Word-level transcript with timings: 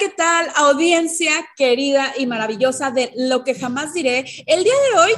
¿Qué 0.00 0.08
tal? 0.08 0.48
Audiencia 0.56 1.30
querida 1.58 2.14
y 2.16 2.26
maravillosa 2.26 2.90
de 2.90 3.12
Lo 3.16 3.44
que 3.44 3.54
jamás 3.54 3.92
diré. 3.92 4.24
El 4.46 4.64
día 4.64 4.72
de 4.72 4.98
hoy, 4.98 5.12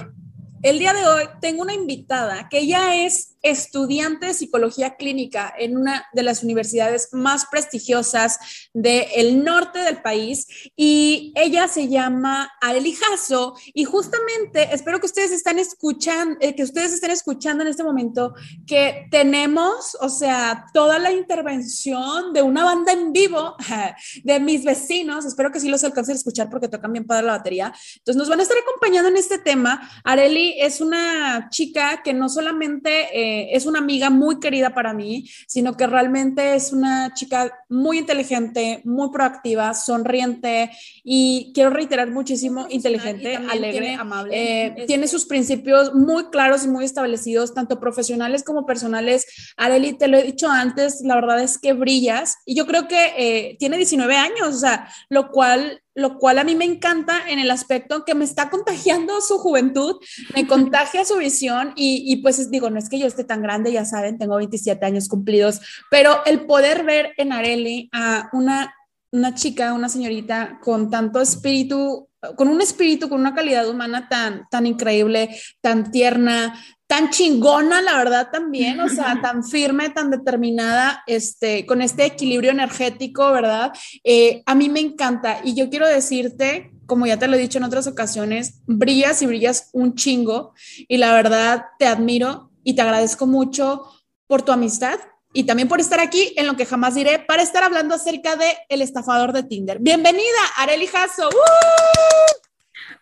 el 0.65 0.81
día 0.81 0.93
de 0.93 1.07
hoy 1.07 1.23
tengo 1.41 1.63
una 1.63 1.73
invitada 1.73 2.49
que 2.49 2.67
ya 2.67 2.97
es 2.97 3.37
estudiante 3.43 4.27
de 4.27 4.35
psicología 4.35 4.97
clínica 4.97 5.55
en 5.57 5.77
una 5.77 6.05
de 6.13 6.25
las 6.25 6.43
universidades 6.43 7.11
más 7.13 7.47
prestigiosas 7.47 8.41
del 8.75 9.45
norte 9.45 9.79
del 9.81 10.01
país 10.01 10.47
y 10.77 11.33
ella 11.37 11.69
se 11.69 11.89
llama 11.89 12.51
Areli 12.61 12.95
Jasso. 12.95 13.55
Y 13.75 13.85
justamente 13.85 14.69
espero 14.73 14.99
que 15.01 15.07
ustedes 15.07 15.31
están 15.31 15.59
escuchando, 15.59 16.37
eh, 16.41 16.55
que 16.55 16.63
ustedes 16.63 16.93
estén 16.93 17.11
escuchando 17.11 17.63
en 17.63 17.69
este 17.69 17.85
momento 17.85 18.35
que 18.67 19.07
tenemos, 19.11 19.97
o 20.01 20.09
sea, 20.09 20.67
toda 20.73 20.99
la 20.99 21.13
intervención 21.13 22.33
de 22.33 22.43
una 22.43 22.65
banda 22.65 22.93
en 22.93 23.13
vivo 23.13 23.57
de 24.25 24.41
mis 24.41 24.65
vecinos, 24.65 25.25
espero 25.25 25.53
que 25.53 25.61
sí 25.61 25.69
los 25.69 25.85
alcancen 25.85 26.15
a 26.15 26.19
escuchar 26.19 26.51
porque 26.51 26.69
tocan 26.69 26.93
bien 26.93 27.07
padre 27.07 27.27
la 27.27 27.39
batería, 27.39 27.73
entonces 27.97 28.17
nos 28.17 28.29
van 28.29 28.41
a 28.41 28.43
estar 28.43 28.57
acompañando 28.59 29.09
en 29.09 29.17
este 29.17 29.39
tema. 29.39 29.89
Areli 30.05 30.57
es 30.59 30.81
una 30.81 31.49
chica 31.51 32.03
que 32.03 32.13
no 32.13 32.29
solamente... 32.29 33.09
Eh, 33.13 33.43
es 33.53 33.67
una 33.67 33.79
amiga 33.79 34.11
muy 34.11 34.41
querida 34.41 34.75
para 34.75 34.93
mí, 34.93 35.29
sino 35.47 35.77
que 35.77 35.87
realmente 35.87 36.55
es 36.55 36.73
una 36.73 37.13
chica 37.15 37.53
muy 37.69 37.99
inteligente, 37.99 38.62
muy 38.85 39.11
proactiva, 39.11 39.75
sonriente 39.75 40.71
y 41.05 41.53
quiero 41.55 41.71
reiterar 41.71 42.11
muchísimo, 42.11 42.67
inteligente, 42.69 43.37
alegre, 43.37 43.95
amable. 43.95 44.33
Eh, 44.35 44.85
tiene 44.87 45.09
sus 45.09 45.27
principios 45.27 45.95
muy 45.95 46.25
claros 46.27 46.65
y 46.65 46.69
muy 46.69 46.85
establecidos, 46.85 47.55
tanto 47.55 47.81
profesionales 47.81 48.43
como 48.43 48.67
personales. 48.67 49.55
Areli, 49.57 49.93
te 49.95 50.09
lo 50.09 50.19
he 50.19 50.23
dicho 50.23 50.49
antes, 50.51 51.01
la 51.03 51.15
verdad 51.15 51.43
es 51.43 51.59
que 51.59 51.73
brillas 51.73 52.39
y 52.45 52.55
yo 52.55 52.67
creo 52.67 52.89
que 52.89 53.13
eh, 53.17 53.57
tiene 53.59 53.77
19 53.77 54.17
años, 54.17 54.49
o 54.49 54.59
sea, 54.59 54.89
lo 55.09 55.31
cual 55.31 55.83
lo 55.95 56.19
cual 56.19 56.39
a 56.39 56.45
mí 56.45 56.55
me 56.55 56.65
encanta 56.65 57.29
en 57.29 57.39
el 57.39 57.51
aspecto 57.51 58.05
que 58.05 58.15
me 58.15 58.25
está 58.25 58.51
contagiando 58.51 59.21
su 59.21 59.39
juventud, 59.39 59.97
me 60.35 60.47
contagia 60.49 61.05
su 61.05 61.17
visión 61.19 61.73
y, 61.77 62.17
pues 62.17 62.51
digo, 62.51 62.71
no 62.71 62.79
es 62.79 62.89
que 62.89 62.99
yo 62.99 63.07
esté 63.07 63.25
tan 63.25 63.43
grande, 63.43 63.73
ya 63.73 63.85
saben, 63.85 64.19
tengo 64.19 64.37
27 64.37 64.85
años 64.85 65.09
cumplidos, 65.09 65.61
pero 65.91 66.25
el 66.25 66.47
poder 66.47 66.85
ver 66.85 67.13
en 67.17 67.33
Areli 67.33 67.89
a 67.93 68.29
una, 68.33 68.75
una 69.13 69.35
chica, 69.35 69.73
una 69.73 69.89
señorita 69.89 70.59
con 70.61 70.91
tanto 70.91 71.21
espíritu 71.21 72.09
con 72.37 72.49
un 72.49 72.61
espíritu, 72.61 73.09
con 73.09 73.21
una 73.21 73.35
calidad 73.35 73.69
humana 73.69 74.09
tan, 74.09 74.47
tan 74.49 74.67
increíble, 74.67 75.37
tan 75.61 75.91
tierna, 75.91 76.55
tan 76.87 77.11
chingona, 77.11 77.83
la 77.83 77.97
verdad 77.97 78.29
también, 78.31 78.81
o 78.81 78.89
sea, 78.89 79.19
tan 79.23 79.45
firme, 79.45 79.91
tan 79.91 80.11
determinada, 80.11 81.03
este, 81.07 81.67
con 81.67 81.83
este 81.83 82.05
equilibrio 82.05 82.53
energético, 82.53 83.33
¿verdad? 83.33 83.73
Eh, 84.05 84.43
a 84.47 84.55
mí 84.55 84.69
me 84.69 84.81
encanta 84.81 85.41
y 85.43 85.55
yo 85.55 85.69
quiero 85.69 85.89
decirte, 85.89 86.71
como 86.87 87.07
ya 87.07 87.19
te 87.19 87.27
lo 87.27 87.37
he 87.37 87.41
dicho 87.41 87.59
en 87.59 87.65
otras 87.65 87.87
ocasiones, 87.87 88.61
brillas 88.67 89.21
y 89.23 89.27
brillas 89.27 89.71
un 89.73 89.95
chingo 89.95 90.53
y 90.87 90.99
la 90.99 91.15
verdad 91.15 91.65
te 91.79 91.87
admiro 91.87 92.51
y 92.63 92.75
te 92.75 92.83
agradezco 92.83 93.27
mucho 93.27 93.85
por 94.29 94.43
tu 94.43 94.53
amistad 94.53 94.99
y 95.33 95.45
también 95.45 95.69
por 95.69 95.81
estar 95.81 96.01
aquí 96.01 96.35
en 96.37 96.47
lo 96.47 96.57
que 96.57 96.67
jamás 96.67 96.95
diré 96.95 97.19
para 97.19 97.43
estar 97.43 97.63
hablando 97.63 97.95
acerca 97.95 98.37
de 98.37 98.47
el 98.69 98.83
estafador 98.83 99.33
de 99.33 99.43
Tinder. 99.43 99.79
Bienvenida, 99.81 100.23
Areli 100.59 100.87
Jasso. 100.87 101.31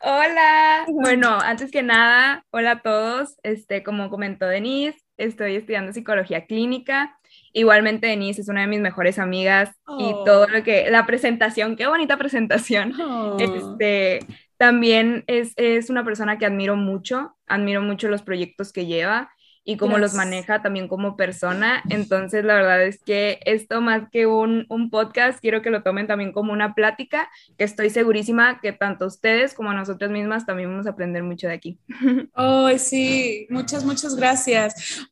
Hola, 0.02 0.86
bueno, 0.88 1.38
antes 1.41 1.70
que 1.70 1.82
nada, 1.82 2.44
hola 2.50 2.72
a 2.72 2.82
todos. 2.82 3.36
Este, 3.42 3.82
como 3.82 4.10
comentó 4.10 4.46
Denise, 4.46 4.98
estoy 5.16 5.56
estudiando 5.56 5.92
psicología 5.92 6.46
clínica. 6.46 7.18
Igualmente 7.52 8.06
Denise 8.06 8.42
es 8.42 8.48
una 8.48 8.62
de 8.62 8.68
mis 8.68 8.80
mejores 8.80 9.18
amigas 9.18 9.70
y 9.98 10.12
oh. 10.14 10.24
todo 10.24 10.47
lo 10.47 10.62
que, 10.62 10.91
la 10.91 11.06
presentación, 11.06 11.76
qué 11.76 11.86
bonita 11.86 12.16
presentación. 12.16 12.94
Oh. 13.00 13.36
Este, 13.38 14.20
también 14.56 15.24
es, 15.26 15.52
es 15.56 15.91
una 15.91 16.04
persona 16.04 16.38
que 16.38 16.47
admiro 16.47 16.76
mucho, 16.76 17.36
admiro 17.47 17.82
mucho 17.82 18.08
los 18.08 18.22
proyectos 18.22 18.72
que 18.72 18.86
lleva 18.86 19.30
y 19.65 19.76
cómo 19.76 19.98
los 19.98 20.15
maneja 20.15 20.62
también 20.62 20.88
como 20.88 21.16
persona. 21.16 21.82
Entonces, 21.91 22.44
la 22.44 22.54
verdad 22.54 22.82
es 22.82 23.03
que 23.03 23.41
esto 23.44 23.81
más 23.81 24.09
que 24.10 24.26
un, 24.26 24.66
un, 24.69 24.91
podcast, 24.91 25.41
quiero 25.41 25.62
que 25.62 25.71
lo 25.71 25.82
tomen 25.82 26.06
también 26.06 26.32
como 26.32 26.53
una 26.53 26.75
plática, 26.75 27.31
que 27.59 27.65
estoy 27.65 27.91
segurísima 27.91 28.60
que 28.60 28.72
tanto 28.72 29.06
ustedes 29.06 29.54
como 29.54 29.72
nosotras 29.72 30.10
mismas 30.10 30.47
también 30.47 30.71
vamos 30.71 30.87
a 30.87 30.91
aprender 30.91 31.22
mucho 31.22 31.48
de 31.48 31.54
aquí. 31.54 31.78
Ay, 32.34 32.78
sí, 32.78 33.47
muchas, 33.50 33.84
muchas 33.84 34.16
gracias. 34.16 35.10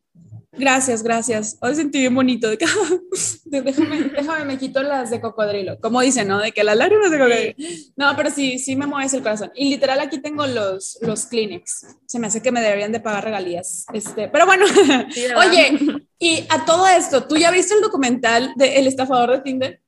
Gracias, 0.53 1.03
gracias. 1.03 1.59
Hoy 1.61 1.75
sentí 1.75 1.99
bien 2.01 2.15
bonito. 2.15 2.49
déjame, 3.45 4.05
déjame, 4.05 4.45
me 4.45 4.59
quito 4.59 4.83
las 4.83 5.11
de 5.11 5.21
cocodrilo. 5.21 5.79
Como 5.81 6.01
dicen, 6.01 6.29
¿no? 6.29 6.41
De 6.41 6.53
que 6.53 6.65
las 6.65 6.77
lágrimas 6.77 7.11
de 7.11 7.19
cocodrilo. 7.19 7.55
No, 7.97 8.17
pero 8.17 8.31
sí, 8.31 8.59
sí 8.59 8.75
me 8.75 8.87
mueves 8.87 9.13
el 9.15 9.23
corazón. 9.23 9.53
Y 9.55 9.69
literal 9.69 10.01
aquí 10.01 10.21
tengo 10.21 10.47
los, 10.47 10.99
los 11.03 11.27
Kleenex. 11.27 11.97
Se 12.07 12.19
me 12.19 12.29
hace 12.29 12.43
que 12.43 12.51
me 12.51 12.63
deberían 12.63 12.93
de 12.93 13.01
pagar 13.01 13.25
regalías. 13.25 13.85
Este, 13.93 14.29
pero 14.29 14.47
bueno, 14.47 14.65
oye, 15.37 15.79
y 16.19 16.47
a 16.49 16.65
todo 16.65 16.87
esto, 16.89 17.25
¿tú 17.27 17.37
ya 17.37 17.51
viste 17.51 17.75
el 17.75 17.83
documental 17.83 18.53
de 18.57 18.79
El 18.79 18.87
estafador 18.87 19.31
de 19.33 19.41
Tinder? 19.41 19.83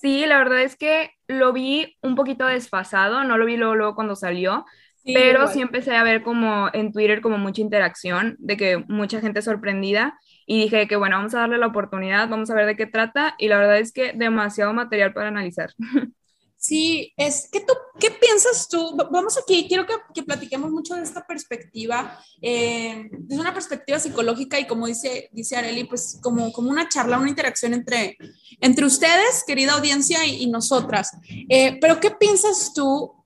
Sí, 0.00 0.24
la 0.24 0.38
verdad 0.38 0.62
es 0.62 0.76
que 0.76 1.10
lo 1.26 1.52
vi 1.52 1.96
un 2.00 2.14
poquito 2.14 2.46
desfasado, 2.46 3.22
no 3.24 3.36
lo 3.36 3.44
vi 3.44 3.56
luego, 3.56 3.74
luego 3.74 3.94
cuando 3.94 4.16
salió, 4.16 4.64
pero 5.04 5.48
sí 5.48 5.60
empecé 5.60 5.96
a 5.96 6.02
ver 6.02 6.22
como 6.22 6.68
en 6.72 6.92
Twitter 6.92 7.20
como 7.20 7.38
mucha 7.38 7.60
interacción, 7.60 8.36
de 8.38 8.56
que 8.56 8.84
mucha 8.88 9.20
gente 9.20 9.42
sorprendida 9.42 10.18
y 10.46 10.62
dije 10.62 10.88
que 10.88 10.96
bueno, 10.96 11.16
vamos 11.16 11.34
a 11.34 11.40
darle 11.40 11.58
la 11.58 11.68
oportunidad, 11.68 12.28
vamos 12.28 12.50
a 12.50 12.54
ver 12.54 12.66
de 12.66 12.76
qué 12.76 12.86
trata 12.86 13.34
y 13.38 13.48
la 13.48 13.58
verdad 13.58 13.78
es 13.78 13.92
que 13.92 14.12
demasiado 14.12 14.72
material 14.72 15.12
para 15.12 15.28
analizar. 15.28 15.70
Sí, 16.62 17.14
es 17.16 17.48
que 17.50 17.60
tú, 17.60 17.72
¿qué 17.98 18.10
piensas 18.10 18.68
tú? 18.68 18.94
Vamos 19.10 19.38
aquí, 19.38 19.64
quiero 19.66 19.86
que, 19.86 19.94
que 20.12 20.22
platiquemos 20.22 20.70
mucho 20.70 20.94
de 20.94 21.02
esta 21.02 21.26
perspectiva, 21.26 22.20
eh, 22.42 23.08
desde 23.12 23.40
una 23.40 23.54
perspectiva 23.54 23.98
psicológica 23.98 24.60
y 24.60 24.66
como 24.66 24.86
dice, 24.86 25.30
dice 25.32 25.56
Areli, 25.56 25.84
pues 25.84 26.18
como, 26.22 26.52
como 26.52 26.68
una 26.68 26.86
charla, 26.86 27.18
una 27.18 27.30
interacción 27.30 27.72
entre, 27.72 28.18
entre 28.60 28.84
ustedes, 28.84 29.42
querida 29.46 29.72
audiencia, 29.72 30.26
y, 30.26 30.50
nosotras. 30.50 31.16
Eh, 31.48 31.78
pero 31.80 31.98
¿qué 31.98 32.10
piensas 32.10 32.74
tú 32.74 33.19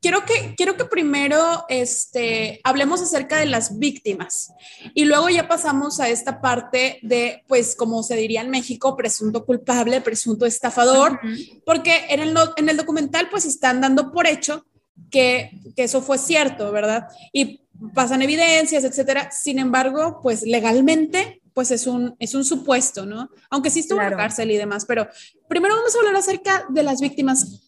quiero 0.00 0.24
que, 0.24 0.54
quiero 0.56 0.76
que 0.76 0.84
primero 0.84 1.64
este, 1.68 2.60
hablemos 2.64 3.00
acerca 3.02 3.38
de 3.38 3.46
las 3.46 3.78
víctimas 3.78 4.52
y 4.94 5.04
luego 5.04 5.28
ya 5.28 5.48
pasamos 5.48 6.00
a 6.00 6.08
esta 6.08 6.40
parte 6.40 6.98
de, 7.02 7.44
pues, 7.46 7.74
como 7.74 8.02
se 8.02 8.16
diría 8.16 8.40
en 8.40 8.50
México, 8.50 8.96
presunto 8.96 9.44
culpable, 9.44 10.00
presunto 10.00 10.46
estafador, 10.46 11.20
porque 11.64 12.06
en 12.10 12.20
el, 12.20 12.36
en 12.56 12.68
el 12.68 12.76
documental 12.76 13.28
pues 13.30 13.44
están 13.44 13.80
dando 13.80 14.12
por 14.12 14.26
hecho 14.26 14.64
que, 15.10 15.50
que 15.76 15.84
eso 15.84 16.02
fue 16.02 16.18
cierto, 16.18 16.70
¿verdad? 16.72 17.08
Y 17.32 17.62
pasan 17.94 18.22
evidencias, 18.22 18.84
etcétera. 18.84 19.30
Sin 19.30 19.58
embargo, 19.58 20.20
pues 20.22 20.42
legalmente 20.42 21.40
pues 21.58 21.72
es 21.72 21.88
un, 21.88 22.14
es 22.20 22.36
un 22.36 22.44
supuesto, 22.44 23.04
¿no? 23.04 23.30
Aunque 23.50 23.70
sí 23.70 23.80
estuvo 23.80 24.00
en 24.00 24.10
la 24.10 24.16
cárcel 24.16 24.48
y 24.52 24.56
demás, 24.56 24.84
pero 24.84 25.08
primero 25.48 25.74
vamos 25.74 25.92
a 25.92 25.98
hablar 25.98 26.14
acerca 26.14 26.64
de 26.68 26.84
las 26.84 27.00
víctimas. 27.00 27.67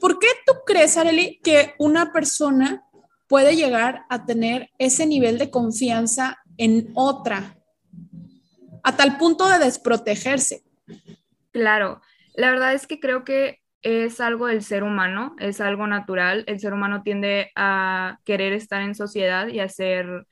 ¿Por 0.00 0.18
qué 0.18 0.28
tú 0.46 0.52
crees, 0.66 0.96
Arely, 0.96 1.40
que 1.42 1.74
una 1.78 2.12
persona 2.12 2.84
puede 3.28 3.56
llegar 3.56 4.04
a 4.08 4.26
tener 4.26 4.70
ese 4.78 5.06
nivel 5.06 5.38
de 5.38 5.50
confianza 5.50 6.38
en 6.56 6.90
otra 6.94 7.56
a 8.82 8.96
tal 8.96 9.16
punto 9.16 9.48
de 9.48 9.58
desprotegerse? 9.58 10.62
Claro, 11.52 12.02
la 12.34 12.50
verdad 12.50 12.74
es 12.74 12.86
que 12.86 13.00
creo 13.00 13.24
que 13.24 13.60
es 13.82 14.20
algo 14.20 14.46
del 14.46 14.62
ser 14.62 14.82
humano, 14.82 15.36
es 15.38 15.60
algo 15.60 15.86
natural. 15.86 16.44
El 16.46 16.58
ser 16.58 16.72
humano 16.72 17.02
tiende 17.02 17.50
a 17.54 18.18
querer 18.24 18.52
estar 18.52 18.82
en 18.82 18.94
sociedad 18.94 19.48
y 19.48 19.60
a 19.60 19.68
ser 19.68 20.26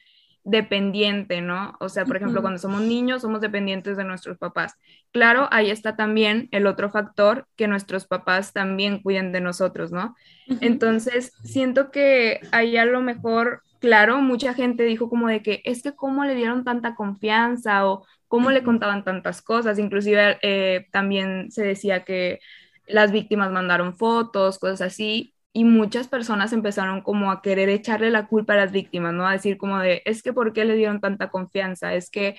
dependiente, 0.45 1.41
¿no? 1.41 1.77
O 1.79 1.89
sea, 1.89 2.05
por 2.05 2.17
ejemplo, 2.17 2.41
cuando 2.41 2.59
somos 2.59 2.81
niños 2.81 3.23
somos 3.23 3.41
dependientes 3.41 3.97
de 3.97 4.05
nuestros 4.05 4.39
papás. 4.39 4.77
Claro, 5.13 5.49
ahí 5.53 5.71
está 5.71 5.95
también 5.95 6.49
el 6.51 6.67
otro 6.67 6.91
factor, 6.91 7.47
que 7.57 7.69
nuestros 7.69 8.07
papás 8.07 8.53
también 8.53 9.01
cuiden 9.01 9.33
de 9.33 9.41
nosotros, 9.41 9.93
¿no? 9.93 10.17
Entonces, 10.61 11.33
siento 11.45 11.91
que 11.91 12.41
ahí 12.51 12.77
a 12.77 12.85
lo 12.85 13.01
mejor, 13.01 13.63
claro, 13.79 14.21
mucha 14.21 14.53
gente 14.55 14.85
dijo 14.85 15.09
como 15.09 15.29
de 15.29 15.43
que 15.43 15.63
es 15.65 15.83
que 15.83 15.95
cómo 15.95 16.25
le 16.25 16.35
dieron 16.35 16.65
tanta 16.65 16.95
confianza 16.95 17.87
o 17.87 18.05
cómo 18.27 18.51
le 18.51 18.65
contaban 18.65 19.05
tantas 19.05 19.43
cosas, 19.43 19.79
inclusive 19.79 20.39
eh, 20.43 20.87
también 20.91 21.53
se 21.53 21.63
decía 21.63 22.05
que 22.05 22.41
las 22.87 23.13
víctimas 23.13 23.53
mandaron 23.53 23.95
fotos, 23.95 24.59
cosas 24.59 24.81
así, 24.81 25.35
y 25.53 25.65
muchas 25.65 26.09
personas 26.09 26.53
empezaron 26.53 27.03
como 27.03 27.31
a 27.31 27.43
querer 27.43 27.69
echarle 27.69 28.11
la 28.11 28.27
culpa 28.27 28.55
a 28.55 28.57
las 28.57 28.73
víctimas, 28.73 29.13
¿no? 29.13 29.27
A 29.27 29.33
decir 29.33 29.59
como 29.59 29.79
de, 29.79 30.03
es 30.07 30.23
que 30.23 30.33
¿por 30.33 30.53
qué 30.53 30.65
le 30.65 30.77
dieron 30.77 31.01
tanta 31.01 31.31
confianza? 31.31 31.95
Es 31.95 32.11
que 32.11 32.37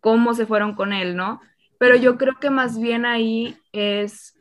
cómo 0.00 0.34
se 0.34 0.46
fueron 0.46 0.74
con 0.74 0.92
él, 0.92 1.16
¿no? 1.16 1.40
Pero 1.78 1.96
yo 1.96 2.18
creo 2.18 2.34
que 2.40 2.50
más 2.50 2.78
bien 2.80 3.06
ahí 3.06 3.56
es, 3.72 4.34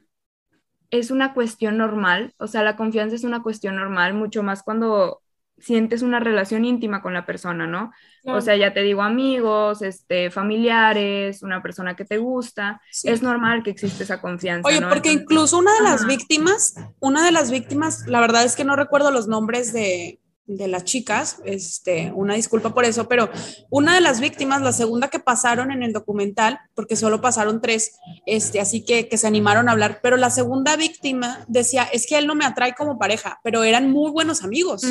es 0.89 1.12
una 1.12 1.33
cuestión 1.33 1.77
normal, 1.77 2.33
o 2.38 2.48
sea, 2.48 2.63
la 2.63 2.75
confianza 2.77 3.16
es 3.16 3.24
una 3.24 3.44
cuestión 3.44 3.75
normal, 3.75 4.13
mucho 4.13 4.44
más 4.44 4.63
cuando 4.63 5.22
sientes 5.57 6.02
una 6.02 6.19
relación 6.19 6.66
íntima 6.66 7.02
con 7.02 7.13
la 7.13 7.25
persona, 7.25 7.68
¿no? 7.68 7.92
O 8.25 8.42
sea, 8.42 8.56
ya 8.56 8.74
te 8.74 8.81
digo 8.81 9.04
amigos, 9.04 9.84
este, 9.84 10.31
familiares, 10.31 11.44
una 11.44 11.62
persona 11.62 11.96
que 11.96 12.06
te 12.06 12.18
gusta, 12.18 12.81
es 13.04 13.22
normal 13.22 13.62
que 13.62 13.69
existe 13.69 14.04
esa 14.04 14.19
confianza. 14.19 14.68
Oye, 14.68 14.81
porque 14.81 15.12
incluso 15.12 15.60
una 15.60 15.74
de 15.75 15.81
las 15.84 16.07
víctimas, 16.07 16.75
una 17.00 17.24
de 17.24 17.31
las 17.31 17.52
víctimas, 17.52 18.07
la 18.07 18.19
verdad 18.19 18.44
es 18.44 18.56
que 18.56 18.66
no 18.66 18.75
recuerdo 18.75 19.12
los 19.12 19.28
nombres 19.28 19.74
de, 19.74 20.19
de 20.48 20.68
las 20.68 20.84
chicas, 20.84 21.42
este, 21.44 22.12
una 22.14 22.36
disculpa 22.36 22.74
por 22.74 22.86
eso, 22.86 23.08
pero 23.08 23.30
una 23.70 23.96
de 23.96 24.02
las 24.02 24.20
víctimas, 24.20 24.62
la 24.62 24.72
segunda 24.72 25.10
que 25.10 25.20
pasaron 25.20 25.72
en 25.72 25.82
el 25.82 25.92
documental, 25.92 26.60
porque 26.76 26.96
solo 26.96 27.20
pasaron 27.20 27.62
tres, 27.62 27.98
este, 28.26 28.60
así 28.60 28.86
que, 28.86 29.10
que 29.10 29.18
se 29.18 29.28
animaron 29.28 29.68
a 29.68 29.72
hablar, 29.72 30.00
pero 30.04 30.18
la 30.18 30.30
segunda 30.30 30.76
víctima 30.76 31.44
decía, 31.48 31.84
es 31.84 32.06
que 32.08 32.18
él 32.18 32.28
no 32.28 32.36
me 32.36 32.46
atrae 32.46 32.76
como 32.76 33.00
pareja, 33.00 33.40
pero 33.44 33.64
eran 33.64 33.92
muy 33.92 34.12
buenos 34.12 34.44
amigos 34.44 34.84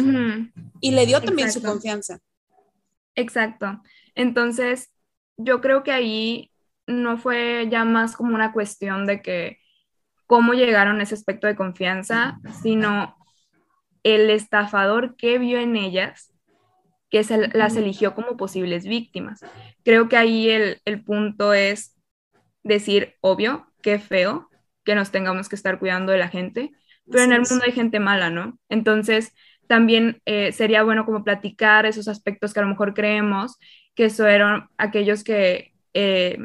y 0.81 0.91
le 0.91 1.06
dio 1.06 1.21
también 1.21 1.53
su 1.53 1.62
confianza. 1.62 2.19
Exacto. 3.15 3.81
Entonces, 4.17 4.91
yo 5.37 5.61
creo 5.61 5.85
que 5.85 5.93
ahí 5.93 6.51
no 6.87 7.17
fue 7.17 7.69
ya 7.71 7.85
más 7.85 8.17
como 8.17 8.35
una 8.35 8.53
cuestión 8.53 9.06
de 9.06 9.23
que 9.23 9.59
cómo 10.27 10.55
llegaron 10.55 11.01
a 11.01 11.05
ese 11.05 11.15
aspecto 11.15 11.47
de 11.47 11.56
confianza, 11.56 12.39
sino 12.62 13.17
el 14.05 14.31
estafador 14.31 15.17
que 15.17 15.39
vio 15.39 15.59
en 15.59 15.77
ellas 15.77 16.33
que 17.11 17.25
se 17.25 17.49
las 17.49 17.77
eligió 17.77 18.15
como 18.15 18.37
posibles 18.37 18.87
víctimas. 18.87 19.41
Creo 19.85 20.09
que 20.09 20.17
ahí 20.17 20.49
el, 20.51 21.05
punto 21.05 21.55
es 21.55 21.97
decir, 22.62 23.15
obvio, 23.21 23.67
qué 23.83 23.99
feo 23.99 24.49
que 24.85 24.95
nos 24.95 25.11
tengamos 25.11 25.49
que 25.49 25.56
estar 25.56 25.79
cuidando 25.79 26.12
de 26.12 26.19
la 26.19 26.29
gente, 26.29 26.73
pero 27.11 27.25
en 27.25 27.33
el 27.33 27.43
mundo 27.49 27.65
hay 27.65 27.73
gente 27.73 28.01
mala, 28.01 28.31
¿no? 28.31 28.59
Entonces, 28.69 29.33
también 29.67 30.23
eh, 30.25 30.53
sería 30.53 30.83
bueno 30.83 31.06
como 31.06 31.25
platicar 31.25 31.87
esos 31.87 32.09
aspectos 32.09 32.53
que 32.53 32.61
a 32.61 32.65
lo 32.65 32.69
mejor 32.69 32.95
creemos 32.95 33.59
que 33.95 34.11
fueron 34.11 34.69
aquellos 34.77 35.23
que 35.25 35.73
eh, 35.95 36.39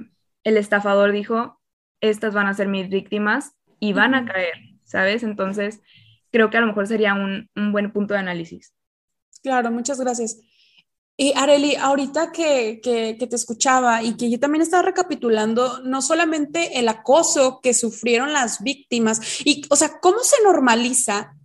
el 0.44 0.58
estafador 0.58 1.12
dijo, 1.12 1.60
estas 2.00 2.34
van 2.34 2.48
a 2.48 2.54
ser 2.54 2.68
mis 2.68 2.90
víctimas 2.90 3.56
y 3.80 3.94
van 3.94 4.14
a 4.14 4.26
caer, 4.26 4.54
¿sabes? 4.84 5.24
Entonces, 5.24 5.82
creo 6.32 6.50
que 6.50 6.58
a 6.58 6.62
lo 6.62 6.68
mejor 6.68 6.88
sería 6.88 7.14
un, 7.14 7.50
buen 7.72 7.92
punto 7.92 8.14
de 8.14 8.20
análisis. 8.20 8.74
Claro, 9.44 9.72
muchas 9.72 10.00
gracias. 10.00 10.38
Y 11.18 11.34
Areli, 11.36 11.76
ahorita 11.76 12.32
que, 12.32 12.80
que, 12.82 13.16
te 13.28 13.36
escuchaba 13.36 14.04
y 14.04 14.16
que 14.16 14.30
yo 14.30 14.40
también 14.40 14.62
estaba 14.62 14.84
recapitulando, 14.84 15.82
no 15.84 16.02
solamente 16.02 16.80
el 16.80 16.88
acoso 16.88 17.60
que 17.62 17.74
sufrieron 17.74 18.32
las 18.32 18.64
víctimas, 18.64 19.42
y, 19.44 19.64
o 19.70 19.76
sea, 19.76 20.00
¿cómo 20.00 20.20
se 20.20 20.42
normaliza 20.44 21.36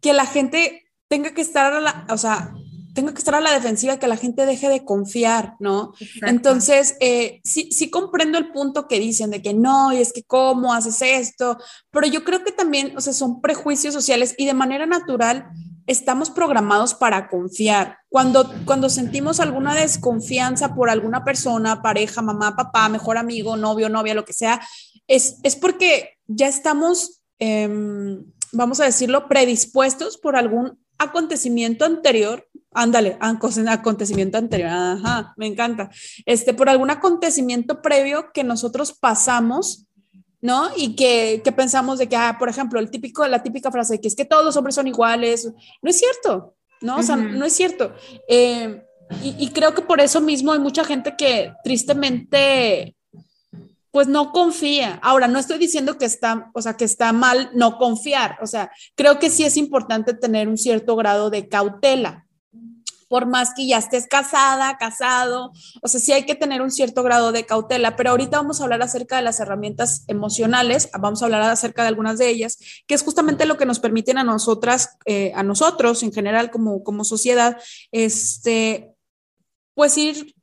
que 0.00 0.12
la 0.12 0.24
gente 0.24 0.88
tenga 1.08 1.34
que 1.34 1.40
estar, 1.40 1.72
a 1.72 1.80
la, 1.80 2.06
o 2.10 2.16
sea, 2.16 2.52
tenga 2.94 3.12
que 3.12 3.18
estar 3.18 3.34
a 3.34 3.40
la 3.40 3.52
defensiva, 3.52 3.98
que 3.98 4.08
la 4.08 4.16
gente 4.16 4.46
deje 4.46 4.68
de 4.68 4.84
confiar, 4.84 5.54
¿no? 5.60 5.92
Entonces, 6.22 6.96
eh, 7.00 7.40
sí, 7.44 7.70
sí 7.72 7.90
comprendo 7.90 8.38
el 8.38 8.50
punto 8.50 8.88
que 8.88 8.98
dicen 8.98 9.30
de 9.30 9.42
que 9.42 9.54
no, 9.54 9.92
y 9.92 9.98
es 9.98 10.12
que 10.12 10.22
cómo 10.22 10.72
haces 10.74 11.02
esto, 11.02 11.58
pero 11.90 12.06
yo 12.06 12.24
creo 12.24 12.44
que 12.44 12.52
también, 12.52 12.96
o 12.96 13.00
sea, 13.00 13.12
son 13.12 13.40
prejuicios 13.40 13.94
sociales 13.94 14.34
y 14.36 14.46
de 14.46 14.54
manera 14.54 14.86
natural 14.86 15.48
estamos 15.86 16.30
programados 16.30 16.94
para 16.94 17.28
confiar. 17.28 17.98
Cuando, 18.10 18.52
cuando 18.66 18.90
sentimos 18.90 19.40
alguna 19.40 19.74
desconfianza 19.74 20.74
por 20.74 20.90
alguna 20.90 21.24
persona, 21.24 21.82
pareja, 21.82 22.20
mamá, 22.20 22.54
papá, 22.54 22.88
mejor 22.88 23.16
amigo, 23.16 23.56
novio, 23.56 23.88
novia, 23.88 24.14
lo 24.14 24.24
que 24.24 24.34
sea, 24.34 24.60
es, 25.06 25.38
es 25.42 25.56
porque 25.56 26.18
ya 26.26 26.46
estamos, 26.46 27.22
em, 27.38 28.22
vamos 28.52 28.80
a 28.80 28.84
decirlo, 28.84 29.28
predispuestos 29.28 30.18
por 30.18 30.36
algún 30.36 30.78
acontecimiento 30.98 31.84
anterior, 31.84 32.46
ándale, 32.72 33.16
acontecimiento 33.20 34.38
anterior, 34.38 34.70
ajá, 34.70 35.34
me 35.36 35.46
encanta, 35.46 35.90
este, 36.26 36.54
por 36.54 36.68
algún 36.68 36.90
acontecimiento 36.90 37.80
previo 37.80 38.30
que 38.32 38.44
nosotros 38.44 38.92
pasamos, 38.92 39.86
¿no? 40.40 40.68
Y 40.76 40.94
que, 40.94 41.40
que 41.42 41.52
pensamos 41.52 41.98
de 41.98 42.08
que, 42.08 42.16
ah, 42.16 42.36
por 42.38 42.48
ejemplo, 42.48 42.78
el 42.78 42.90
típico, 42.90 43.26
la 43.26 43.42
típica 43.42 43.70
frase 43.70 43.94
de 43.94 44.00
que 44.00 44.08
es 44.08 44.14
que 44.14 44.24
todos 44.24 44.44
los 44.44 44.56
hombres 44.56 44.74
son 44.74 44.86
iguales, 44.86 45.50
no 45.82 45.90
es 45.90 45.98
cierto, 45.98 46.54
¿no? 46.80 46.98
O 46.98 47.02
sea, 47.02 47.16
no 47.16 47.44
es 47.44 47.52
cierto. 47.52 47.94
Eh, 48.28 48.84
y, 49.22 49.34
y, 49.38 49.50
creo 49.50 49.74
que 49.74 49.82
por 49.82 50.00
eso 50.00 50.20
mismo 50.20 50.52
hay 50.52 50.58
mucha 50.58 50.84
gente 50.84 51.16
que 51.16 51.52
tristemente 51.64 52.94
pues 53.98 54.06
no 54.06 54.30
confía. 54.30 55.00
Ahora, 55.02 55.26
no 55.26 55.40
estoy 55.40 55.58
diciendo 55.58 55.98
que 55.98 56.04
está, 56.04 56.52
o 56.54 56.62
sea, 56.62 56.76
que 56.76 56.84
está 56.84 57.12
mal 57.12 57.50
no 57.52 57.78
confiar, 57.78 58.38
o 58.40 58.46
sea, 58.46 58.70
creo 58.94 59.18
que 59.18 59.28
sí 59.28 59.42
es 59.42 59.56
importante 59.56 60.14
tener 60.14 60.46
un 60.46 60.56
cierto 60.56 60.94
grado 60.94 61.30
de 61.30 61.48
cautela. 61.48 62.24
Por 63.08 63.26
más 63.26 63.54
que 63.56 63.66
ya 63.66 63.78
estés 63.78 64.06
casada, 64.06 64.78
casado, 64.78 65.50
o 65.82 65.88
sea, 65.88 65.98
sí 65.98 66.12
hay 66.12 66.26
que 66.26 66.36
tener 66.36 66.62
un 66.62 66.70
cierto 66.70 67.02
grado 67.02 67.32
de 67.32 67.44
cautela, 67.44 67.96
pero 67.96 68.10
ahorita 68.10 68.36
vamos 68.36 68.60
a 68.60 68.62
hablar 68.62 68.82
acerca 68.82 69.16
de 69.16 69.22
las 69.22 69.40
herramientas 69.40 70.04
emocionales, 70.06 70.88
vamos 70.96 71.20
a 71.20 71.24
hablar 71.24 71.42
acerca 71.42 71.82
de 71.82 71.88
algunas 71.88 72.18
de 72.18 72.28
ellas, 72.28 72.56
que 72.86 72.94
es 72.94 73.02
justamente 73.02 73.46
lo 73.46 73.56
que 73.56 73.66
nos 73.66 73.80
permiten 73.80 74.18
a 74.18 74.22
nosotras, 74.22 74.96
eh, 75.06 75.32
a 75.34 75.42
nosotros 75.42 76.04
en 76.04 76.12
general 76.12 76.52
como, 76.52 76.84
como 76.84 77.02
sociedad, 77.02 77.60
este, 77.90 78.92
pues 79.74 79.98
ir 79.98 80.36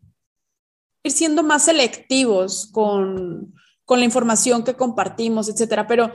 ir 1.06 1.12
siendo 1.12 1.44
más 1.44 1.66
selectivos 1.66 2.70
con, 2.72 3.54
con 3.86 4.00
la 4.00 4.06
información 4.06 4.64
que 4.64 4.74
compartimos, 4.74 5.48
etcétera. 5.48 5.86
Pero 5.88 6.12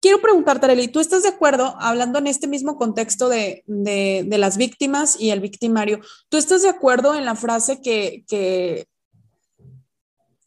quiero 0.00 0.20
preguntarte, 0.20 0.66
Arely, 0.66 0.88
¿tú 0.88 1.00
estás 1.00 1.22
de 1.22 1.30
acuerdo, 1.30 1.74
hablando 1.80 2.18
en 2.18 2.26
este 2.26 2.46
mismo 2.46 2.76
contexto 2.76 3.30
de, 3.30 3.64
de, 3.66 4.24
de, 4.26 4.38
las 4.38 4.58
víctimas 4.58 5.18
y 5.18 5.30
el 5.30 5.40
victimario, 5.40 6.00
¿tú 6.28 6.36
estás 6.36 6.62
de 6.62 6.68
acuerdo 6.68 7.14
en 7.14 7.24
la 7.24 7.34
frase 7.34 7.80
que, 7.80 8.24
que, 8.28 8.86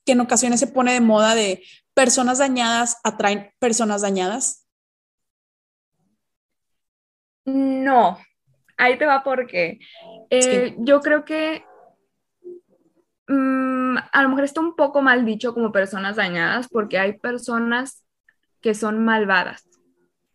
que 0.05 0.11
en 0.11 0.21
ocasiones 0.21 0.59
se 0.59 0.67
pone 0.67 0.93
de 0.93 1.01
moda 1.01 1.33
de 1.33 1.63
personas 1.95 2.37
dañadas 2.37 2.97
atraen 3.03 3.51
personas 3.57 4.03
dañadas? 4.03 4.67
No, 7.45 8.19
ahí 8.77 8.99
te 8.99 9.07
va 9.07 9.23
porque 9.23 9.79
eh, 10.29 10.75
yo 10.77 11.01
creo 11.01 11.25
que 11.25 11.63
Mm, 13.27 13.97
a 14.11 14.23
lo 14.23 14.29
mejor 14.29 14.45
está 14.45 14.61
un 14.61 14.75
poco 14.75 15.01
mal 15.01 15.25
dicho 15.25 15.53
como 15.53 15.71
personas 15.71 16.15
dañadas 16.15 16.69
porque 16.69 16.97
hay 16.97 17.17
personas 17.17 18.03
que 18.61 18.73
son 18.73 19.03
malvadas, 19.03 19.67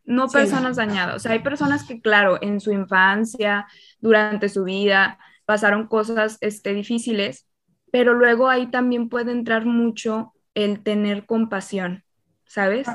no 0.04 0.28
personas 0.28 0.76
dañadas. 0.76 1.16
O 1.16 1.18
sea, 1.18 1.32
hay 1.32 1.40
personas 1.40 1.84
que, 1.84 2.00
claro, 2.00 2.38
en 2.42 2.60
su 2.60 2.72
infancia, 2.72 3.66
durante 4.00 4.48
su 4.48 4.64
vida, 4.64 5.18
pasaron 5.46 5.86
cosas 5.86 6.38
este, 6.40 6.74
difíciles, 6.74 7.48
pero 7.90 8.14
luego 8.14 8.48
ahí 8.48 8.70
también 8.70 9.08
puede 9.08 9.32
entrar 9.32 9.64
mucho 9.64 10.32
el 10.54 10.82
tener 10.82 11.26
compasión, 11.26 12.04
¿sabes? 12.46 12.86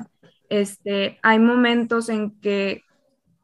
Este, 0.49 1.19
hay 1.23 1.39
momentos 1.39 2.09
en 2.09 2.39
que, 2.39 2.83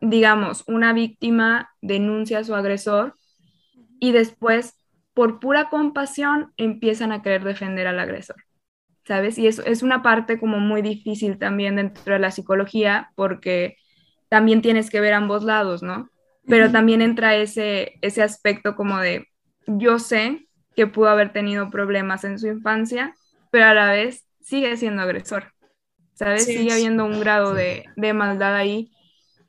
digamos, 0.01 0.63
una 0.67 0.93
víctima 0.93 1.71
denuncia 1.81 2.39
a 2.39 2.43
su 2.43 2.55
agresor 2.55 3.15
y 3.99 4.11
después 4.11 4.82
por 5.13 5.39
pura 5.39 5.69
compasión 5.69 6.53
empiezan 6.57 7.11
a 7.11 7.21
querer 7.21 7.43
defender 7.43 7.87
al 7.87 7.99
agresor, 7.99 8.37
¿sabes? 9.05 9.37
Y 9.37 9.47
eso 9.47 9.63
es 9.65 9.83
una 9.83 10.01
parte 10.01 10.39
como 10.39 10.59
muy 10.59 10.81
difícil 10.81 11.37
también 11.37 11.75
dentro 11.75 12.13
de 12.13 12.19
la 12.19 12.31
psicología 12.31 13.11
porque 13.15 13.77
también 14.29 14.61
tienes 14.61 14.89
que 14.89 14.99
ver 14.99 15.13
ambos 15.13 15.43
lados, 15.43 15.83
¿no? 15.83 16.09
Pero 16.45 16.71
también 16.71 17.01
entra 17.01 17.35
ese, 17.35 17.93
ese 18.01 18.21
aspecto 18.21 18.75
como 18.75 18.99
de, 18.99 19.27
yo 19.67 19.99
sé 19.99 20.47
que 20.75 20.87
pudo 20.87 21.09
haber 21.09 21.31
tenido 21.31 21.69
problemas 21.69 22.23
en 22.23 22.37
su 22.37 22.47
infancia, 22.47 23.13
pero 23.51 23.65
a 23.65 23.73
la 23.73 23.91
vez 23.91 24.25
sigue 24.41 24.75
siendo 24.75 25.03
agresor, 25.03 25.53
¿sabes? 26.15 26.45
Sigue 26.45 26.73
habiendo 26.73 27.05
un 27.05 27.19
grado 27.19 27.53
de, 27.53 27.85
de, 27.95 28.13
maldad 28.13 28.55
ahí 28.55 28.91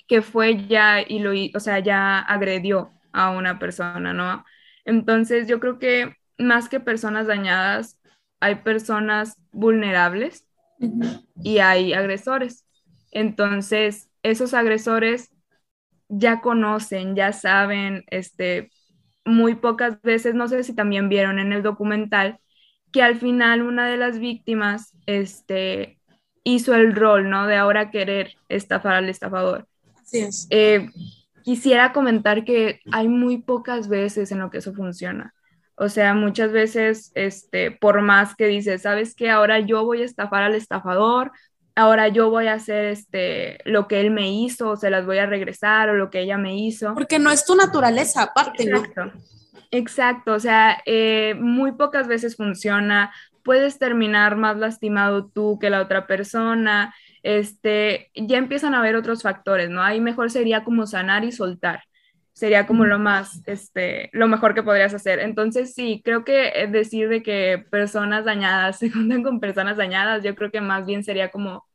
que 0.06 0.22
fue 0.22 0.66
ya 0.66 1.00
y 1.00 1.18
lo, 1.18 1.32
o 1.54 1.60
sea, 1.60 1.78
ya 1.78 2.18
agredió 2.18 2.92
a 3.12 3.30
una 3.30 3.58
persona, 3.58 4.12
¿no? 4.12 4.44
Entonces 4.84 5.48
yo 5.48 5.60
creo 5.60 5.78
que 5.78 6.14
más 6.38 6.68
que 6.68 6.80
personas 6.80 7.26
dañadas, 7.26 7.98
hay 8.40 8.56
personas 8.56 9.36
vulnerables 9.52 10.46
y 11.42 11.58
hay 11.58 11.92
agresores. 11.92 12.64
Entonces, 13.10 14.10
esos 14.22 14.54
agresores 14.54 15.30
ya 16.08 16.40
conocen, 16.40 17.14
ya 17.14 17.32
saben, 17.32 18.04
este, 18.08 18.70
muy 19.24 19.54
pocas 19.54 20.00
veces, 20.02 20.34
no 20.34 20.48
sé 20.48 20.62
si 20.64 20.74
también 20.74 21.08
vieron 21.08 21.38
en 21.38 21.52
el 21.52 21.62
documental, 21.62 22.38
que 22.92 23.02
al 23.02 23.16
final 23.16 23.62
una 23.62 23.88
de 23.88 23.96
las 23.96 24.18
víctimas, 24.18 24.92
este, 25.06 25.98
hizo 26.44 26.74
el 26.74 26.94
rol, 26.94 27.30
¿no? 27.30 27.46
De 27.46 27.56
ahora 27.56 27.90
querer 27.90 28.36
estafar 28.48 28.94
al 28.94 29.08
estafador. 29.08 29.66
Así 29.96 30.20
es. 30.20 30.46
Eh, 30.50 30.88
quisiera 31.44 31.92
comentar 31.92 32.44
que 32.44 32.80
hay 32.90 33.06
muy 33.06 33.38
pocas 33.38 33.88
veces 33.88 34.32
en 34.32 34.40
lo 34.40 34.50
que 34.50 34.58
eso 34.58 34.72
funciona. 34.72 35.34
O 35.76 35.88
sea, 35.88 36.14
muchas 36.14 36.52
veces, 36.52 37.12
este, 37.14 37.70
por 37.70 38.00
más 38.00 38.34
que 38.34 38.46
dices, 38.46 38.82
¿sabes 38.82 39.14
qué? 39.14 39.30
Ahora 39.30 39.60
yo 39.60 39.84
voy 39.84 40.02
a 40.02 40.06
estafar 40.06 40.42
al 40.42 40.54
estafador, 40.54 41.32
ahora 41.74 42.08
yo 42.08 42.30
voy 42.30 42.46
a 42.46 42.54
hacer 42.54 42.86
este, 42.86 43.58
lo 43.64 43.86
que 43.88 44.00
él 44.00 44.10
me 44.10 44.30
hizo, 44.30 44.70
o 44.70 44.76
se 44.76 44.90
las 44.90 45.04
voy 45.04 45.18
a 45.18 45.26
regresar, 45.26 45.90
o 45.90 45.94
lo 45.94 46.10
que 46.10 46.20
ella 46.20 46.38
me 46.38 46.56
hizo. 46.56 46.94
Porque 46.94 47.18
no 47.18 47.30
es 47.30 47.44
tu 47.44 47.54
naturaleza, 47.54 48.22
aparte, 48.22 48.64
Exacto. 48.64 49.12
Exacto, 49.70 50.34
o 50.34 50.40
sea, 50.40 50.80
eh, 50.86 51.34
muy 51.36 51.72
pocas 51.72 52.06
veces 52.06 52.36
funciona, 52.36 53.12
puedes 53.42 53.78
terminar 53.80 54.36
más 54.36 54.56
lastimado 54.56 55.26
tú 55.26 55.58
que 55.60 55.68
la 55.68 55.80
otra 55.80 56.06
persona, 56.06 56.94
este, 57.24 58.12
ya 58.14 58.38
empiezan 58.38 58.74
a 58.74 58.78
haber 58.78 58.94
otros 58.94 59.22
factores, 59.22 59.70
¿no? 59.70 59.82
Ahí 59.82 60.00
mejor 60.00 60.30
sería 60.30 60.62
como 60.62 60.86
sanar 60.86 61.24
y 61.24 61.32
soltar 61.32 61.82
sería 62.34 62.66
como 62.66 62.84
lo 62.84 62.98
más, 62.98 63.42
este, 63.46 64.10
lo 64.12 64.28
mejor 64.28 64.54
que 64.54 64.62
podrías 64.62 64.92
hacer. 64.92 65.20
Entonces, 65.20 65.72
sí, 65.72 66.02
creo 66.04 66.24
que 66.24 66.48
eh, 66.48 66.66
decir 66.66 67.08
de 67.08 67.22
que 67.22 67.64
personas 67.70 68.24
dañadas 68.24 68.78
se 68.80 68.90
juntan 68.90 69.22
con 69.22 69.40
personas 69.40 69.76
dañadas, 69.78 70.22
yo 70.22 70.34
creo 70.34 70.50
que 70.50 70.60
más 70.60 70.84
bien 70.84 71.02
sería 71.04 71.30
como 71.30 71.66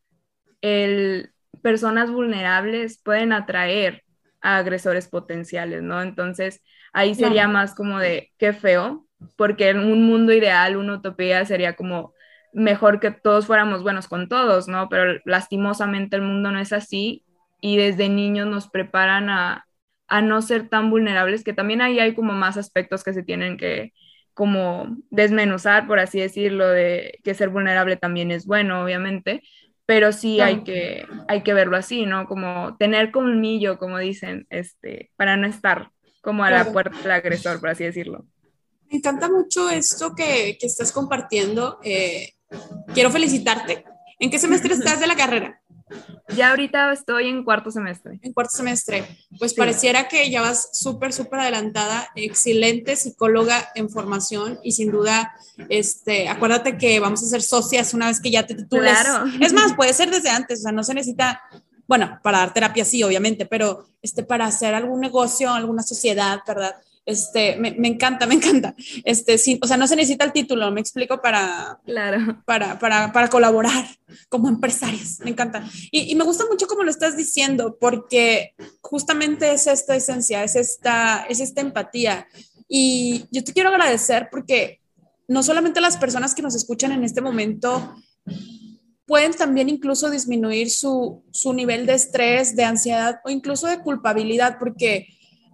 el 0.62 1.32
personas 1.64 2.12
vulnerables 2.12 3.02
pueden 3.04 3.34
atraer 3.34 4.04
a 4.42 4.58
agresores 4.58 5.08
potenciales, 5.08 5.82
¿no? 5.82 6.02
Entonces, 6.02 6.62
ahí 6.94 7.16
sería 7.16 7.48
más 7.48 7.74
como 7.76 8.00
de 8.00 8.32
qué 8.38 8.54
feo, 8.54 9.08
porque 9.36 9.70
en 9.70 9.80
un 9.80 10.06
mundo 10.06 10.32
ideal, 10.34 10.78
una 10.78 10.96
utopía 10.96 11.44
sería 11.46 11.76
como 11.76 12.14
mejor 12.54 13.00
que 13.00 13.12
todos 13.12 13.48
fuéramos 13.48 13.84
buenos 13.84 14.08
con 14.08 14.28
todos, 14.28 14.68
¿no? 14.68 14.90
Pero 14.90 15.20
lastimosamente 15.26 16.16
el 16.16 16.22
mundo 16.24 16.52
no 16.52 16.60
es 16.60 16.74
así 16.74 17.24
y 17.62 17.78
desde 17.78 18.10
niños 18.10 18.48
nos 18.48 18.70
preparan 18.70 19.30
a, 19.30 19.66
a 20.08 20.22
no 20.22 20.42
ser 20.42 20.70
tan 20.70 20.90
vulnerables, 20.90 21.44
que 21.44 21.54
también 21.54 21.82
ahí 21.82 22.00
hay 22.00 22.16
como 22.16 22.34
más 22.34 22.58
aspectos 22.58 23.04
que 23.04 23.14
se 23.14 23.24
tienen 23.24 23.58
que 23.58 23.94
como 24.34 24.98
desmenuzar, 25.10 25.86
por 25.86 26.00
así 26.00 26.20
decirlo, 26.20 26.68
de 26.68 27.20
que 27.24 27.34
ser 27.34 27.50
vulnerable 27.50 27.98
también 27.98 28.32
es 28.32 28.46
bueno, 28.46 28.84
obviamente, 28.84 29.44
pero 29.86 30.12
sí 30.12 30.40
hay 30.40 30.64
que, 30.64 31.06
hay 31.28 31.42
que 31.44 31.54
verlo 31.54 31.76
así, 31.76 32.06
¿no? 32.06 32.26
Como 32.26 32.78
tener 32.78 33.12
colmillo, 33.12 33.78
como 33.78 33.98
dicen, 33.98 34.48
este, 34.50 35.12
para 35.18 35.36
no 35.36 35.48
estar 35.48 35.92
como 36.22 36.44
a 36.44 36.52
la 36.52 36.72
puerta 36.72 36.98
del 37.00 37.12
agresor, 37.12 37.60
por 37.60 37.70
así 37.70 37.84
decirlo. 37.84 38.26
Me 38.90 38.98
encanta 38.98 39.30
mucho 39.30 39.70
esto 39.70 40.16
que, 40.16 40.58
que 40.60 40.68
estás 40.68 40.92
compartiendo. 40.92 41.80
Eh, 41.84 42.34
quiero 42.94 43.12
felicitarte. 43.12 43.86
¿En 44.20 44.30
qué 44.30 44.40
semestre 44.40 44.74
estás 44.74 45.00
de 45.00 45.08
la 45.08 45.16
carrera? 45.16 45.62
Ya 46.36 46.52
ahorita 46.52 46.92
estoy 46.94 47.28
en 47.28 47.44
cuarto 47.44 47.72
semestre. 47.72 48.20
En 48.22 48.34
cuarto 48.34 48.56
semestre. 48.56 49.04
Pues 49.40 49.54
pareciera 49.54 50.08
que 50.08 50.30
ya 50.30 50.42
vas 50.42 50.70
súper, 50.74 51.12
súper 51.12 51.40
adelantada, 51.40 52.10
excelente 52.16 52.96
psicóloga 52.96 53.70
en 53.76 53.90
formación 53.90 54.60
y 54.64 54.74
sin 54.74 54.92
duda, 54.92 55.34
este, 55.70 56.28
acuérdate 56.30 56.78
que 56.78 57.00
vamos 57.00 57.24
a 57.24 57.26
ser 57.26 57.42
socias 57.42 57.94
una 57.94 58.08
vez 58.08 58.20
que 58.20 58.30
ya 58.30 58.46
te 58.46 58.54
titules. 58.54 58.92
Claro. 58.92 59.26
Es 59.40 59.54
más, 59.54 59.74
puede 59.74 59.94
ser 59.94 60.12
desde 60.12 60.30
antes, 60.30 60.60
o 60.60 60.64
sea, 60.64 60.72
no 60.72 60.84
se 60.84 60.94
necesita, 60.94 61.42
bueno, 61.88 62.20
para 62.22 62.40
dar 62.40 62.54
terapia 62.54 62.86
sí, 62.86 63.02
obviamente, 63.02 63.48
pero 63.48 63.88
este, 64.02 64.24
para 64.24 64.46
hacer 64.46 64.76
algún 64.76 65.00
negocio, 65.00 65.52
alguna 65.52 65.82
sociedad, 65.82 66.40
¿verdad? 66.48 66.76
Este, 67.10 67.56
me, 67.56 67.72
me, 67.72 67.88
encanta, 67.88 68.28
me 68.28 68.36
encanta. 68.36 68.76
Este, 69.04 69.40
sí, 69.40 69.60
o 69.64 69.68
sea, 69.68 69.78
no 69.78 69.88
se 69.88 69.96
necesita 69.96 70.26
el 70.26 70.32
título, 70.32 70.70
me 70.70 70.80
explico, 70.80 71.20
para, 71.20 71.80
claro. 71.84 72.44
para, 72.46 72.78
para, 72.78 73.12
para 73.12 73.30
colaborar 73.30 73.84
como 74.30 74.48
empresarios. 74.48 75.20
Me 75.22 75.32
encanta. 75.32 75.68
Y, 75.92 76.12
y, 76.12 76.16
me 76.16 76.24
gusta 76.24 76.46
mucho 76.48 76.68
como 76.68 76.84
lo 76.84 76.92
estás 76.92 77.18
diciendo, 77.18 77.78
porque 77.80 78.54
justamente 78.82 79.52
es 79.52 79.66
esta 79.66 79.96
esencia, 79.96 80.44
es 80.44 80.56
esta, 80.56 81.26
es 81.28 81.40
esta 81.40 81.62
empatía. 81.62 82.28
Y 82.68 83.26
yo 83.32 83.44
te 83.44 83.54
quiero 83.54 83.70
agradecer 83.70 84.28
porque 84.30 84.80
no 85.28 85.42
solamente 85.42 85.82
las 85.82 85.98
personas 85.98 86.36
que 86.36 86.44
nos 86.44 86.54
escuchan 86.54 86.92
en 86.92 87.04
este 87.04 87.22
momento 87.22 87.96
pueden 89.08 89.34
también 89.34 89.68
incluso 89.68 90.12
disminuir 90.12 90.70
su, 90.70 91.24
su 91.32 91.54
nivel 91.54 91.88
de 91.88 91.96
estrés, 91.96 92.56
de 92.56 92.66
ansiedad 92.66 93.20
o 93.26 93.32
incluso 93.32 93.66
de 93.66 93.80
culpabilidad, 93.80 94.58
porque 94.60 95.08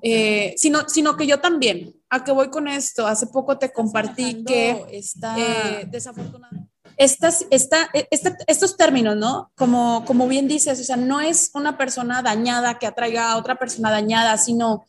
eh, 0.07 0.53
sino, 0.55 0.87
sino 0.87 1.17
que 1.17 1.25
yo 1.25 1.39
también. 1.39 1.95
¿A 2.11 2.23
qué 2.23 2.31
voy 2.31 2.51
con 2.51 2.67
esto? 2.67 3.07
Hace 3.07 3.25
poco 3.25 3.57
te 3.57 3.73
compartí 3.73 4.43
que 4.43 4.85
está 4.91 5.35
eh, 5.35 5.87
desafortunada. 5.89 6.67
Estas, 6.95 7.47
esta, 7.49 7.89
esta, 8.11 8.37
estos 8.45 8.77
términos, 8.77 9.15
¿no? 9.17 9.51
Como, 9.55 10.05
como 10.05 10.27
bien 10.27 10.47
dices, 10.47 10.79
o 10.79 10.83
sea, 10.83 10.95
no 10.95 11.21
es 11.21 11.49
una 11.55 11.75
persona 11.75 12.21
dañada 12.21 12.77
que 12.77 12.85
atraiga 12.85 13.31
a 13.31 13.37
otra 13.37 13.55
persona 13.55 13.89
dañada, 13.89 14.37
sino 14.37 14.85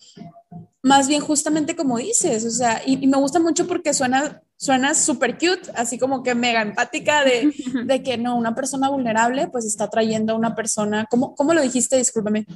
más 0.82 1.08
bien 1.08 1.22
justamente 1.22 1.74
como 1.74 1.96
dices, 1.96 2.44
o 2.44 2.50
sea, 2.50 2.82
y, 2.84 3.06
me 3.06 3.16
gusta 3.16 3.40
mucho 3.40 3.66
porque 3.66 3.94
suena 3.94 4.42
suena 4.58 4.94
súper 4.94 5.34
cute, 5.34 5.70
así 5.74 5.98
como 5.98 6.22
que 6.22 6.34
mega 6.34 6.62
empática 6.62 7.24
de, 7.24 7.52
de, 7.86 8.02
que 8.02 8.18
no, 8.18 8.36
una 8.36 8.54
persona 8.54 8.88
vulnerable 8.88 9.48
pues 9.48 9.64
está 9.64 9.88
trayendo 9.88 10.32
a 10.32 10.36
una 10.36 10.54
persona, 10.54 11.06
¿cómo, 11.10 11.34
cómo 11.34 11.54
lo 11.54 11.62
dijiste? 11.62 11.96
Discúlpame. 11.96 12.46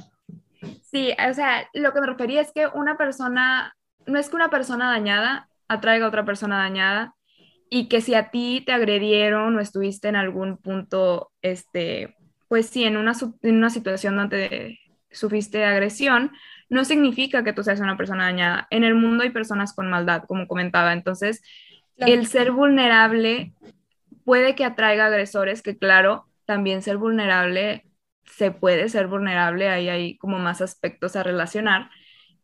Sí, 0.83 1.13
o 1.29 1.33
sea, 1.33 1.67
lo 1.73 1.93
que 1.93 2.01
me 2.01 2.07
refería 2.07 2.41
es 2.41 2.51
que 2.53 2.67
una 2.67 2.97
persona, 2.97 3.75
no 4.05 4.19
es 4.19 4.29
que 4.29 4.35
una 4.35 4.49
persona 4.49 4.89
dañada 4.91 5.49
atraiga 5.67 6.05
a 6.05 6.09
otra 6.09 6.25
persona 6.25 6.57
dañada 6.57 7.15
y 7.69 7.87
que 7.87 8.01
si 8.01 8.13
a 8.13 8.29
ti 8.29 8.61
te 8.65 8.73
agredieron 8.73 9.55
o 9.55 9.59
estuviste 9.59 10.09
en 10.09 10.17
algún 10.17 10.57
punto, 10.57 11.31
este, 11.41 12.15
pues 12.49 12.67
sí, 12.67 12.83
en 12.83 12.97
una, 12.97 13.13
en 13.41 13.55
una 13.55 13.69
situación 13.69 14.17
donde 14.17 14.79
sufriste 15.09 15.63
agresión, 15.63 16.31
no 16.69 16.85
significa 16.85 17.43
que 17.43 17.53
tú 17.53 17.63
seas 17.63 17.79
una 17.79 17.97
persona 17.97 18.25
dañada. 18.25 18.67
En 18.69 18.83
el 18.83 18.95
mundo 18.95 19.23
hay 19.23 19.29
personas 19.29 19.73
con 19.73 19.89
maldad, 19.89 20.23
como 20.27 20.47
comentaba. 20.47 20.93
Entonces, 20.93 21.41
el 21.97 22.27
ser 22.27 22.51
vulnerable 22.51 23.53
puede 24.25 24.55
que 24.55 24.65
atraiga 24.65 25.05
agresores, 25.05 25.61
que 25.61 25.77
claro, 25.77 26.27
también 26.45 26.81
ser 26.81 26.97
vulnerable 26.97 27.85
se 28.25 28.51
puede 28.51 28.89
ser 28.89 29.07
vulnerable, 29.07 29.69
ahí 29.69 29.89
hay 29.89 30.17
como 30.17 30.39
más 30.39 30.61
aspectos 30.61 31.15
a 31.15 31.23
relacionar, 31.23 31.89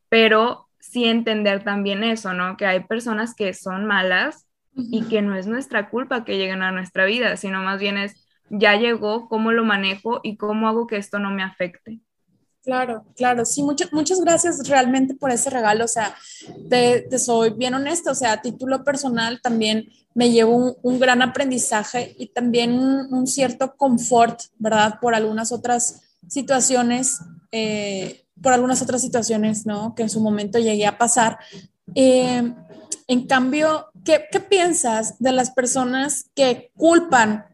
pero 0.10 0.69
sí 0.79 1.05
entender 1.05 1.63
también 1.63 2.03
eso, 2.03 2.34
¿no? 2.34 2.57
Que 2.57 2.65
hay 2.65 2.81
personas 2.81 3.36
que 3.36 3.53
son 3.53 3.86
malas 3.86 4.48
y 4.74 5.07
que 5.07 5.22
no 5.22 5.36
es 5.36 5.48
nuestra 5.48 5.89
culpa 5.89 6.24
que 6.24 6.38
lleguen 6.38 6.62
a 6.62 6.72
nuestra 6.72 7.05
vida, 7.05 7.38
sino 7.38 7.62
más 7.62 7.79
bien 7.79 7.98
es, 7.98 8.27
ya 8.50 8.75
llegó, 8.75 9.27
cómo 9.27 9.51
lo 9.51 9.65
manejo 9.65 10.19
y 10.24 10.38
cómo 10.38 10.67
hago 10.67 10.88
que 10.88 10.98
esto 10.98 11.19
no 11.19 11.31
me 11.31 11.43
afecte. 11.43 12.01
Claro, 12.67 13.05
claro, 13.15 13.45
sí, 13.45 13.63
muchas 13.63 14.19
gracias 14.19 14.67
realmente 14.67 15.13
por 15.13 15.31
ese 15.31 15.50
regalo, 15.50 15.86
o 15.86 15.88
sea, 15.88 16.13
te, 16.69 17.17
soy 17.17 17.51
bien 17.51 17.74
honesta, 17.74 18.12
o 18.12 18.13
sea, 18.13 18.33
a 18.33 18.41
título 18.41 18.83
personal 18.83 19.39
también 19.41 19.88
me 20.13 20.31
llevo 20.31 20.75
un, 20.81 21.00
gran 21.00 21.21
aprendizaje 21.21 22.13
y 22.19 22.27
también 22.27 22.77
un, 22.77 23.25
cierto 23.25 23.77
confort, 23.77 24.41
¿verdad? 24.57 25.00
Por 25.00 25.15
algunas 25.15 25.53
otras 25.53 26.01
situaciones, 26.27 27.21
eh, 27.53 28.25
por 28.41 28.51
algunas 28.51 28.81
otras 28.81 29.01
situaciones, 29.01 29.65
¿no? 29.65 29.95
Que 29.95 30.03
en 30.03 30.09
su 30.09 30.19
momento 30.19 30.59
llegué 30.59 30.88
a 30.88 30.97
pasar. 30.97 31.39
Eh, 31.95 32.53
en 33.07 33.27
cambio, 33.27 33.86
¿qué, 34.03 34.25
¿qué 34.29 34.41
piensas 34.41 35.17
de 35.19 35.31
las 35.31 35.51
personas 35.51 36.25
que 36.36 36.74
culpan 36.75 37.45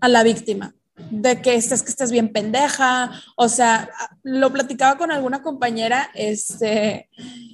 a 0.00 0.08
la 0.08 0.22
víctima? 0.22 0.74
De 1.10 1.40
que 1.40 1.54
estés, 1.54 1.82
que 1.82 1.90
estés 1.90 2.10
bien 2.10 2.32
pendeja, 2.32 3.10
o 3.36 3.48
sea, 3.48 3.90
lo 4.22 4.52
platicaba 4.52 4.98
con 4.98 5.10
alguna 5.10 5.42
compañera, 5.42 6.10
este, 6.14 7.08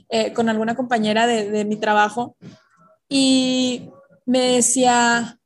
eh, 0.09 0.33
con 0.33 0.49
alguna 0.49 0.75
compañera 0.75 1.27
de, 1.27 1.51
de, 1.51 1.65
mi 1.65 1.77
trabajo, 1.77 2.37
y 3.09 3.91
me 4.27 4.55
decía, 4.57 5.39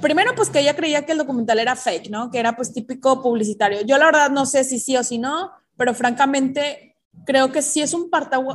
primero 0.00 0.34
pues 0.34 0.50
que 0.50 0.60
ella 0.60 0.76
creía 0.76 1.04
que 1.04 1.12
el 1.12 1.18
documental 1.18 1.58
era 1.58 1.76
fake, 1.76 2.10
¿no? 2.10 2.30
Que 2.30 2.38
era 2.38 2.56
pues 2.56 2.72
típico 2.72 3.22
publicitario. 3.22 3.82
Yo 3.82 3.98
la 3.98 4.06
verdad 4.06 4.30
no 4.30 4.46
sé 4.46 4.64
si 4.64 4.78
sí 4.78 4.96
o 4.96 5.04
si 5.04 5.18
no, 5.18 5.50
pero 5.76 5.94
francamente 5.94 6.91
creo 7.24 7.52
que 7.52 7.62
sí 7.62 7.80
es 7.80 7.94
un, 7.94 8.10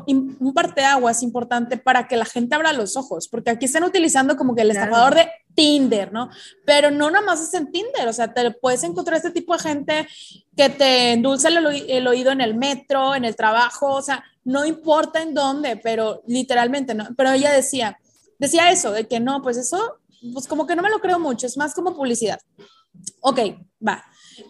un 0.07 0.53
parteaguas 0.53 1.23
importante 1.23 1.77
para 1.77 2.07
que 2.07 2.17
la 2.17 2.25
gente 2.25 2.55
abra 2.55 2.73
los 2.73 2.97
ojos, 2.97 3.27
porque 3.27 3.51
aquí 3.51 3.65
están 3.65 3.83
utilizando 3.83 4.35
como 4.35 4.55
que 4.55 4.61
el 4.61 4.71
estafador 4.71 5.15
de 5.15 5.29
Tinder, 5.55 6.11
¿no? 6.11 6.29
Pero 6.65 6.91
no 6.91 7.09
nada 7.09 7.25
más 7.25 7.41
es 7.41 7.53
en 7.53 7.71
Tinder, 7.71 8.07
o 8.07 8.13
sea, 8.13 8.33
te 8.33 8.51
puedes 8.51 8.83
encontrar 8.83 9.17
este 9.17 9.31
tipo 9.31 9.53
de 9.53 9.59
gente 9.59 10.07
que 10.55 10.69
te 10.69 11.13
endulza 11.13 11.47
el, 11.47 11.65
el, 11.89 12.07
oído 12.07 12.31
en 12.31 12.41
el 12.41 12.55
metro, 12.55 13.15
en 13.15 13.25
el 13.25 13.35
trabajo, 13.35 13.95
o 13.95 14.01
sea, 14.01 14.23
no 14.43 14.65
importa 14.65 15.21
en 15.21 15.33
dónde, 15.33 15.77
pero 15.77 16.21
literalmente, 16.27 16.93
¿no? 16.93 17.07
Pero 17.15 17.31
ella 17.31 17.51
decía, 17.51 17.97
decía 18.37 18.71
eso, 18.71 18.91
de 18.91 19.07
que 19.07 19.19
no, 19.19 19.41
pues 19.41 19.57
eso, 19.57 19.99
pues 20.33 20.47
como 20.47 20.67
que 20.67 20.75
no 20.75 20.81
me 20.81 20.89
lo 20.89 20.99
creo 20.99 21.19
mucho, 21.19 21.47
es 21.47 21.57
más 21.57 21.73
como 21.73 21.95
publicidad. 21.95 22.39
Ok, 23.21 23.39
va. 23.85 24.03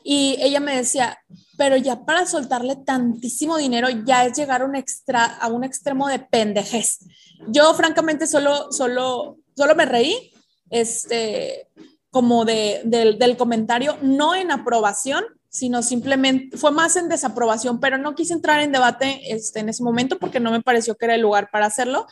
Y 0.04 0.38
ella 0.40 0.60
me 0.60 0.76
decía, 0.76 1.18
pero 1.58 1.76
ya 1.76 2.06
para 2.06 2.26
soltarle 2.26 2.76
tantísimo 2.76 3.58
dinero 3.58 3.90
ya 3.90 4.26
es 4.26 4.38
llegar 4.38 4.62
a 4.62 4.66
un, 4.66 4.76
extra, 4.76 5.26
a 5.26 5.48
un 5.48 5.64
extremo 5.64 6.08
de 6.08 6.20
pendejez. 6.20 7.00
Yo 7.48 7.74
francamente 7.74 8.28
solo, 8.28 8.72
solo, 8.72 9.38
solo 9.56 9.76
me 9.76 9.86
reí, 9.86 10.32
este, 10.70 11.68
como 12.10 12.46
de, 12.46 12.82
del 12.86 13.38
comentario, 13.38 13.98
no 14.02 14.36
en 14.36 14.52
aprobación, 14.52 15.26
sino 15.50 15.82
simplemente 15.82 16.56
fue 16.58 16.72
más 16.72 16.96
en 16.96 17.10
desaprobación, 17.10 17.80
pero 17.80 17.98
no 17.98 18.16
quise 18.16 18.34
entrar 18.34 18.62
en 18.62 18.72
debate 18.72 19.34
este, 19.34 19.60
en 19.60 19.70
ese 19.70 19.84
momento 19.84 20.20
porque 20.20 20.40
no 20.40 20.52
me 20.52 20.62
pareció 20.62 20.96
que 20.96 21.06
era 21.06 21.16
el 21.16 21.22
lugar 21.22 21.50
para 21.52 21.66
hacerlo, 21.66 22.06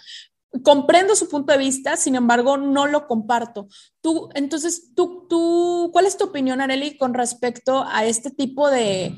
comprendo 0.63 1.15
su 1.15 1.29
punto 1.29 1.53
de 1.53 1.59
vista, 1.59 1.97
sin 1.97 2.15
embargo, 2.15 2.57
no 2.57 2.87
lo 2.87 3.07
comparto. 3.07 3.67
Tú, 4.01 4.29
entonces, 4.35 4.93
tú, 4.95 5.25
tú, 5.29 5.89
¿cuál 5.91 6.05
es 6.05 6.17
tu 6.17 6.25
opinión, 6.25 6.61
Areli, 6.61 6.97
con 6.97 7.13
respecto 7.13 7.85
a 7.87 8.05
este 8.05 8.31
tipo 8.31 8.69
de 8.69 9.15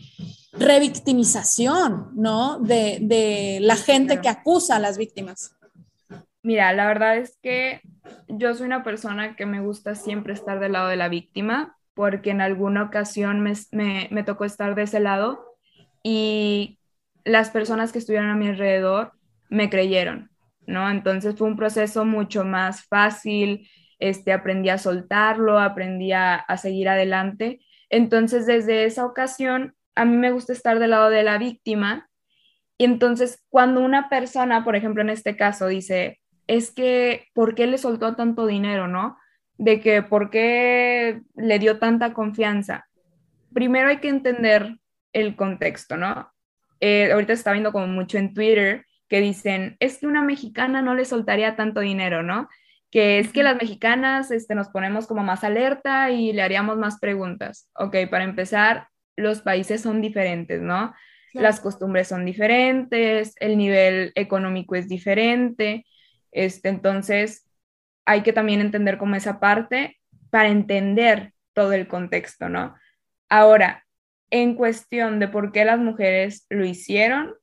revictimización, 0.54 2.12
¿no? 2.16 2.60
De, 2.60 3.00
de 3.02 3.60
la 3.62 3.76
gente 3.76 4.22
que 4.22 4.30
acusa 4.30 4.78
a 4.78 4.80
las 4.80 4.98
víctimas. 4.98 5.54
Mira, 6.42 6.72
la 6.74 6.88
verdad 6.88 7.18
es 7.18 7.38
que 7.42 7.82
yo 8.28 8.54
soy 8.56 8.68
una 8.68 8.84
persona 8.84 9.36
que 9.36 9.46
me 9.46 9.60
gusta 9.60 9.96
siempre 9.96 10.34
estar 10.34 10.60
del 10.60 10.74
lado 10.74 10.88
de 10.88 10.96
la 10.96 11.10
víctima, 11.10 11.78
porque 11.94 12.30
en 12.30 12.42
alguna 12.42 12.84
ocasión 12.84 13.42
me, 13.42 13.54
me, 13.72 14.08
me 14.12 14.24
tocó 14.24 14.46
estar 14.46 14.76
de 14.76 14.84
ese 14.84 15.00
lado 15.00 15.58
y 16.04 16.80
las 17.26 17.50
personas 17.50 17.92
que 17.92 18.00
estuvieron 18.00 18.30
a 18.30 18.36
mi 18.36 18.48
alrededor 18.48 19.12
me 19.50 19.70
creyeron 19.70 20.30
¿no? 20.68 20.90
Entonces 20.90 21.36
fue 21.36 21.48
un 21.48 21.58
proceso 21.58 22.06
mucho 22.06 22.44
más 22.44 22.86
fácil, 22.86 23.68
este, 24.00 24.32
aprendí 24.34 24.70
a 24.70 24.78
soltarlo, 24.78 25.60
aprendí 25.60 26.12
a, 26.12 26.46
seguir 26.62 26.90
adelante. 26.90 27.62
Entonces, 27.90 28.46
desde 28.46 28.86
esa 28.86 29.06
ocasión, 29.06 29.76
a 29.96 30.06
mí 30.06 30.18
me 30.18 30.32
gusta 30.32 30.54
estar 30.54 30.78
del 30.78 30.92
lado 30.92 31.10
de 31.10 31.24
la 31.24 31.38
víctima. 31.38 32.10
Y 32.78 32.86
entonces, 32.86 33.44
cuando 33.50 33.82
una 33.82 34.10
persona, 34.10 34.64
por 34.64 34.76
ejemplo, 34.76 35.02
en 35.02 35.10
este 35.10 35.36
caso, 35.36 35.68
dice, 35.68 36.20
es 36.46 36.72
que, 36.72 37.28
¿por 37.34 37.56
qué 37.56 37.66
le 37.66 37.78
soltó 37.78 38.16
tanto 38.16 38.46
dinero, 38.46 38.88
no? 38.88 39.18
De 39.58 39.80
que, 39.80 40.04
¿por 40.04 40.30
qué 40.30 41.22
le 41.36 41.60
dio 41.60 41.80
tanta 41.80 42.14
confianza? 42.14 42.88
Primero 43.54 43.88
hay 43.90 43.98
que 43.98 44.10
entender 44.10 44.78
el 45.14 45.36
contexto, 45.36 45.98
¿no? 45.98 46.32
Eh, 46.80 47.12
ahorita 47.12 47.34
se 47.34 47.40
está 47.40 47.54
viendo 47.54 47.72
como 47.72 47.88
mucho 47.88 48.20
en 48.20 48.34
Twitter 48.36 48.87
que 49.08 49.22
dicen, 49.22 49.78
es 49.80 50.00
que 50.00 50.08
una 50.08 50.22
mexicana 50.22 50.82
no 50.82 50.96
le 50.96 51.06
soltaría 51.06 51.56
tanto 51.56 51.80
dinero, 51.82 52.24
¿no? 52.24 52.50
Que 52.92 53.20
es 53.20 53.32
que 53.32 53.44
las 53.44 53.56
mexicanas 53.56 54.32
este, 54.32 54.56
nos 54.56 54.70
ponemos 54.70 55.08
como 55.08 55.24
más 55.24 55.44
alerta 55.44 56.12
y 56.12 56.34
le 56.34 56.42
haríamos 56.42 56.78
más 56.78 57.00
preguntas. 57.00 57.70
Ok, 57.76 57.96
para 58.10 58.24
empezar, 58.24 58.88
los 59.16 59.42
países 59.42 59.82
son 59.82 60.02
diferentes, 60.02 60.62
¿no? 60.62 60.94
Las 61.34 61.60
costumbres 61.60 62.08
son 62.08 62.26
diferentes, 62.26 63.36
el 63.40 63.58
nivel 63.58 64.12
económico 64.16 64.76
es 64.76 64.88
diferente, 64.88 65.86
este, 66.32 66.70
entonces 66.70 67.48
hay 68.06 68.24
que 68.24 68.34
también 68.34 68.62
entender 68.62 68.98
como 68.98 69.16
esa 69.16 69.40
parte 69.40 70.00
para 70.32 70.50
entender 70.50 71.34
todo 71.54 71.74
el 71.74 71.88
contexto, 71.88 72.50
¿no? 72.50 72.76
Ahora, 73.30 73.86
en 74.30 74.56
cuestión 74.56 75.20
de 75.20 75.28
por 75.28 75.52
qué 75.52 75.66
las 75.66 75.80
mujeres 75.80 76.46
lo 76.50 76.66
hicieron, 76.66 77.34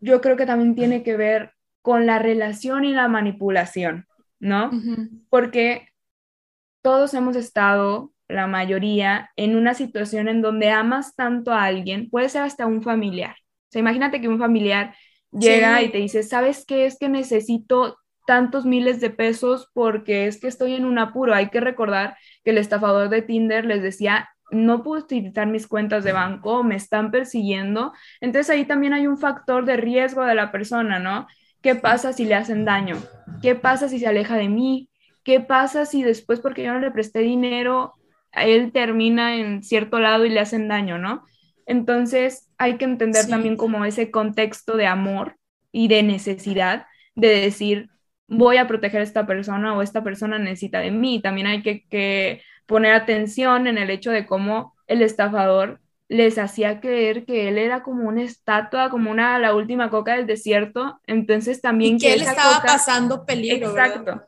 yo 0.00 0.20
creo 0.20 0.36
que 0.36 0.46
también 0.46 0.74
tiene 0.74 1.02
que 1.02 1.16
ver 1.16 1.52
con 1.82 2.06
la 2.06 2.18
relación 2.18 2.84
y 2.84 2.92
la 2.92 3.08
manipulación, 3.08 4.06
¿no? 4.40 4.70
Porque 5.30 5.88
todos 6.82 7.14
hemos 7.14 7.36
estado, 7.36 8.12
la 8.28 8.46
mayoría, 8.46 9.30
en 9.36 9.56
una 9.56 9.74
situación 9.74 10.28
en 10.28 10.42
donde 10.42 10.70
amas 10.70 11.14
tanto 11.14 11.52
a 11.52 11.64
alguien, 11.64 12.10
puede 12.10 12.28
ser 12.28 12.42
hasta 12.42 12.66
un 12.66 12.82
familiar. 12.82 13.36
O 13.38 13.70
sea, 13.70 13.80
imagínate 13.80 14.20
que 14.20 14.28
un 14.28 14.38
familiar 14.38 14.94
llega 15.32 15.82
y 15.82 15.90
te 15.90 15.98
dice, 15.98 16.22
¿sabes 16.22 16.64
qué? 16.66 16.86
Es 16.86 16.98
que 16.98 17.08
necesito 17.08 17.98
tantos 18.26 18.66
miles 18.66 19.00
de 19.00 19.10
pesos 19.10 19.70
porque 19.72 20.26
es 20.26 20.40
que 20.40 20.48
estoy 20.48 20.74
en 20.74 20.84
un 20.84 20.98
apuro. 20.98 21.34
Hay 21.34 21.48
que 21.48 21.60
recordar 21.60 22.16
que 22.44 22.50
el 22.50 22.58
estafador 22.58 23.08
de 23.08 23.22
Tinder 23.22 23.64
les 23.64 23.82
decía, 23.82 24.28
no 24.50 24.82
puedo 24.82 25.02
utilizar 25.02 25.46
mis 25.46 25.66
cuentas 25.66 26.04
de 26.04 26.12
banco, 26.12 26.62
me 26.62 26.76
están 26.76 27.10
persiguiendo. 27.10 27.92
Entonces 28.20 28.50
ahí 28.50 28.64
también 28.64 28.92
hay 28.92 29.06
un 29.06 29.18
factor 29.18 29.64
de 29.64 29.76
riesgo 29.76 30.24
de 30.24 30.34
la 30.34 30.52
persona, 30.52 30.98
¿no? 30.98 31.26
¿Qué 31.62 31.74
pasa 31.74 32.12
si 32.12 32.24
le 32.24 32.34
hacen 32.34 32.64
daño? 32.64 32.96
¿Qué 33.42 33.54
pasa 33.54 33.88
si 33.88 33.98
se 33.98 34.06
aleja 34.06 34.36
de 34.36 34.48
mí? 34.48 34.88
¿Qué 35.24 35.40
pasa 35.40 35.86
si 35.86 36.02
después 36.02 36.40
porque 36.40 36.62
yo 36.62 36.72
no 36.72 36.78
le 36.78 36.92
presté 36.92 37.20
dinero, 37.20 37.94
él 38.32 38.70
termina 38.72 39.36
en 39.36 39.62
cierto 39.62 39.98
lado 39.98 40.24
y 40.24 40.28
le 40.28 40.40
hacen 40.40 40.68
daño, 40.68 40.98
¿no? 40.98 41.24
Entonces 41.66 42.48
hay 42.58 42.76
que 42.76 42.84
entender 42.84 43.26
también 43.26 43.56
como 43.56 43.84
ese 43.84 44.10
contexto 44.10 44.76
de 44.76 44.86
amor 44.86 45.36
y 45.72 45.88
de 45.88 46.02
necesidad 46.04 46.86
de 47.16 47.28
decir, 47.40 47.90
voy 48.28 48.58
a 48.58 48.68
proteger 48.68 49.00
a 49.00 49.04
esta 49.04 49.26
persona 49.26 49.74
o 49.74 49.82
esta 49.82 50.04
persona 50.04 50.38
necesita 50.38 50.78
de 50.80 50.90
mí. 50.90 51.20
También 51.20 51.48
hay 51.48 51.62
que, 51.62 51.84
que 51.88 52.42
poner 52.66 52.94
atención 52.94 53.66
en 53.66 53.78
el 53.78 53.90
hecho 53.90 54.10
de 54.10 54.26
cómo 54.26 54.74
el 54.86 55.02
estafador 55.02 55.80
les 56.08 56.38
hacía 56.38 56.80
creer 56.80 57.24
que 57.24 57.48
él 57.48 57.58
era 57.58 57.82
como 57.82 58.08
una 58.08 58.22
estatua, 58.22 58.90
como 58.90 59.10
una 59.10 59.38
la 59.38 59.54
última 59.54 59.90
coca 59.90 60.16
del 60.16 60.26
desierto, 60.26 61.00
entonces 61.06 61.60
también 61.60 61.98
que, 61.98 62.14
él 62.14 62.22
estaba 62.22 62.62
pasando 62.62 63.24
peligro. 63.24 63.70
Exacto. 63.70 64.22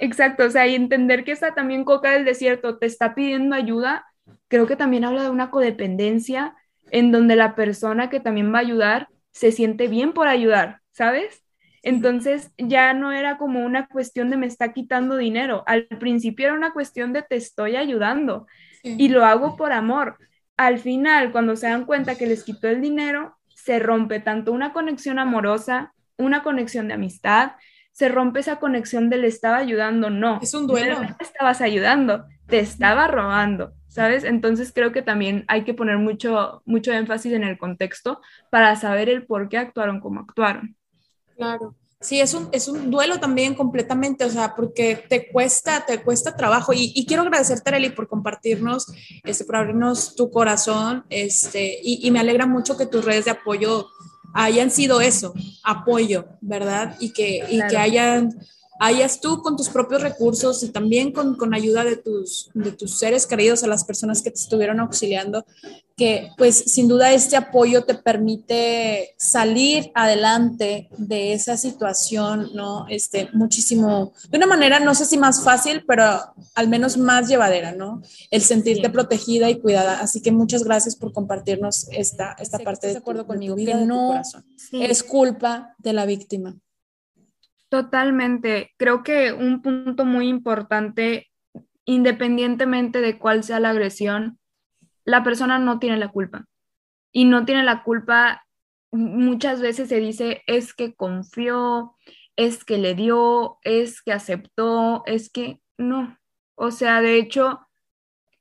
Exacto, 0.00 0.44
o 0.44 0.50
sea, 0.50 0.66
y 0.66 0.74
entender 0.74 1.24
que 1.24 1.32
esta 1.32 1.54
también 1.54 1.84
coca 1.84 2.12
del 2.12 2.24
desierto 2.24 2.78
te 2.78 2.86
está 2.86 3.14
pidiendo 3.14 3.56
ayuda, 3.56 4.06
creo 4.46 4.66
que 4.66 4.76
también 4.76 5.04
habla 5.04 5.24
de 5.24 5.30
una 5.30 5.50
codependencia 5.50 6.54
en 6.90 7.10
donde 7.10 7.36
la 7.36 7.54
persona 7.54 8.08
que 8.08 8.20
también 8.20 8.52
va 8.52 8.58
a 8.58 8.62
ayudar 8.62 9.08
se 9.32 9.52
siente 9.52 9.88
bien 9.88 10.12
por 10.12 10.28
ayudar, 10.28 10.80
¿sabes? 10.92 11.42
Entonces 11.82 12.52
ya 12.58 12.92
no 12.94 13.12
era 13.12 13.38
como 13.38 13.64
una 13.64 13.86
cuestión 13.86 14.30
de 14.30 14.36
me 14.36 14.46
está 14.46 14.72
quitando 14.72 15.16
dinero. 15.16 15.62
Al 15.66 15.86
principio 15.86 16.46
era 16.46 16.54
una 16.54 16.72
cuestión 16.72 17.12
de 17.12 17.22
te 17.22 17.36
estoy 17.36 17.76
ayudando 17.76 18.46
y 18.82 19.08
lo 19.08 19.24
hago 19.24 19.56
por 19.56 19.72
amor. 19.72 20.18
Al 20.56 20.78
final, 20.78 21.30
cuando 21.30 21.56
se 21.56 21.68
dan 21.68 21.84
cuenta 21.84 22.16
que 22.16 22.26
les 22.26 22.44
quitó 22.44 22.68
el 22.68 22.80
dinero, 22.80 23.36
se 23.46 23.78
rompe 23.78 24.20
tanto 24.20 24.52
una 24.52 24.72
conexión 24.72 25.18
amorosa, 25.18 25.92
una 26.16 26.42
conexión 26.42 26.88
de 26.88 26.94
amistad, 26.94 27.52
se 27.92 28.08
rompe 28.08 28.40
esa 28.40 28.56
conexión 28.60 29.10
de 29.10 29.18
le 29.18 29.26
estaba 29.26 29.56
ayudando, 29.56 30.08
no. 30.08 30.38
Es 30.40 30.54
un 30.54 30.66
duelo. 30.66 31.02
No 31.02 31.16
estabas 31.20 31.60
ayudando, 31.60 32.24
te 32.46 32.60
estaba 32.60 33.08
robando, 33.08 33.72
¿sabes? 33.88 34.24
Entonces 34.24 34.72
creo 34.72 34.92
que 34.92 35.02
también 35.02 35.44
hay 35.48 35.64
que 35.64 35.74
poner 35.74 35.98
mucho, 35.98 36.62
mucho 36.64 36.92
énfasis 36.92 37.32
en 37.32 37.44
el 37.44 37.58
contexto 37.58 38.20
para 38.50 38.74
saber 38.76 39.08
el 39.08 39.26
por 39.26 39.48
qué 39.48 39.58
actuaron 39.58 40.00
como 40.00 40.20
actuaron. 40.20 40.77
Claro. 41.38 41.76
Sí, 42.00 42.20
es 42.20 42.34
un, 42.34 42.48
es 42.52 42.68
un 42.68 42.90
duelo 42.90 43.18
también 43.18 43.54
completamente, 43.54 44.24
o 44.24 44.30
sea, 44.30 44.54
porque 44.54 45.04
te 45.08 45.30
cuesta, 45.30 45.84
te 45.86 46.02
cuesta 46.02 46.36
trabajo. 46.36 46.72
Y, 46.72 47.06
quiero 47.06 47.22
agradecerte, 47.22 47.70
Arely, 47.70 47.90
por 47.90 48.08
compartirnos, 48.08 48.86
este, 49.24 49.44
por 49.44 49.56
abrirnos 49.56 50.14
tu 50.14 50.30
corazón, 50.30 51.04
este, 51.10 51.78
y, 51.82 52.06
y, 52.06 52.10
me 52.10 52.20
alegra 52.20 52.46
mucho 52.46 52.76
que 52.76 52.86
tus 52.86 53.04
redes 53.04 53.24
de 53.24 53.32
apoyo 53.32 53.86
hayan 54.34 54.70
sido 54.70 55.00
eso, 55.00 55.32
apoyo, 55.64 56.26
¿verdad? 56.40 56.96
Y 57.00 57.12
que, 57.12 57.44
y 57.48 57.60
que 57.68 57.76
hayan 57.76 58.30
hayas 58.78 59.20
tú 59.20 59.42
con 59.42 59.56
tus 59.56 59.68
propios 59.68 60.02
recursos 60.02 60.62
y 60.62 60.70
también 60.70 61.12
con, 61.12 61.36
con, 61.36 61.54
ayuda 61.54 61.84
de 61.84 61.96
tus, 61.96 62.50
de 62.54 62.72
tus 62.72 62.98
seres 62.98 63.26
queridos, 63.26 63.64
a 63.64 63.66
las 63.66 63.84
personas 63.84 64.22
que 64.22 64.30
te 64.30 64.38
estuvieron 64.38 64.80
auxiliando, 64.80 65.44
que 65.96 66.30
pues 66.38 66.56
sin 66.56 66.86
duda 66.86 67.12
este 67.12 67.36
apoyo 67.36 67.82
te 67.82 67.94
permite 67.94 69.14
salir 69.18 69.90
adelante 69.94 70.88
de 70.96 71.32
esa 71.32 71.56
situación, 71.56 72.50
¿no? 72.54 72.86
Este, 72.88 73.28
muchísimo, 73.32 74.12
de 74.30 74.38
una 74.38 74.46
manera, 74.46 74.78
no 74.78 74.94
sé 74.94 75.06
si 75.06 75.18
más 75.18 75.42
fácil, 75.42 75.84
pero 75.86 76.04
al 76.54 76.68
menos 76.68 76.96
más 76.96 77.28
llevadera, 77.28 77.72
¿no? 77.72 78.00
El 78.30 78.42
sentirte 78.42 78.90
protegida 78.90 79.50
y 79.50 79.58
cuidada. 79.58 80.00
Así 80.00 80.22
que 80.22 80.30
muchas 80.30 80.62
gracias 80.62 80.94
por 80.94 81.12
compartirnos 81.12 81.88
esta, 81.90 82.36
esta 82.38 82.60
parte 82.60 82.86
de, 82.86 82.98
acuerdo 82.98 83.26
conmigo, 83.26 83.56
vida, 83.56 83.72
que 83.72 83.84
no 83.84 84.08
corazón. 84.08 84.44
es 84.72 85.02
culpa 85.02 85.74
de 85.78 85.92
la 85.92 86.06
víctima. 86.06 86.56
Totalmente. 87.68 88.72
Creo 88.78 89.02
que 89.02 89.32
un 89.32 89.62
punto 89.62 90.04
muy 90.04 90.28
importante, 90.28 91.28
independientemente 91.84 93.00
de 93.00 93.18
cuál 93.18 93.44
sea 93.44 93.60
la 93.60 93.70
agresión, 93.70 94.38
la 95.04 95.22
persona 95.22 95.58
no 95.58 95.78
tiene 95.78 95.96
la 95.98 96.08
culpa. 96.08 96.46
Y 97.12 97.24
no 97.24 97.44
tiene 97.44 97.62
la 97.62 97.82
culpa 97.82 98.42
muchas 98.90 99.60
veces 99.60 99.88
se 99.88 100.00
dice 100.00 100.42
es 100.46 100.74
que 100.74 100.94
confió, 100.94 101.96
es 102.36 102.64
que 102.64 102.78
le 102.78 102.94
dio, 102.94 103.58
es 103.62 104.02
que 104.02 104.12
aceptó, 104.12 105.02
es 105.06 105.30
que 105.30 105.60
no. 105.76 106.18
O 106.54 106.70
sea, 106.70 107.00
de 107.00 107.16
hecho, 107.18 107.60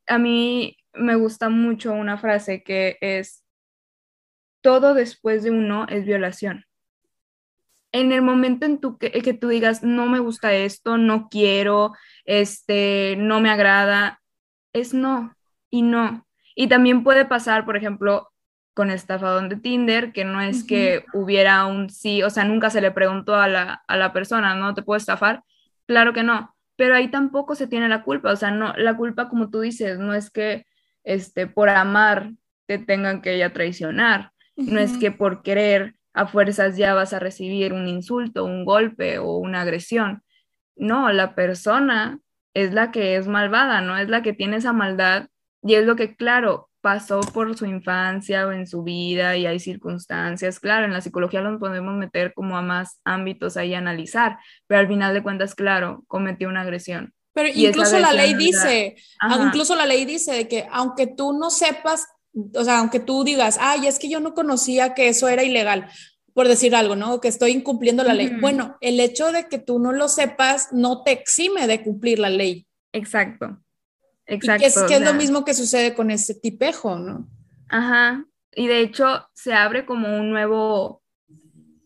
a 0.08 0.18
mí 0.18 0.78
me 0.94 1.16
gusta 1.16 1.50
mucho 1.50 1.94
una 1.94 2.18
frase 2.18 2.64
que 2.64 2.98
es, 3.02 3.44
todo 4.62 4.94
después 4.94 5.44
de 5.44 5.52
uno 5.52 5.86
es 5.90 6.06
violación. 6.06 6.66
En 8.00 8.12
el 8.12 8.22
momento 8.22 8.66
en 8.66 8.80
tu, 8.80 8.98
que, 8.98 9.12
que 9.12 9.34
tú 9.34 9.48
digas, 9.48 9.84
no 9.84 10.06
me 10.06 10.20
gusta 10.20 10.54
esto, 10.54 10.98
no 10.98 11.30
quiero, 11.30 11.94
este, 12.26 13.16
no 13.18 13.42
me 13.42 13.50
agrada, 13.50 14.22
es 14.74 14.94
no 14.94 15.36
y 15.70 15.82
no. 15.82 16.28
Y 16.56 16.68
también 16.68 17.04
puede 17.04 17.26
pasar, 17.26 17.66
por 17.66 17.76
ejemplo, 17.76 18.32
con 18.76 18.92
estafadón 18.92 19.50
de 19.50 19.56
Tinder, 19.56 20.12
que 20.12 20.24
no 20.24 20.40
es 20.40 20.64
que 20.64 21.04
hubiera 21.12 21.66
un 21.66 21.90
sí, 21.90 22.22
o 22.22 22.30
sea, 22.30 22.44
nunca 22.44 22.70
se 22.70 22.82
le 22.82 22.92
preguntó 22.92 23.36
a 23.36 23.48
la, 23.48 23.82
a 23.88 23.98
la 23.98 24.14
persona, 24.14 24.54
¿no? 24.54 24.76
¿Te 24.76 24.84
puedo 24.84 24.98
estafar? 24.98 25.44
Claro 25.88 26.14
que 26.14 26.22
no, 26.22 26.56
pero 26.76 26.94
ahí 26.94 27.10
tampoco 27.10 27.56
se 27.56 27.66
tiene 27.66 27.90
la 27.90 28.04
culpa, 28.04 28.32
o 28.32 28.36
sea, 28.36 28.52
no, 28.52 28.74
la 28.78 28.96
culpa, 28.96 29.30
como 29.30 29.50
tú 29.50 29.62
dices, 29.62 29.98
no 29.98 30.14
es 30.14 30.30
que 30.30 30.68
este, 31.04 31.48
por 31.48 31.70
amar 31.70 32.34
te 32.68 32.78
tengan 32.78 33.24
que 33.24 33.38
ya 33.40 33.52
traicionar, 33.52 34.32
no 34.56 34.80
es 34.80 34.98
que 34.98 35.12
por 35.12 35.42
querer 35.42 35.97
a 36.18 36.26
fuerzas 36.26 36.78
ya 36.78 36.96
vas 36.96 37.14
a 37.14 37.20
recibir 37.20 37.74
un 37.74 37.88
insulto, 37.88 38.44
un 38.44 38.66
golpe 38.66 39.20
o 39.20 39.38
una 39.38 39.62
agresión. 39.62 40.24
No, 40.76 41.12
la 41.12 41.36
persona 41.36 42.20
es 42.56 42.74
la 42.74 42.92
que 42.92 43.18
es 43.18 43.28
malvada, 43.28 43.82
no 43.82 43.98
es 43.98 44.10
la 44.10 44.24
que 44.24 44.34
tiene 44.34 44.58
esa 44.58 44.74
maldad 44.74 45.28
y 45.62 45.76
es 45.76 45.86
lo 45.86 45.96
que, 45.96 46.16
claro, 46.16 46.72
pasó 46.82 47.20
por 47.20 47.56
su 47.56 47.68
infancia 47.68 48.48
o 48.48 48.52
en 48.52 48.66
su 48.66 48.82
vida 48.82 49.38
y 49.38 49.46
hay 49.46 49.60
circunstancias. 49.60 50.60
Claro, 50.60 50.86
en 50.86 50.94
la 50.94 51.02
psicología 51.02 51.42
lo 51.42 51.60
podemos 51.60 51.96
meter 51.96 52.34
como 52.34 52.58
a 52.58 52.64
más 52.64 53.00
ámbitos 53.06 53.56
ahí 53.56 53.76
a 53.76 53.78
analizar, 53.78 54.40
pero 54.66 54.82
al 54.82 54.88
final 54.88 55.14
de 55.14 55.22
cuentas, 55.22 55.54
claro, 55.54 56.04
cometió 56.08 56.50
una 56.50 56.62
agresión. 56.62 57.14
Pero 57.34 57.50
incluso 57.54 58.00
la 58.00 58.14
ley 58.14 58.34
dice, 58.34 58.96
incluso 59.40 59.76
la 59.76 59.86
ley 59.86 60.06
dice 60.06 60.34
de 60.34 60.48
que 60.48 60.68
aunque 60.72 61.06
tú 61.06 61.38
no 61.38 61.52
sepas, 61.52 62.08
o 62.54 62.64
sea, 62.64 62.80
aunque 62.80 63.00
tú 63.00 63.24
digas, 63.24 63.58
ay, 63.60 63.88
es 63.88 64.00
que 64.00 64.10
yo 64.10 64.20
no 64.20 64.34
conocía 64.34 64.94
que 64.94 65.08
eso 65.10 65.28
era 65.28 65.44
ilegal, 65.44 65.90
por 66.34 66.48
decir 66.48 66.76
algo, 66.76 66.96
¿no? 66.96 67.20
Que 67.20 67.28
estoy 67.28 67.52
incumpliendo 67.52 68.04
la 68.04 68.14
ley. 68.14 68.38
Bueno, 68.40 68.78
el 68.82 69.00
hecho 69.00 69.32
de 69.32 69.48
que 69.48 69.60
tú 69.60 69.80
no 69.80 69.92
lo 69.92 70.08
sepas 70.08 70.72
no 70.72 71.04
te 71.04 71.12
exime 71.12 71.68
de 71.68 71.84
cumplir 71.84 72.20
la 72.20 72.30
ley. 72.30 72.68
Exacto. 72.94 73.58
Exacto. 74.26 74.64
Y 74.64 74.68
es, 74.68 74.84
que 74.84 74.96
es 74.96 75.02
lo 75.02 75.14
mismo 75.14 75.46
que 75.46 75.54
sucede 75.54 75.94
con 75.94 76.12
ese 76.12 76.36
tipejo, 76.36 76.98
¿no? 76.98 77.28
Ajá. 77.70 78.26
Y 78.54 78.68
de 78.68 78.82
hecho 78.82 79.28
se 79.34 79.54
abre 79.54 79.86
como 79.86 80.18
un 80.18 80.30
nuevo, 80.30 81.02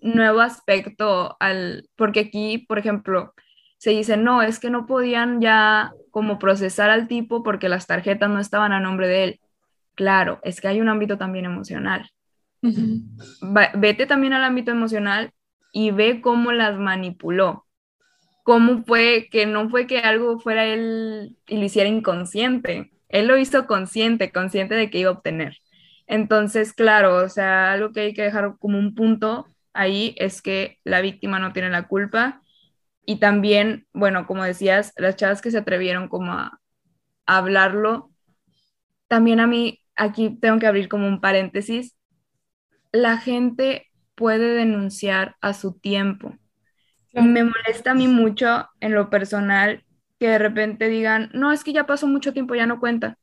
nuevo 0.02 0.42
aspecto 0.42 1.36
al, 1.40 1.90
porque 1.96 2.22
aquí, 2.22 2.58
por 2.58 2.80
ejemplo, 2.80 3.34
se 3.78 3.92
dice, 3.92 4.16
no, 4.16 4.42
es 4.42 4.60
que 4.60 4.70
no 4.70 4.86
podían 4.86 5.42
ya 5.42 5.94
como 6.12 6.40
procesar 6.40 6.90
al 6.90 7.08
tipo 7.08 7.44
porque 7.44 7.70
las 7.70 7.88
tarjetas 7.88 8.30
no 8.30 8.40
estaban 8.40 8.74
a 8.74 8.80
nombre 8.80 9.08
de 9.08 9.24
él. 9.24 9.41
Claro, 10.02 10.40
es 10.44 10.60
que 10.60 10.68
hay 10.68 10.82
un 10.82 10.90
ámbito 10.90 11.18
también 11.18 11.46
emocional. 11.46 12.10
Vete 13.76 14.06
también 14.06 14.34
al 14.34 14.44
ámbito 14.44 14.72
emocional 14.72 15.32
y 15.72 15.92
ve 15.92 16.22
cómo 16.22 16.52
las 16.52 16.78
manipuló 16.78 17.66
cómo 18.44 18.84
fue 18.84 19.30
que 19.32 19.46
no 19.46 19.70
fue 19.70 19.88
que 19.88 20.00
algo 20.00 20.40
fuera 20.40 20.66
él 20.66 21.38
y 21.48 21.58
lo 21.58 21.66
hiciera 21.66 21.90
inconsciente. 21.90 22.92
Él 23.10 23.28
lo 23.28 23.38
hizo 23.38 23.68
consciente, 23.68 24.32
consciente 24.32 24.76
de 24.76 24.90
que 24.90 25.00
iba 25.00 25.10
a 25.10 25.14
obtener. 25.14 25.58
Entonces, 26.08 26.74
claro, 26.74 27.16
o 27.18 27.30
sea, 27.30 27.72
algo 27.74 27.92
que 27.92 28.02
hay 28.02 28.14
que 28.14 28.24
dejar 28.24 28.56
como 28.60 28.78
un 28.78 28.96
punto 28.96 29.48
ahí 29.74 30.16
es 30.18 30.42
que 30.42 30.80
la 30.84 31.02
víctima 31.02 31.40
no 31.40 31.54
tiene 31.54 31.70
la 31.70 31.88
culpa 31.88 32.42
y 33.06 33.20
también, 33.20 33.88
bueno, 33.94 34.28
como 34.28 34.44
decías, 34.44 34.94
las 34.98 35.16
chavas 35.16 35.42
que 35.42 35.52
se 35.52 35.60
atrevieron 35.60 36.08
como 36.08 36.34
a, 36.34 36.60
a 37.26 37.38
hablarlo, 37.38 38.12
también 39.08 39.40
a 39.40 39.48
mí, 39.48 39.81
aquí 39.96 40.38
tengo 40.42 40.60
que 40.60 40.68
abrir 40.68 40.88
como 40.90 41.08
un 41.08 41.22
paréntesis, 41.22 41.96
la 42.92 43.18
gente 43.18 43.88
puede 44.16 44.54
denunciar 44.54 45.36
a 45.42 45.54
su 45.54 45.80
tiempo. 45.80 46.36
Me 47.14 47.44
molesta 47.44 47.92
a 47.92 47.96
mí 47.96 48.08
mucho 48.08 48.70
en 48.80 48.94
lo 48.94 49.10
personal 49.10 49.84
que 50.20 50.30
de 50.30 50.38
repente 50.38 50.88
digan, 50.88 51.30
no, 51.34 51.52
es 51.52 51.64
que 51.64 51.74
ya 51.74 51.86
pasó 51.86 52.08
mucho 52.08 52.32
tiempo, 52.32 52.56
ya 52.56 52.68
no 52.68 52.80
cuenta. 52.80 53.18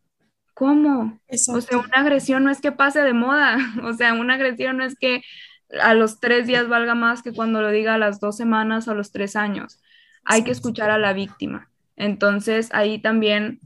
¿Cómo? 0.53 1.21
O 1.29 1.61
sea, 1.61 1.79
una 1.79 1.99
agresión 1.99 2.43
no 2.43 2.51
es 2.51 2.61
que 2.61 2.73
pase 2.73 3.01
de 3.01 3.13
moda, 3.13 3.57
o 3.85 3.93
sea, 3.93 4.15
una 4.15 4.35
agresión 4.35 4.79
no 4.79 4.85
es 4.85 4.97
que 4.99 5.23
a 5.81 5.95
los 5.95 6.19
tres 6.19 6.47
días 6.47 6.69
valga 6.69 6.95
más 6.95 7.23
que 7.23 7.33
cuando 7.33 7.63
lo 7.63 7.71
diga 7.71 7.95
a 7.95 7.99
las 7.99 8.19
dos 8.19 8.37
semanas 8.37 8.89
o 8.89 8.91
a 8.91 8.95
los 8.95 9.13
tres 9.13 9.37
años. 9.37 9.81
Hay 10.25 10.43
que 10.43 10.51
escuchar 10.51 10.91
a 10.91 10.99
la 10.99 11.13
víctima. 11.13 11.71
Entonces, 11.97 12.71
ahí 12.73 13.01
también 13.01 13.61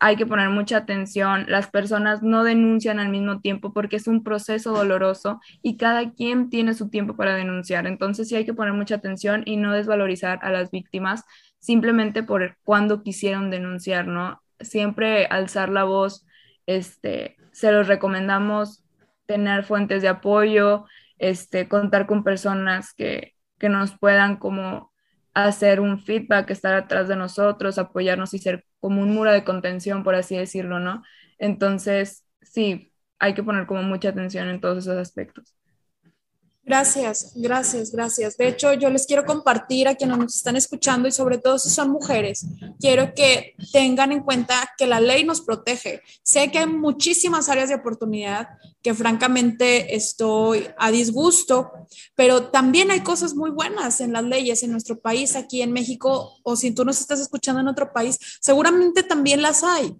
hay 0.00 0.16
que 0.16 0.26
poner 0.26 0.48
mucha 0.48 0.78
atención. 0.78 1.44
Las 1.48 1.68
personas 1.70 2.22
no 2.22 2.42
denuncian 2.42 2.98
al 2.98 3.10
mismo 3.10 3.40
tiempo 3.40 3.72
porque 3.74 3.96
es 3.96 4.08
un 4.08 4.24
proceso 4.24 4.72
doloroso 4.72 5.40
y 5.62 5.76
cada 5.76 6.12
quien 6.12 6.48
tiene 6.48 6.72
su 6.72 6.88
tiempo 6.88 7.16
para 7.16 7.36
denunciar. 7.36 7.86
Entonces 7.86 8.28
sí 8.28 8.34
hay 8.34 8.46
que 8.46 8.54
poner 8.54 8.72
mucha 8.72 8.96
atención 8.96 9.42
y 9.44 9.58
no 9.58 9.72
desvalorizar 9.72 10.38
a 10.42 10.50
las 10.50 10.70
víctimas 10.70 11.24
simplemente 11.58 12.22
por 12.22 12.56
cuando 12.64 13.02
quisieron 13.02 13.50
denunciar, 13.50 14.06
¿no? 14.06 14.42
Siempre 14.58 15.26
alzar 15.26 15.68
la 15.68 15.84
voz, 15.84 16.26
este, 16.64 17.36
se 17.52 17.70
los 17.70 17.86
recomendamos 17.86 18.82
tener 19.26 19.64
fuentes 19.64 20.00
de 20.00 20.08
apoyo, 20.08 20.86
este, 21.18 21.68
contar 21.68 22.06
con 22.06 22.24
personas 22.24 22.94
que, 22.94 23.34
que 23.58 23.68
nos 23.68 23.98
puedan 23.98 24.36
como 24.36 24.89
hacer 25.34 25.80
un 25.80 26.00
feedback, 26.00 26.50
estar 26.50 26.74
atrás 26.74 27.08
de 27.08 27.16
nosotros, 27.16 27.78
apoyarnos 27.78 28.34
y 28.34 28.38
ser 28.38 28.66
como 28.80 29.02
un 29.02 29.14
muro 29.14 29.32
de 29.32 29.44
contención, 29.44 30.02
por 30.04 30.14
así 30.14 30.36
decirlo, 30.36 30.80
¿no? 30.80 31.02
Entonces, 31.38 32.26
sí, 32.42 32.92
hay 33.18 33.34
que 33.34 33.42
poner 33.42 33.66
como 33.66 33.82
mucha 33.82 34.10
atención 34.10 34.48
en 34.48 34.60
todos 34.60 34.78
esos 34.78 34.96
aspectos. 34.98 35.54
Gracias, 36.62 37.32
gracias, 37.34 37.90
gracias. 37.90 38.36
De 38.36 38.46
hecho, 38.46 38.72
yo 38.74 38.90
les 38.90 39.06
quiero 39.06 39.24
compartir 39.24 39.88
a 39.88 39.94
quienes 39.94 40.18
nos 40.18 40.36
están 40.36 40.56
escuchando 40.56 41.08
y 41.08 41.12
sobre 41.12 41.38
todo 41.38 41.58
si 41.58 41.70
son 41.70 41.90
mujeres, 41.90 42.46
quiero 42.78 43.14
que 43.14 43.54
tengan 43.72 44.12
en 44.12 44.22
cuenta 44.22 44.70
que 44.76 44.86
la 44.86 45.00
ley 45.00 45.24
nos 45.24 45.40
protege. 45.40 46.02
Sé 46.22 46.50
que 46.50 46.58
hay 46.58 46.66
muchísimas 46.66 47.48
áreas 47.48 47.70
de 47.70 47.76
oportunidad 47.76 48.48
que 48.82 48.94
francamente 48.94 49.96
estoy 49.96 50.68
a 50.78 50.90
disgusto, 50.90 51.70
pero 52.14 52.50
también 52.50 52.90
hay 52.90 53.00
cosas 53.00 53.34
muy 53.34 53.50
buenas 53.50 54.00
en 54.00 54.12
las 54.12 54.24
leyes 54.24 54.62
en 54.62 54.72
nuestro 54.72 55.00
país, 55.00 55.36
aquí 55.36 55.62
en 55.62 55.72
México, 55.72 56.38
o 56.42 56.56
si 56.56 56.72
tú 56.72 56.84
nos 56.84 57.00
estás 57.00 57.20
escuchando 57.20 57.60
en 57.60 57.68
otro 57.68 57.92
país, 57.92 58.18
seguramente 58.40 59.02
también 59.02 59.42
las 59.42 59.64
hay 59.64 59.96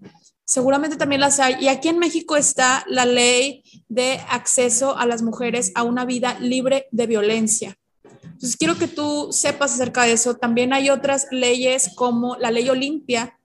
seguramente 0.50 0.96
también 0.96 1.20
las 1.20 1.38
hay. 1.38 1.54
Y 1.60 1.68
aquí 1.68 1.86
en 1.86 2.00
México 2.00 2.36
está 2.36 2.84
la 2.88 3.06
ley 3.06 3.62
de 3.88 4.20
acceso 4.28 4.98
a 4.98 5.06
las 5.06 5.22
mujeres 5.22 5.70
a 5.76 5.84
una 5.84 6.04
vida 6.04 6.40
libre 6.40 6.88
de 6.90 7.06
violencia. 7.06 7.78
Entonces, 8.24 8.56
quiero 8.56 8.76
que 8.76 8.88
tú 8.88 9.28
sepas 9.30 9.74
acerca 9.74 10.02
de 10.02 10.12
eso. 10.12 10.34
También 10.34 10.72
hay 10.72 10.90
otras 10.90 11.28
leyes 11.30 11.92
como 11.94 12.34
la 12.36 12.50
ley 12.50 12.68
Olimpia 12.68 13.38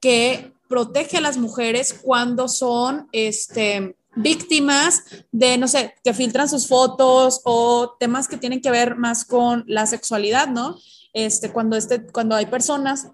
que 0.00 0.52
protege 0.68 1.16
a 1.16 1.22
las 1.22 1.38
mujeres 1.38 1.94
cuando 1.94 2.46
son 2.46 3.08
este, 3.12 3.96
víctimas 4.14 5.04
de, 5.32 5.56
no 5.56 5.66
sé, 5.66 5.94
que 6.04 6.12
filtran 6.12 6.46
sus 6.46 6.68
fotos 6.68 7.40
o 7.44 7.96
temas 7.98 8.28
que 8.28 8.36
tienen 8.36 8.60
que 8.60 8.70
ver 8.70 8.96
más 8.96 9.24
con 9.24 9.64
la 9.66 9.86
sexualidad, 9.86 10.48
¿no? 10.48 10.76
Este, 11.14 11.52
cuando, 11.52 11.78
este, 11.78 12.06
cuando 12.06 12.36
hay 12.36 12.44
personas 12.44 13.06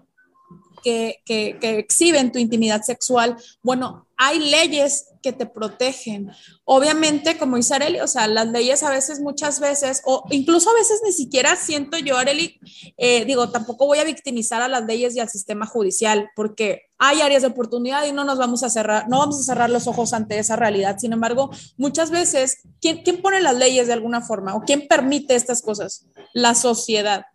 que, 1.25 1.57
exhiben 1.79 2.31
tu 2.31 2.39
intimidad 2.39 2.81
sexual, 2.81 3.35
bueno, 3.61 4.07
hay 4.15 4.39
leyes 4.39 5.09
que 5.21 5.33
te 5.33 5.45
protegen. 5.45 6.31
Obviamente, 6.63 7.37
como 7.37 7.57
dice 7.57 7.75
Areli, 7.75 7.99
o 7.99 8.07
sea, 8.07 8.27
las 8.27 8.47
leyes 8.47 8.81
a 8.83 8.89
veces, 8.89 9.19
muchas 9.19 9.59
veces, 9.59 10.01
o 10.05 10.23
incluso 10.29 10.69
a 10.69 10.73
veces 10.73 11.01
ni 11.03 11.11
siquiera 11.11 11.55
siento 11.55 11.97
yo, 11.97 12.17
Areli, 12.17 12.59
eh, 12.97 13.25
digo, 13.25 13.49
tampoco 13.49 13.85
voy 13.85 13.99
a 13.99 14.05
victimizar 14.05 14.61
a 14.61 14.67
las 14.67 14.85
leyes 14.85 15.15
y 15.15 15.19
al 15.19 15.29
sistema 15.29 15.65
judicial, 15.65 16.29
porque 16.35 16.83
hay 16.97 17.21
áreas 17.21 17.41
de 17.41 17.49
oportunidad 17.49 18.05
y 18.05 18.11
no 18.11 18.23
nos 18.23 18.37
vamos 18.37 18.63
a 18.63 18.69
cerrar, 18.69 19.07
no 19.09 19.19
vamos 19.19 19.39
a 19.39 19.43
cerrar 19.43 19.69
los 19.69 19.87
ojos 19.87 20.13
ante 20.13 20.39
esa 20.39 20.55
realidad. 20.55 20.97
Sin 20.97 21.13
embargo, 21.13 21.51
muchas 21.77 22.09
veces, 22.09 22.59
¿quién, 22.81 23.03
quién 23.03 23.21
pone 23.21 23.41
las 23.41 23.55
leyes 23.55 23.87
de 23.87 23.93
alguna 23.93 24.21
forma 24.21 24.55
o 24.55 24.61
quién 24.61 24.87
permite 24.87 25.35
estas 25.35 25.61
cosas? 25.61 26.07
La 26.33 26.55
sociedad 26.55 27.25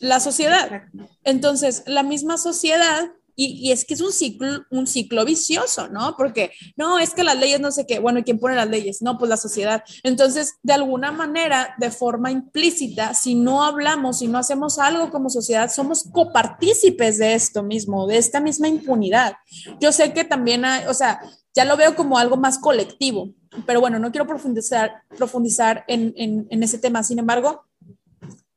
la 0.00 0.20
sociedad. 0.20 0.82
Entonces, 1.24 1.82
la 1.86 2.02
misma 2.02 2.38
sociedad, 2.38 3.10
y, 3.40 3.70
es 3.70 3.84
que 3.84 3.94
es 3.94 4.00
un 4.00 4.12
ciclo, 4.12 4.64
un 4.70 4.88
ciclo 4.88 5.24
vicioso, 5.24 5.88
¿no? 5.88 6.16
Porque 6.16 6.50
no, 6.76 6.98
es 6.98 7.14
que 7.14 7.22
las 7.22 7.38
leyes 7.38 7.60
no 7.60 7.70
sé 7.70 7.86
qué, 7.86 8.00
bueno, 8.00 8.18
¿y 8.18 8.24
quién 8.24 8.40
pone 8.40 8.56
las 8.56 8.68
leyes? 8.68 9.00
No, 9.00 9.16
pues 9.16 9.28
la 9.28 9.36
sociedad. 9.36 9.84
Entonces, 10.02 10.54
de 10.62 10.72
alguna 10.72 11.12
manera, 11.12 11.74
de 11.78 11.92
forma 11.92 12.32
implícita, 12.32 13.14
si 13.14 13.36
no 13.36 13.62
hablamos, 13.62 14.18
si 14.18 14.26
no 14.26 14.38
hacemos 14.38 14.80
algo 14.80 15.10
como 15.10 15.30
sociedad, 15.30 15.70
somos 15.70 16.08
copartícipes 16.12 17.18
de 17.18 17.34
esto 17.34 17.62
mismo, 17.62 18.08
de 18.08 18.18
esta 18.18 18.40
misma 18.40 18.66
impunidad. 18.66 19.34
Yo 19.80 19.92
sé 19.92 20.12
que 20.12 20.24
también 20.24 20.64
hay, 20.64 20.86
o 20.86 20.94
sea, 20.94 21.20
ya 21.54 21.64
lo 21.64 21.76
veo 21.76 21.94
como 21.94 22.18
algo 22.18 22.36
más 22.36 22.58
colectivo, 22.58 23.34
pero 23.66 23.80
bueno, 23.80 24.00
no 24.00 24.10
quiero 24.10 24.26
profundizar, 24.26 25.02
profundizar 25.16 25.84
en, 25.86 26.12
en 26.16 26.62
ese 26.62 26.78
tema. 26.78 27.04
Sin 27.04 27.20
embargo, 27.20 27.67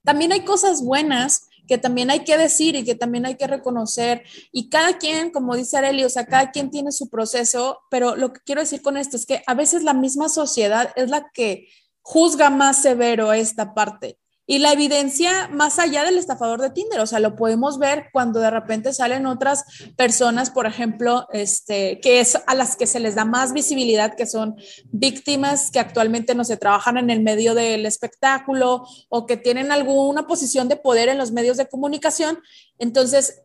también 0.03 0.31
hay 0.31 0.41
cosas 0.41 0.83
buenas 0.83 1.47
que 1.67 1.77
también 1.77 2.11
hay 2.11 2.25
que 2.25 2.37
decir 2.37 2.75
y 2.75 2.83
que 2.83 2.95
también 2.95 3.25
hay 3.25 3.35
que 3.35 3.47
reconocer. 3.47 4.23
Y 4.51 4.69
cada 4.69 4.97
quien, 4.97 5.31
como 5.31 5.55
dice 5.55 5.77
Areli, 5.77 6.03
o 6.03 6.09
sea, 6.09 6.25
cada 6.25 6.51
quien 6.51 6.69
tiene 6.69 6.91
su 6.91 7.09
proceso, 7.09 7.79
pero 7.89 8.15
lo 8.15 8.33
que 8.33 8.41
quiero 8.45 8.61
decir 8.61 8.81
con 8.81 8.97
esto 8.97 9.15
es 9.15 9.25
que 9.25 9.41
a 9.47 9.53
veces 9.53 9.83
la 9.83 9.93
misma 9.93 10.27
sociedad 10.27 10.91
es 10.95 11.09
la 11.09 11.29
que 11.33 11.69
juzga 12.01 12.49
más 12.49 12.81
severo 12.81 13.31
esta 13.31 13.73
parte. 13.73 14.17
Y 14.51 14.59
la 14.59 14.73
evidencia 14.73 15.47
más 15.47 15.79
allá 15.79 16.03
del 16.03 16.17
estafador 16.17 16.59
de 16.59 16.71
Tinder, 16.71 16.99
o 16.99 17.07
sea, 17.07 17.21
lo 17.21 17.37
podemos 17.37 17.79
ver 17.79 18.09
cuando 18.11 18.41
de 18.41 18.51
repente 18.51 18.91
salen 18.91 19.25
otras 19.25 19.63
personas, 19.95 20.49
por 20.49 20.65
ejemplo, 20.65 21.25
este, 21.31 22.01
que 22.01 22.19
es 22.19 22.37
a 22.47 22.53
las 22.53 22.75
que 22.75 22.85
se 22.85 22.99
les 22.99 23.15
da 23.15 23.23
más 23.23 23.53
visibilidad, 23.53 24.13
que 24.13 24.25
son 24.25 24.57
víctimas 24.91 25.71
que 25.71 25.79
actualmente 25.79 26.35
no 26.35 26.43
se 26.43 26.57
trabajan 26.57 26.97
en 26.97 27.09
el 27.09 27.21
medio 27.21 27.55
del 27.55 27.85
espectáculo 27.85 28.85
o 29.07 29.25
que 29.25 29.37
tienen 29.37 29.71
alguna 29.71 30.27
posición 30.27 30.67
de 30.67 30.75
poder 30.75 31.07
en 31.07 31.17
los 31.17 31.31
medios 31.31 31.55
de 31.55 31.69
comunicación. 31.69 32.37
Entonces, 32.77 33.43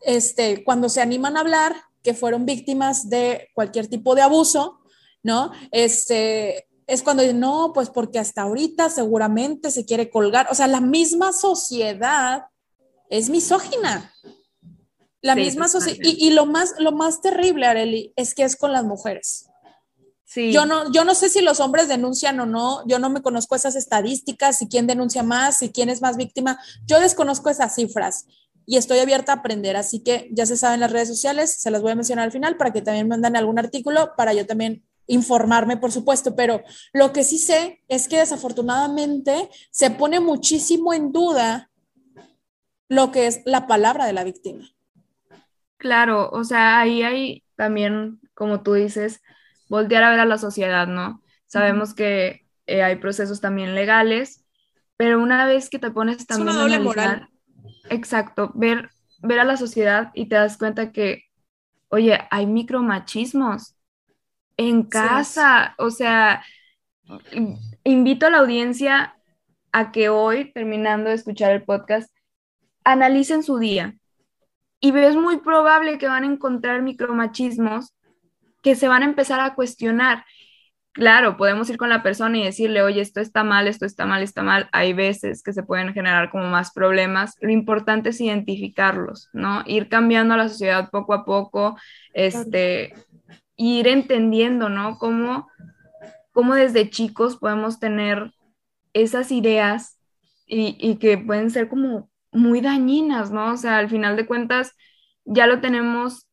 este, 0.00 0.64
cuando 0.64 0.88
se 0.88 1.02
animan 1.02 1.36
a 1.36 1.40
hablar 1.40 1.76
que 2.02 2.14
fueron 2.14 2.46
víctimas 2.46 3.10
de 3.10 3.50
cualquier 3.52 3.88
tipo 3.88 4.14
de 4.14 4.22
abuso, 4.22 4.80
¿no? 5.22 5.52
Este, 5.70 6.66
es 6.86 7.02
cuando 7.02 7.22
dicen, 7.22 7.40
no, 7.40 7.72
pues 7.74 7.90
porque 7.90 8.18
hasta 8.18 8.42
ahorita 8.42 8.90
seguramente 8.90 9.70
se 9.70 9.84
quiere 9.84 10.08
colgar. 10.08 10.46
O 10.50 10.54
sea, 10.54 10.68
la 10.68 10.80
misma 10.80 11.32
sociedad 11.32 12.44
es 13.10 13.28
misógina. 13.28 14.12
La 15.20 15.34
misma 15.34 15.66
sociedad. 15.66 15.98
Y, 16.02 16.30
lo, 16.30 16.46
más, 16.46 16.74
lo 16.78 16.92
más 16.92 17.20
terrible, 17.20 17.66
Areli, 17.66 18.12
es 18.14 18.34
que 18.34 18.44
es 18.44 18.54
con 18.54 18.72
las 18.72 18.84
mujeres. 18.84 19.46
Sí. 20.24 20.52
Yo 20.52 20.66
no, 20.66 20.92
yo 20.92 21.04
no 21.04 21.14
sé 21.14 21.28
si 21.28 21.40
los 21.40 21.60
hombres 21.60 21.88
denuncian 21.88 22.38
o 22.40 22.46
no, 22.46 22.86
yo 22.86 22.98
no 22.98 23.10
me 23.10 23.22
conozco 23.22 23.56
esas 23.56 23.76
estadísticas, 23.76 24.58
si 24.58 24.68
quién 24.68 24.86
denuncia 24.86 25.22
más, 25.22 25.58
si 25.58 25.70
quién 25.70 25.88
es 25.88 26.02
más 26.02 26.16
víctima, 26.16 26.58
yo 26.84 27.00
desconozco 27.00 27.48
esas 27.48 27.74
cifras 27.74 28.26
y 28.66 28.76
estoy 28.76 28.98
abierta 28.98 29.32
a 29.32 29.36
aprender, 29.36 29.76
así 29.76 30.00
que 30.00 30.28
ya 30.32 30.44
se 30.44 30.56
saben 30.56 30.80
las 30.80 30.90
redes 30.90 31.06
sociales, 31.06 31.54
se 31.56 31.70
las 31.70 31.80
voy 31.80 31.92
a 31.92 31.94
mencionar 31.94 32.24
al 32.24 32.32
final 32.32 32.56
para 32.56 32.72
que 32.72 32.82
también 32.82 33.06
me 33.06 33.10
manden 33.10 33.36
algún 33.36 33.60
artículo 33.60 34.14
para 34.16 34.34
yo 34.34 34.46
también 34.46 34.84
informarme, 35.06 35.76
por 35.76 35.92
supuesto, 35.92 36.34
pero 36.34 36.62
lo 36.92 37.12
que 37.12 37.24
sí 37.24 37.38
sé 37.38 37.82
es 37.88 38.08
que 38.08 38.18
desafortunadamente 38.18 39.48
se 39.70 39.90
pone 39.90 40.20
muchísimo 40.20 40.92
en 40.92 41.12
duda 41.12 41.70
lo 42.88 43.12
que 43.12 43.26
es 43.26 43.42
la 43.44 43.66
palabra 43.66 44.06
de 44.06 44.12
la 44.12 44.24
víctima. 44.24 44.68
Claro, 45.76 46.30
o 46.30 46.44
sea, 46.44 46.80
ahí 46.80 47.02
hay 47.02 47.44
también, 47.54 48.20
como 48.34 48.62
tú 48.62 48.74
dices, 48.74 49.22
voltear 49.68 50.02
a 50.04 50.10
ver 50.10 50.20
a 50.20 50.24
la 50.24 50.38
sociedad, 50.38 50.86
¿no? 50.86 51.22
Sabemos 51.46 51.94
que 51.94 52.46
eh, 52.66 52.82
hay 52.82 52.96
procesos 52.96 53.40
también 53.40 53.74
legales, 53.74 54.44
pero 54.96 55.20
una 55.20 55.46
vez 55.46 55.68
que 55.68 55.78
te 55.78 55.90
pones 55.90 56.26
también 56.26 56.48
es 56.48 56.54
una 56.54 56.62
doble 56.62 56.80
moral. 56.80 57.28
Exacto, 57.90 58.50
ver, 58.54 58.90
ver 59.22 59.40
a 59.40 59.44
la 59.44 59.56
sociedad 59.56 60.10
y 60.14 60.28
te 60.28 60.36
das 60.36 60.56
cuenta 60.56 60.92
que, 60.92 61.24
oye, 61.88 62.18
hay 62.30 62.46
micromachismos, 62.46 63.75
en 64.56 64.82
casa. 64.82 65.74
O 65.78 65.90
sea, 65.90 66.44
invito 67.84 68.26
a 68.26 68.30
la 68.30 68.38
audiencia 68.38 69.16
a 69.72 69.92
que 69.92 70.08
hoy, 70.08 70.52
terminando 70.52 71.10
de 71.10 71.16
escuchar 71.16 71.52
el 71.52 71.64
podcast, 71.64 72.10
analicen 72.84 73.42
su 73.42 73.58
día. 73.58 73.96
Y 74.80 74.96
es 74.96 75.16
muy 75.16 75.38
probable 75.38 75.98
que 75.98 76.08
van 76.08 76.24
a 76.24 76.32
encontrar 76.32 76.82
micromachismos 76.82 77.94
que 78.62 78.74
se 78.74 78.88
van 78.88 79.02
a 79.02 79.06
empezar 79.06 79.40
a 79.40 79.54
cuestionar. 79.54 80.24
Claro, 80.92 81.36
podemos 81.36 81.68
ir 81.68 81.76
con 81.76 81.90
la 81.90 82.02
persona 82.02 82.38
y 82.38 82.44
decirle, 82.44 82.82
oye, 82.82 83.02
esto 83.02 83.20
está 83.20 83.44
mal, 83.44 83.68
esto 83.68 83.84
está 83.84 84.06
mal, 84.06 84.22
está 84.22 84.42
mal. 84.42 84.68
Hay 84.72 84.94
veces 84.94 85.42
que 85.42 85.52
se 85.52 85.62
pueden 85.62 85.92
generar 85.92 86.30
como 86.30 86.48
más 86.48 86.72
problemas. 86.72 87.36
Lo 87.40 87.50
importante 87.50 88.08
es 88.08 88.20
identificarlos, 88.20 89.28
¿no? 89.34 89.62
Ir 89.66 89.88
cambiando 89.88 90.34
a 90.34 90.38
la 90.38 90.48
sociedad 90.48 90.88
poco 90.90 91.12
a 91.12 91.24
poco, 91.24 91.76
este, 92.14 92.94
ir 93.56 93.88
entendiendo, 93.88 94.68
¿no? 94.68 94.98
Cómo, 94.98 95.48
cómo 96.32 96.54
desde 96.54 96.90
chicos 96.90 97.36
podemos 97.36 97.78
tener 97.80 98.32
esas 98.92 99.32
ideas 99.32 99.98
y, 100.46 100.76
y, 100.78 100.96
que 100.96 101.18
pueden 101.18 101.50
ser 101.50 101.68
como 101.68 102.10
muy 102.32 102.60
dañinas, 102.60 103.30
¿no? 103.30 103.52
O 103.52 103.56
sea, 103.56 103.78
al 103.78 103.88
final 103.88 104.16
de 104.16 104.26
cuentas 104.26 104.74
ya 105.24 105.46
lo 105.46 105.60
tenemos 105.60 106.28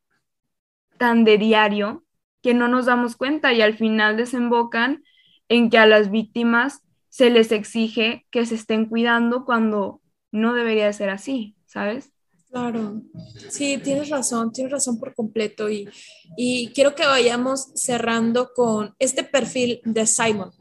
tan 0.97 1.23
de 1.23 1.37
diario 1.37 2.03
que 2.41 2.53
no 2.53 2.67
nos 2.67 2.85
damos 2.85 3.15
cuenta 3.15 3.53
y 3.53 3.61
al 3.61 3.75
final 3.75 4.17
desembocan 4.17 5.03
en 5.49 5.69
que 5.69 5.77
a 5.77 5.85
las 5.85 6.11
víctimas 6.11 6.81
se 7.09 7.29
les 7.29 7.51
exige 7.51 8.25
que 8.31 8.45
se 8.45 8.55
estén 8.55 8.85
cuidando 8.85 9.45
cuando 9.45 10.01
no 10.31 10.53
debería 10.53 10.91
ser 10.93 11.09
así, 11.09 11.55
¿sabes? 11.65 12.12
Claro, 12.53 13.01
sí, 13.49 13.79
tienes 13.79 14.09
razón, 14.09 14.51
tienes 14.51 14.71
razón 14.71 14.99
por 14.99 15.15
completo 15.15 15.71
y, 15.71 15.89
y 16.37 16.67
quiero 16.67 16.93
que 16.93 17.03
vayamos 17.03 17.69
cerrando 17.73 18.53
con 18.53 18.93
este 18.99 19.23
perfil 19.23 19.81
de 19.85 20.05
Simon. 20.05 20.51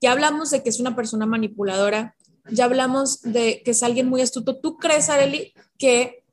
Ya 0.00 0.10
hablamos 0.10 0.50
de 0.50 0.64
que 0.64 0.70
es 0.70 0.80
una 0.80 0.96
persona 0.96 1.24
manipuladora, 1.24 2.16
ya 2.50 2.64
hablamos 2.64 3.22
de 3.22 3.62
que 3.64 3.70
es 3.70 3.84
alguien 3.84 4.08
muy 4.08 4.20
astuto. 4.20 4.58
¿Tú 4.58 4.78
crees, 4.78 5.10
Areli, 5.10 5.54
que 5.78 6.24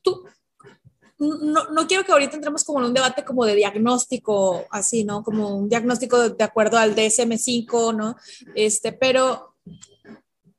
tú, 0.00 0.22
no, 1.18 1.70
no, 1.70 1.88
quiero 1.88 2.04
que 2.04 2.12
ahorita 2.12 2.36
entremos 2.36 2.62
como 2.62 2.78
en 2.78 2.84
un 2.84 2.94
debate 2.94 3.24
como 3.24 3.44
de 3.44 3.56
diagnóstico, 3.56 4.64
así, 4.70 5.02
¿no? 5.02 5.24
Como 5.24 5.56
un 5.56 5.68
diagnóstico 5.68 6.20
de, 6.20 6.30
de 6.36 6.44
acuerdo 6.44 6.78
al 6.78 6.94
DSM5, 6.94 7.96
¿no? 7.96 8.14
Este, 8.54 8.92
pero 8.92 9.56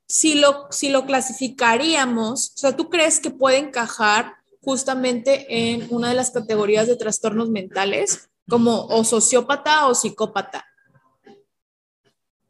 si 0.09 0.33
lo, 0.33 0.67
si 0.71 0.89
lo 0.89 1.05
clasificaríamos, 1.05 2.53
o 2.55 2.57
sea, 2.57 2.75
¿tú 2.75 2.89
crees 2.89 3.19
que 3.19 3.29
puede 3.29 3.59
encajar 3.59 4.33
justamente 4.59 5.45
en 5.49 5.87
una 5.91 6.09
de 6.09 6.15
las 6.15 6.31
categorías 6.31 6.87
de 6.87 6.95
trastornos 6.95 7.49
mentales, 7.49 8.27
como 8.49 8.87
o 8.87 9.03
sociópata 9.03 9.85
o 9.85 9.93
psicópata? 9.93 10.65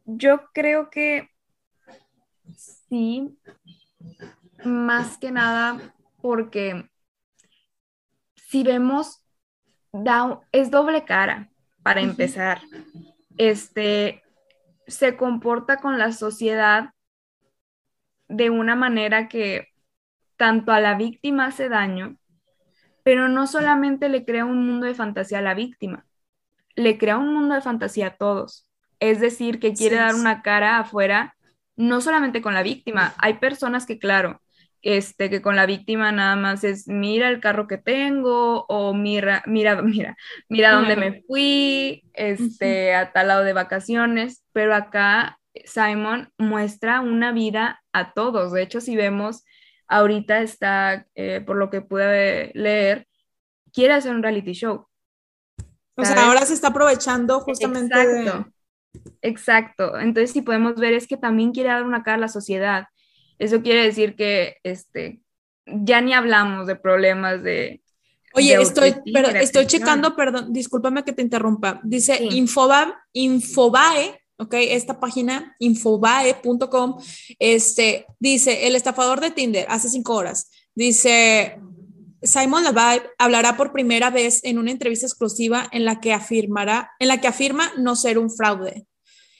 Yo 0.06 0.40
creo 0.54 0.88
que 0.88 1.28
sí, 2.88 3.38
más 4.64 5.18
que 5.18 5.30
nada 5.30 5.94
porque 6.22 6.88
si 8.48 8.62
vemos, 8.62 9.22
es 10.50 10.70
doble 10.70 11.04
cara 11.04 11.50
para 11.82 12.00
empezar. 12.00 12.62
Este 13.36 14.22
se 14.86 15.16
comporta 15.16 15.76
con 15.76 15.98
la 15.98 16.12
sociedad 16.12 16.90
de 18.30 18.48
una 18.48 18.76
manera 18.76 19.28
que 19.28 19.68
tanto 20.36 20.72
a 20.72 20.80
la 20.80 20.94
víctima 20.94 21.46
hace 21.46 21.68
daño, 21.68 22.16
pero 23.02 23.28
no 23.28 23.46
solamente 23.46 24.08
le 24.08 24.24
crea 24.24 24.44
un 24.44 24.66
mundo 24.66 24.86
de 24.86 24.94
fantasía 24.94 25.38
a 25.38 25.42
la 25.42 25.54
víctima, 25.54 26.06
le 26.76 26.96
crea 26.96 27.18
un 27.18 27.34
mundo 27.34 27.54
de 27.54 27.60
fantasía 27.60 28.06
a 28.08 28.16
todos. 28.16 28.66
Es 29.00 29.20
decir, 29.20 29.58
que 29.58 29.74
quiere 29.74 29.96
dar 29.96 30.14
una 30.14 30.42
cara 30.42 30.78
afuera, 30.78 31.34
no 31.76 32.00
solamente 32.00 32.40
con 32.40 32.54
la 32.54 32.62
víctima, 32.62 33.14
hay 33.18 33.34
personas 33.34 33.86
que, 33.86 33.98
claro, 33.98 34.40
este, 34.82 35.28
que 35.28 35.42
con 35.42 35.56
la 35.56 35.66
víctima 35.66 36.12
nada 36.12 36.36
más 36.36 36.64
es 36.64 36.88
mira 36.88 37.28
el 37.28 37.40
carro 37.40 37.66
que 37.66 37.78
tengo 37.78 38.64
o 38.68 38.94
mira, 38.94 39.42
mira, 39.46 39.82
mira, 39.82 40.16
mira 40.48 40.72
dónde 40.72 40.96
me 40.96 41.22
fui, 41.22 42.04
este, 42.14 42.94
a 42.94 43.12
tal 43.12 43.28
lado 43.28 43.44
de 43.44 43.52
vacaciones, 43.52 44.44
pero 44.52 44.74
acá 44.74 45.39
Simon 45.64 46.32
muestra 46.38 47.00
una 47.00 47.32
vida 47.32 47.82
a 47.92 48.12
todos. 48.12 48.52
De 48.52 48.62
hecho, 48.62 48.80
si 48.80 48.96
vemos, 48.96 49.44
ahorita 49.88 50.40
está, 50.40 51.06
eh, 51.14 51.42
por 51.44 51.56
lo 51.56 51.70
que 51.70 51.82
pude 51.82 52.52
leer, 52.54 53.06
quiere 53.72 53.94
hacer 53.94 54.14
un 54.14 54.22
reality 54.22 54.52
show. 54.52 54.86
O 55.96 56.04
sea, 56.04 56.26
ahora 56.26 56.46
se 56.46 56.54
está 56.54 56.68
aprovechando 56.68 57.40
justamente 57.40 57.94
Exacto. 57.94 58.52
Exacto. 59.22 59.98
Entonces, 59.98 60.32
si 60.32 60.42
podemos 60.42 60.76
ver, 60.76 60.94
es 60.94 61.06
que 61.06 61.16
también 61.16 61.52
quiere 61.52 61.68
dar 61.68 61.84
una 61.84 62.02
cara 62.02 62.16
a 62.16 62.20
la 62.20 62.28
sociedad. 62.28 62.86
Eso 63.38 63.62
quiere 63.62 63.84
decir 63.84 64.16
que 64.16 64.56
este, 64.62 65.20
ya 65.66 66.00
ni 66.00 66.12
hablamos 66.12 66.66
de 66.66 66.76
problemas 66.76 67.42
de. 67.42 67.82
Oye, 68.34 68.54
estoy, 68.60 68.94
pero 69.12 69.28
estoy 69.28 69.66
checando, 69.66 70.14
perdón, 70.14 70.52
discúlpame 70.52 71.04
que 71.04 71.12
te 71.12 71.22
interrumpa. 71.22 71.80
Dice 71.82 72.20
Infobae 73.12 74.19
¿ok? 74.40 74.54
Esta 74.54 74.98
página, 74.98 75.54
infobae.com, 75.58 76.96
este, 77.38 78.06
dice, 78.18 78.66
el 78.66 78.74
estafador 78.74 79.20
de 79.20 79.30
Tinder, 79.30 79.66
hace 79.68 79.88
cinco 79.88 80.14
horas, 80.14 80.50
dice, 80.74 81.60
Simon 82.22 82.64
Levive 82.64 83.10
hablará 83.18 83.56
por 83.56 83.72
primera 83.72 84.10
vez 84.10 84.40
en 84.42 84.58
una 84.58 84.70
entrevista 84.70 85.06
exclusiva 85.06 85.68
en 85.72 85.84
la 85.84 86.00
que 86.00 86.12
afirmará, 86.12 86.90
en 86.98 87.08
la 87.08 87.20
que 87.20 87.28
afirma 87.28 87.70
no 87.76 87.96
ser 87.96 88.18
un 88.18 88.30
fraude. 88.30 88.86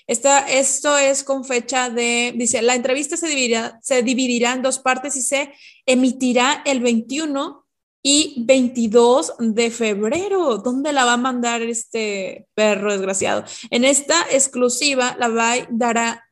Esta, 0.07 0.41
esto 0.51 0.99
es 0.99 1.23
con 1.23 1.45
fecha 1.45 1.89
de, 1.89 2.35
dice, 2.37 2.63
la 2.63 2.75
entrevista 2.75 3.17
se 3.17 3.29
dividirá, 3.29 3.79
se 3.83 4.03
dividirá 4.03 4.53
en 4.53 4.63
dos 4.63 4.81
partes 4.81 5.17
y 5.17 5.23
se 5.23 5.53
emitirá 5.87 6.63
el 6.67 6.81
21 6.81 7.65
y 8.03 8.45
22 8.47 9.35
de 9.39 9.71
febrero. 9.71 10.59
¿Dónde 10.59 10.93
la 10.93 11.05
va 11.05 11.15
a 11.15 11.19
mandar 11.19 11.63
este 11.63 12.47
perro 12.55 12.93
desgraciado? 12.93 13.45
En 13.71 13.85
esta 13.85 14.27
exclusiva 14.31 15.17
la 15.19 15.29
va 15.29 15.53
a 15.53 15.67
dar 15.71 15.99
a... 15.99 16.25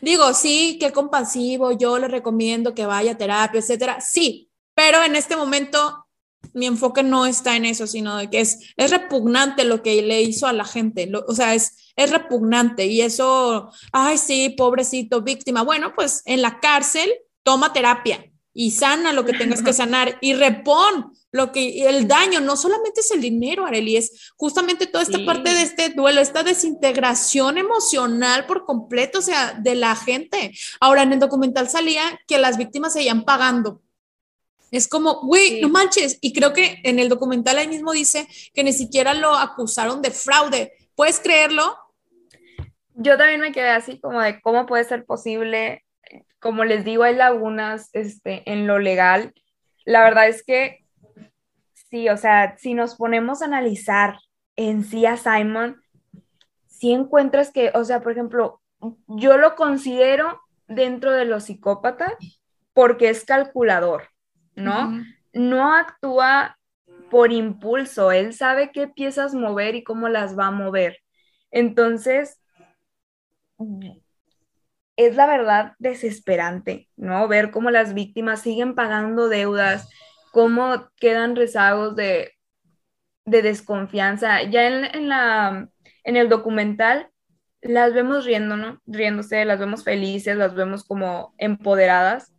Digo, 0.00 0.32
sí, 0.32 0.78
qué 0.80 0.92
compasivo, 0.92 1.72
yo 1.72 1.98
le 1.98 2.08
recomiendo 2.08 2.74
que 2.74 2.86
vaya 2.86 3.12
a 3.12 3.18
terapia, 3.18 3.60
etcétera. 3.60 4.00
Sí, 4.00 4.50
pero 4.74 5.02
en 5.02 5.14
este 5.14 5.36
momento 5.36 6.06
mi 6.54 6.66
enfoque 6.66 7.02
no 7.02 7.26
está 7.26 7.56
en 7.56 7.66
eso, 7.66 7.86
sino 7.86 8.16
de 8.16 8.30
que 8.30 8.40
es, 8.40 8.72
es 8.76 8.90
repugnante 8.90 9.64
lo 9.64 9.82
que 9.82 10.00
le 10.02 10.22
hizo 10.22 10.46
a 10.46 10.52
la 10.52 10.64
gente, 10.64 11.10
o 11.26 11.34
sea, 11.34 11.54
es, 11.54 11.92
es 11.96 12.10
repugnante 12.10 12.86
y 12.86 13.00
eso, 13.00 13.70
ay, 13.92 14.18
sí, 14.18 14.50
pobrecito, 14.50 15.22
víctima. 15.22 15.62
Bueno, 15.62 15.92
pues 15.94 16.22
en 16.24 16.42
la 16.42 16.60
cárcel 16.60 17.12
toma 17.42 17.72
terapia 17.72 18.30
y 18.54 18.70
sana 18.70 19.12
lo 19.12 19.24
que 19.24 19.34
tengas 19.34 19.62
que 19.62 19.72
sanar 19.72 20.16
y 20.20 20.34
repon 20.34 21.12
lo 21.32 21.50
que 21.50 21.88
el 21.88 22.06
daño 22.06 22.40
no 22.40 22.56
solamente 22.56 23.00
es 23.00 23.10
el 23.10 23.20
dinero, 23.20 23.66
Areli, 23.66 23.96
es 23.96 24.32
justamente 24.36 24.86
toda 24.86 25.02
esta 25.02 25.24
parte 25.26 25.52
de 25.52 25.62
este 25.62 25.88
duelo, 25.88 26.20
esta 26.20 26.44
desintegración 26.44 27.58
emocional 27.58 28.46
por 28.46 28.64
completo, 28.64 29.18
o 29.18 29.22
sea, 29.22 29.52
de 29.54 29.74
la 29.74 29.96
gente. 29.96 30.52
Ahora 30.80 31.02
en 31.02 31.12
el 31.12 31.18
documental 31.18 31.68
salía 31.68 32.20
que 32.28 32.38
las 32.38 32.56
víctimas 32.56 32.92
seguían 32.92 33.24
pagando 33.24 33.82
es 34.76 34.88
como, 34.88 35.20
güey, 35.20 35.60
no 35.60 35.68
manches. 35.68 36.18
Y 36.20 36.32
creo 36.32 36.52
que 36.52 36.80
en 36.82 36.98
el 36.98 37.08
documental 37.08 37.58
ahí 37.58 37.68
mismo 37.68 37.92
dice 37.92 38.26
que 38.52 38.64
ni 38.64 38.72
siquiera 38.72 39.14
lo 39.14 39.32
acusaron 39.36 40.02
de 40.02 40.10
fraude. 40.10 40.72
¿Puedes 40.96 41.20
creerlo? 41.20 41.76
Yo 42.94 43.16
también 43.16 43.40
me 43.40 43.52
quedé 43.52 43.70
así 43.70 44.00
como 44.00 44.20
de 44.20 44.40
cómo 44.40 44.66
puede 44.66 44.82
ser 44.82 45.04
posible. 45.04 45.83
Como 46.44 46.64
les 46.64 46.84
digo, 46.84 47.04
hay 47.04 47.14
lagunas 47.14 47.88
este, 47.94 48.42
en 48.44 48.66
lo 48.66 48.78
legal. 48.78 49.32
La 49.86 50.04
verdad 50.04 50.28
es 50.28 50.44
que 50.44 50.84
sí, 51.72 52.10
o 52.10 52.18
sea, 52.18 52.58
si 52.58 52.74
nos 52.74 52.96
ponemos 52.96 53.40
a 53.40 53.46
analizar 53.46 54.18
en 54.54 54.84
sí 54.84 55.06
a 55.06 55.16
Simon, 55.16 55.80
si 56.66 56.92
encuentras 56.92 57.50
que, 57.50 57.72
o 57.72 57.82
sea, 57.84 58.02
por 58.02 58.12
ejemplo, 58.12 58.60
yo 59.06 59.38
lo 59.38 59.54
considero 59.54 60.42
dentro 60.68 61.12
de 61.12 61.24
los 61.24 61.44
psicópatas 61.44 62.12
porque 62.74 63.08
es 63.08 63.24
calculador. 63.24 64.10
¿no? 64.54 65.02
No 65.32 65.74
actúa 65.74 66.58
por 67.10 67.32
impulso, 67.32 68.12
él 68.12 68.34
sabe 68.34 68.70
qué 68.70 68.86
piezas 68.86 69.34
mover 69.34 69.76
y 69.76 69.82
cómo 69.82 70.10
las 70.10 70.38
va 70.38 70.48
a 70.48 70.50
mover. 70.50 70.98
Entonces, 71.50 72.38
es 74.96 75.16
la 75.16 75.26
verdad 75.26 75.72
desesperante, 75.78 76.88
¿no? 76.96 77.26
Ver 77.28 77.50
cómo 77.50 77.70
las 77.70 77.94
víctimas 77.94 78.42
siguen 78.42 78.74
pagando 78.74 79.28
deudas, 79.28 79.88
cómo 80.32 80.88
quedan 80.96 81.36
rezagos 81.36 81.96
de, 81.96 82.32
desconfianza. 83.24 84.42
Ya 84.42 84.66
en, 84.66 85.08
la, 85.08 85.68
en 86.04 86.16
el 86.16 86.28
documental 86.28 87.10
las 87.62 87.94
vemos 87.94 88.24
riendo, 88.24 88.56
¿no? 88.56 88.80
Riéndose, 88.86 89.44
las 89.44 89.58
vemos 89.58 89.84
felices, 89.84 90.36
las 90.36 90.54
vemos 90.54 90.84
como 90.84 91.34
empoderadas, 91.38 92.32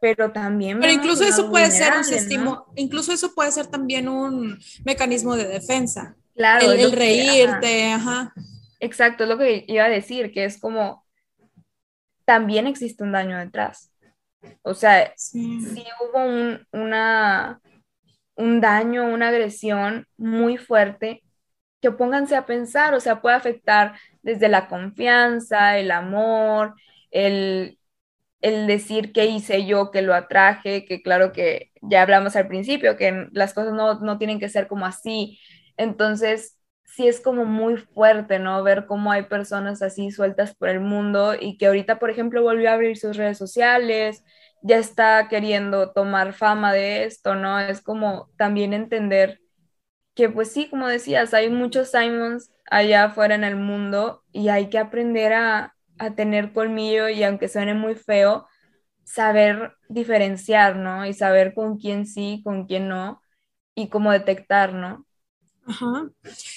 pero 0.00 0.32
también... 0.32 0.80
Pero 0.80 0.92
incluso 0.92 1.24
eso 1.24 1.50
puede 1.50 1.70
ser 1.70 1.92
un 1.94 2.56
incluso 2.76 3.12
eso 3.12 3.34
puede 3.34 3.52
ser 3.52 3.66
también 3.66 4.08
un 4.08 4.58
mecanismo 4.84 5.34
de 5.36 5.46
defensa. 5.46 6.16
Claro. 6.34 6.72
El, 6.72 6.92
reírte, 6.92 7.92
ajá. 7.92 8.32
Exacto, 8.80 9.24
es 9.24 9.30
lo 9.30 9.38
que 9.38 9.64
iba 9.66 9.84
a 9.84 9.90
decir, 9.90 10.32
que 10.32 10.44
es 10.44 10.58
como, 10.58 11.04
también 12.24 12.66
existe 12.66 13.02
un 13.04 13.12
daño 13.12 13.38
detrás. 13.38 13.92
O 14.62 14.74
sea, 14.74 15.12
si 15.16 15.84
hubo 16.00 16.24
un, 16.24 16.66
una, 16.72 17.60
un 18.36 18.60
daño, 18.60 19.04
una 19.04 19.28
agresión 19.28 20.06
muy 20.16 20.56
fuerte, 20.56 21.22
que 21.80 21.90
pónganse 21.90 22.36
a 22.36 22.46
pensar, 22.46 22.94
o 22.94 23.00
sea, 23.00 23.20
puede 23.22 23.36
afectar 23.36 23.94
desde 24.22 24.48
la 24.48 24.68
confianza, 24.68 25.78
el 25.78 25.90
amor, 25.90 26.74
el, 27.10 27.78
el 28.40 28.66
decir 28.66 29.12
qué 29.12 29.26
hice 29.26 29.66
yo 29.66 29.90
que 29.90 30.02
lo 30.02 30.14
atraje, 30.14 30.84
que 30.84 31.02
claro 31.02 31.32
que 31.32 31.70
ya 31.82 32.02
hablamos 32.02 32.36
al 32.36 32.48
principio, 32.48 32.96
que 32.96 33.28
las 33.32 33.54
cosas 33.54 33.72
no, 33.72 34.18
tienen 34.18 34.40
que 34.40 34.48
ser 34.48 34.66
como 34.68 34.86
así. 34.86 35.38
Entonces, 35.76 36.58
sí 36.94 37.08
es 37.08 37.20
como 37.20 37.44
muy 37.44 37.76
fuerte, 37.76 38.38
¿no? 38.38 38.62
Ver 38.62 38.86
cómo 38.86 39.12
hay 39.12 39.24
personas 39.24 39.82
así 39.82 40.10
sueltas 40.10 40.54
por 40.54 40.68
el 40.68 40.80
mundo 40.80 41.34
y 41.38 41.56
que 41.58 41.66
ahorita, 41.66 41.98
por 41.98 42.10
ejemplo, 42.10 42.42
volvió 42.42 42.70
a 42.70 42.74
abrir 42.74 42.96
sus 42.98 43.16
redes 43.16 43.38
sociales, 43.38 44.24
ya 44.62 44.78
está 44.78 45.28
queriendo 45.28 45.92
tomar 45.92 46.32
fama 46.34 46.72
de 46.72 47.04
esto, 47.04 47.34
¿no? 47.34 47.58
Es 47.60 47.80
como 47.82 48.30
también 48.36 48.72
entender 48.74 49.40
que, 50.14 50.28
pues 50.28 50.52
sí, 50.52 50.68
como 50.68 50.88
decías, 50.88 51.34
hay 51.34 51.50
muchos 51.50 51.90
Simons 51.90 52.50
allá 52.70 53.04
afuera 53.04 53.34
en 53.34 53.44
el 53.44 53.56
mundo 53.56 54.22
y 54.32 54.48
hay 54.48 54.68
que 54.70 54.78
aprender 54.78 55.32
a, 55.34 55.74
a 55.98 56.14
tener 56.14 56.52
colmillo 56.52 57.08
y 57.08 57.22
aunque 57.24 57.48
suene 57.48 57.74
muy 57.74 57.94
feo, 57.94 58.46
saber 59.04 59.74
diferenciar, 59.88 60.76
¿no? 60.76 61.06
Y 61.06 61.14
saber 61.14 61.54
con 61.54 61.78
quién 61.78 62.06
sí, 62.06 62.42
con 62.44 62.66
quién 62.66 62.88
no, 62.88 63.22
y 63.74 63.88
cómo 63.90 64.12
detectar, 64.12 64.74
¿no? 64.74 65.06
Ajá. 65.70 66.10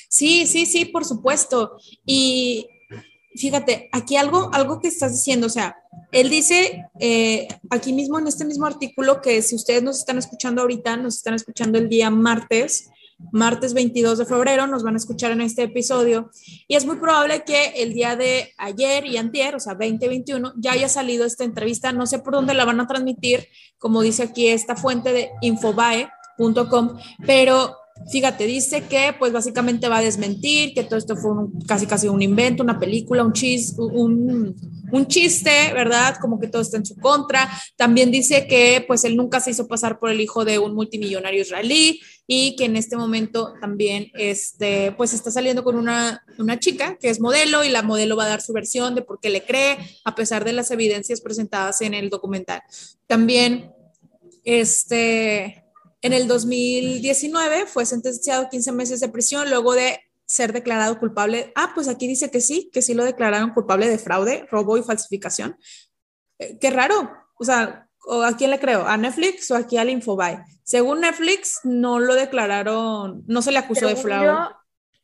Sí, 0.09 0.47
sí, 0.47 0.65
sí, 0.65 0.85
por 0.85 1.05
supuesto. 1.05 1.77
Y 2.03 2.67
fíjate, 3.35 3.89
aquí 3.91 4.15
algo, 4.15 4.49
algo 4.53 4.79
que 4.79 4.87
estás 4.87 5.11
diciendo, 5.11 5.47
o 5.47 5.49
sea, 5.51 5.75
él 6.11 6.29
dice 6.29 6.85
eh, 6.99 7.47
aquí 7.69 7.93
mismo 7.93 8.17
en 8.17 8.27
este 8.27 8.43
mismo 8.43 8.65
artículo 8.65 9.21
que 9.21 9.41
si 9.43 9.55
ustedes 9.55 9.83
nos 9.83 9.99
están 9.99 10.17
escuchando 10.17 10.61
ahorita, 10.61 10.97
nos 10.97 11.17
están 11.17 11.35
escuchando 11.35 11.77
el 11.77 11.89
día 11.89 12.09
martes, 12.09 12.89
martes 13.31 13.75
22 13.75 14.17
de 14.17 14.25
febrero, 14.25 14.65
nos 14.65 14.83
van 14.83 14.95
a 14.95 14.97
escuchar 14.97 15.31
en 15.31 15.41
este 15.41 15.63
episodio 15.63 16.31
y 16.67 16.75
es 16.75 16.85
muy 16.85 16.97
probable 16.97 17.43
que 17.43 17.83
el 17.83 17.93
día 17.93 18.15
de 18.15 18.51
ayer 18.57 19.05
y 19.05 19.17
antier, 19.17 19.55
o 19.55 19.59
sea, 19.59 19.73
2021, 19.73 20.53
ya 20.57 20.71
haya 20.71 20.89
salido 20.89 21.25
esta 21.25 21.43
entrevista, 21.43 21.91
no 21.91 22.07
sé 22.07 22.17
por 22.17 22.33
dónde 22.33 22.55
la 22.55 22.65
van 22.65 22.79
a 22.79 22.87
transmitir, 22.87 23.47
como 23.77 24.01
dice 24.01 24.23
aquí 24.23 24.47
esta 24.47 24.75
fuente 24.75 25.13
de 25.13 25.29
infobae.com, 25.41 26.97
pero 27.25 27.75
fíjate, 28.11 28.45
dice 28.45 28.83
que 28.83 29.15
pues 29.17 29.31
básicamente 29.31 29.87
va 29.87 29.97
a 29.97 30.01
desmentir 30.01 30.73
que 30.73 30.83
todo 30.83 30.97
esto 30.97 31.15
fue 31.15 31.31
casi 31.67 31.85
casi 31.85 32.07
un 32.07 32.21
invento, 32.21 32.63
una 32.63 32.79
película, 32.79 33.23
un 33.23 33.33
chiste, 33.33 33.81
un, 33.81 34.55
un, 34.91 35.07
chiste, 35.07 35.71
¿verdad? 35.73 36.17
Como 36.21 36.39
que 36.39 36.47
todo 36.47 36.61
está 36.61 36.77
en 36.77 36.85
su 36.85 36.95
contra. 36.95 37.49
También 37.75 38.11
dice 38.11 38.47
que 38.47 38.83
pues 38.87 39.03
él 39.03 39.15
nunca 39.15 39.39
se 39.39 39.51
hizo 39.51 39.67
pasar 39.67 39.99
por 39.99 40.09
el 40.09 40.21
hijo 40.21 40.45
de 40.45 40.59
un 40.59 40.75
multimillonario 40.75 41.41
israelí 41.41 42.01
y 42.27 42.55
que 42.55 42.65
en 42.65 42.77
este 42.77 42.95
momento 42.95 43.53
también 43.59 44.09
este, 44.13 44.91
pues 44.93 45.13
está 45.13 45.29
saliendo 45.31 45.63
con 45.63 45.75
una, 45.75 46.23
una 46.37 46.59
chica 46.59 46.97
que 46.99 47.09
es 47.09 47.19
modelo 47.19 47.63
y 47.63 47.69
la 47.69 47.83
modelo 47.83 48.15
va 48.15 48.25
a 48.25 48.29
dar 48.29 48.41
su 48.41 48.53
versión 48.53 48.95
de 48.95 49.01
por 49.01 49.19
qué 49.19 49.29
le 49.29 49.43
cree 49.43 49.77
a 50.05 50.15
pesar 50.15 50.45
de 50.45 50.53
las 50.53 50.71
evidencias 50.71 51.21
presentadas 51.21 51.81
en 51.81 51.93
el 51.93 52.09
documental. 52.09 52.61
También 53.07 53.71
este 54.43 55.62
en 56.03 56.13
el 56.13 56.27
2019 56.27 57.65
fue 57.65 57.85
sentenciado 57.85 58.43
a 58.43 58.49
15 58.49 58.71
meses 58.73 58.99
de 58.99 59.07
prisión 59.07 59.49
luego 59.49 59.73
de 59.73 60.01
ser 60.25 60.51
declarado 60.51 60.99
culpable. 60.99 61.53
Ah, 61.55 61.71
pues 61.73 61.87
aquí 61.87 62.07
dice 62.07 62.29
que 62.29 62.41
sí, 62.41 62.69
que 62.73 62.81
sí 62.81 62.93
lo 62.93 63.05
declararon 63.05 63.51
culpable 63.51 63.87
de 63.87 63.97
fraude, 63.97 64.45
robo 64.51 64.77
y 64.77 64.83
falsificación. 64.83 65.57
Eh, 66.39 66.57
qué 66.59 66.71
raro. 66.71 67.09
O 67.39 67.45
sea, 67.45 67.87
¿a 68.25 68.37
quién 68.37 68.51
le 68.51 68.59
creo? 68.59 68.85
¿A 68.85 68.97
Netflix 68.97 69.49
o 69.51 69.55
aquí 69.55 69.77
al 69.77 69.89
Infobae? 69.89 70.43
Según 70.63 71.01
Netflix, 71.01 71.61
no 71.63 71.99
lo 71.99 72.15
declararon, 72.15 73.23
no 73.25 73.41
se 73.41 73.51
le 73.53 73.59
acusó 73.59 73.87
de 73.87 73.95
fraude. 73.95 74.53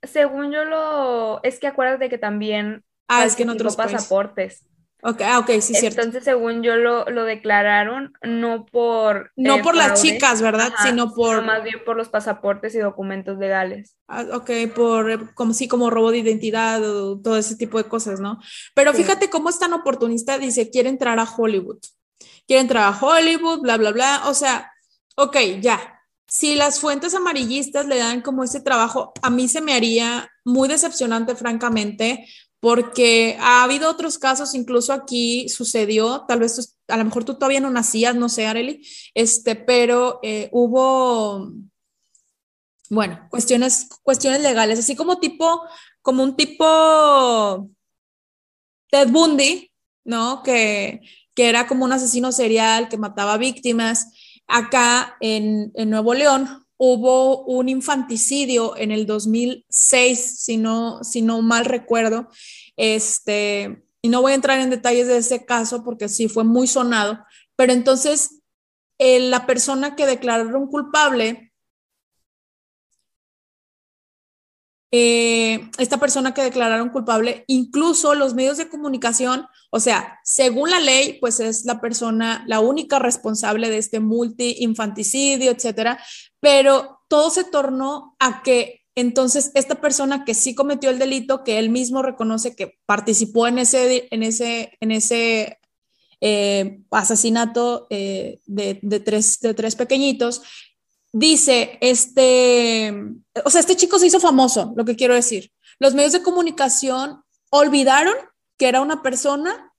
según 0.03 0.51
yo 0.51 0.65
lo, 0.65 1.41
es 1.43 1.59
que 1.59 1.67
acuérdate 1.67 2.09
que 2.09 2.17
también 2.17 2.83
ah, 3.07 3.23
es 3.23 3.37
que 3.37 3.43
en 3.43 3.51
otros 3.51 3.77
pasaportes. 3.77 4.65
Okay, 5.01 5.25
ah, 5.29 5.39
ok, 5.39 5.49
sí, 5.61 5.73
cierto. 5.75 6.01
Entonces, 6.01 6.25
según 6.25 6.61
yo 6.61 6.75
lo, 6.75 7.05
lo 7.05 7.23
declararon, 7.23 8.13
no 8.21 8.65
por... 8.65 9.31
No 9.37 9.55
eh, 9.55 9.63
por 9.63 9.75
las 9.75 10.01
chicas, 10.01 10.41
¿verdad? 10.41 10.73
sino 10.83 11.13
por... 11.13 11.43
más 11.45 11.63
bien 11.63 11.77
por 11.85 11.95
los 11.95 12.09
pasaportes 12.09 12.75
y 12.75 12.79
documentos 12.79 13.37
legales. 13.37 13.95
Ah, 14.09 14.25
ok, 14.33 14.49
por, 14.75 15.33
como 15.35 15.53
sí, 15.53 15.69
como 15.69 15.89
robo 15.89 16.11
de 16.11 16.17
identidad 16.17 16.83
o 16.83 17.17
todo 17.19 17.37
ese 17.37 17.55
tipo 17.55 17.77
de 17.77 17.85
cosas, 17.85 18.19
¿no? 18.19 18.39
Pero 18.75 18.93
fíjate 18.93 19.29
cómo 19.29 19.49
es 19.49 19.57
tan 19.57 19.71
oportunista, 19.71 20.37
dice, 20.37 20.69
quiere 20.69 20.89
entrar 20.89 21.17
a 21.17 21.23
Hollywood. 21.23 21.79
Quiere 22.45 22.61
entrar 22.61 22.93
a 22.93 22.99
Hollywood, 22.99 23.61
bla, 23.61 23.77
bla, 23.77 23.91
bla. 23.91 24.23
O 24.25 24.33
sea, 24.33 24.69
ok, 25.15 25.37
ya. 25.61 26.01
Si 26.27 26.55
las 26.55 26.79
fuentes 26.79 27.15
amarillistas 27.15 27.87
le 27.87 27.97
dan 27.97 28.21
como 28.21 28.43
ese 28.43 28.59
trabajo, 28.59 29.13
a 29.21 29.29
mí 29.29 29.47
se 29.47 29.61
me 29.61 29.73
haría 29.73 30.29
muy 30.43 30.67
decepcionante, 30.67 31.35
francamente, 31.35 32.27
porque 32.59 33.37
ha 33.39 33.63
habido 33.63 33.89
otros 33.89 34.17
casos, 34.17 34.53
incluso 34.53 34.93
aquí 34.93 35.47
sucedió, 35.49 36.25
tal 36.27 36.39
vez 36.39 36.77
a 36.87 36.97
lo 36.97 37.05
mejor 37.05 37.23
tú 37.23 37.35
todavía 37.35 37.61
no 37.61 37.69
nacías, 37.69 38.15
no 38.15 38.29
sé, 38.29 38.47
Areli, 38.47 38.85
este, 39.13 39.55
pero 39.55 40.19
eh, 40.23 40.49
hubo, 40.51 41.51
bueno, 42.89 43.27
cuestiones, 43.29 43.87
cuestiones 44.03 44.41
legales, 44.41 44.79
así 44.79 44.95
como 44.95 45.19
tipo, 45.19 45.61
como 46.01 46.23
un 46.23 46.35
tipo 46.35 47.69
Ted 48.89 49.09
Bundy, 49.09 49.71
¿no? 50.03 50.43
Que, 50.43 51.01
que 51.35 51.47
era 51.47 51.67
como 51.67 51.85
un 51.85 51.93
asesino 51.93 52.31
serial 52.31 52.89
que 52.89 52.97
mataba 52.97 53.37
víctimas 53.37 54.07
acá 54.45 55.15
en, 55.21 55.71
Nuevo 55.89 56.13
León 56.13 56.65
hubo 56.79 57.43
un 57.43 57.67
infanticidio 57.67 58.75
en 58.77 58.91
el 58.91 59.05
2006, 59.05 60.39
si 60.39 60.55
no, 60.55 61.03
si 61.03 61.21
no 61.21 61.41
mal 61.41 61.65
recuerdo. 61.65 62.29
Este, 62.77 63.83
y 64.01 64.07
no 64.07 64.21
voy 64.21 64.31
a 64.31 64.35
entrar 64.35 64.59
en 64.61 64.69
detalles 64.69 65.07
de 65.07 65.17
ese 65.17 65.45
caso 65.45 65.83
porque 65.83 66.07
sí 66.07 66.29
fue 66.29 66.45
muy 66.45 66.67
sonado, 66.67 67.19
pero 67.57 67.73
entonces 67.73 68.39
eh, 68.97 69.19
la 69.19 69.45
persona 69.45 69.97
que 69.97 70.05
declararon 70.05 70.67
culpable 70.67 71.48
Eh, 74.91 75.69
esta 75.77 75.97
persona 75.97 76.33
que 76.33 76.41
declararon 76.41 76.89
culpable, 76.89 77.43
incluso 77.47 78.15
los 78.15 78.33
medios 78.33 78.57
de 78.57 78.69
comunicación, 78.69 79.45
o 79.69 79.79
sea, 79.79 80.19
según 80.23 80.71
la 80.71 80.79
ley, 80.79 81.19
pues 81.21 81.39
es 81.39 81.65
la 81.65 81.79
persona, 81.79 82.43
la 82.47 82.59
única 82.59 82.97
responsable 82.97 83.69
de 83.69 83.77
este 83.77 83.99
multi-infanticidio, 83.99 85.51
etcétera, 85.51 86.03
pero 86.39 87.01
todo 87.07 87.29
se 87.29 87.43
tornó 87.43 88.15
a 88.19 88.41
que 88.41 88.81
entonces 88.95 89.51
esta 89.53 89.75
persona 89.75 90.25
que 90.25 90.33
sí 90.33 90.55
cometió 90.55 90.89
el 90.89 90.97
delito, 90.97 91.43
que 91.43 91.59
él 91.59 91.69
mismo 91.69 92.01
reconoce 92.01 92.55
que 92.55 92.79
participó 92.87 93.47
en 93.47 93.59
ese, 93.59 94.07
en 94.09 94.23
ese, 94.23 94.75
en 94.81 94.91
ese 94.91 95.59
eh, 96.19 96.81
asesinato 96.91 97.87
eh, 97.89 98.41
de, 98.45 98.79
de, 98.81 98.99
tres, 98.99 99.39
de 99.39 99.53
tres 99.53 99.75
pequeñitos, 99.75 100.41
dice, 101.11 101.77
este, 101.81 102.93
o 103.43 103.49
sea, 103.49 103.61
este 103.61 103.75
chico 103.75 103.99
se 103.99 104.07
hizo 104.07 104.19
famoso, 104.19 104.73
lo 104.75 104.85
que 104.85 104.95
quiero 104.95 105.13
decir. 105.13 105.51
Los 105.79 105.93
medios 105.95 106.13
de 106.13 106.23
comunicación 106.23 107.23
olvidaron 107.49 108.15
que 108.57 108.67
era 108.67 108.81
una 108.81 109.01
persona 109.01 109.73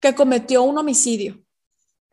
que 0.00 0.14
cometió 0.14 0.62
un 0.62 0.78
homicidio. 0.78 1.42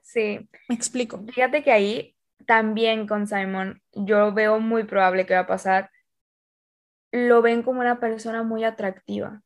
Sí. 0.02 0.48
Me 0.70 0.76
explico. 0.76 1.24
Fíjate 1.34 1.64
que 1.64 1.72
ahí 1.72 2.16
también 2.46 3.08
con 3.08 3.28
Simon, 3.28 3.82
yo 3.92 4.34
veo 4.34 4.60
muy 4.60 4.84
probable 4.84 5.26
que 5.26 5.34
va 5.34 5.42
a 5.42 5.48
pasar. 5.48 5.90
Lo 7.12 7.42
ven 7.42 7.62
como 7.62 7.82
una 7.82 8.00
persona 8.00 8.44
muy 8.44 8.64
atractiva, 8.64 9.42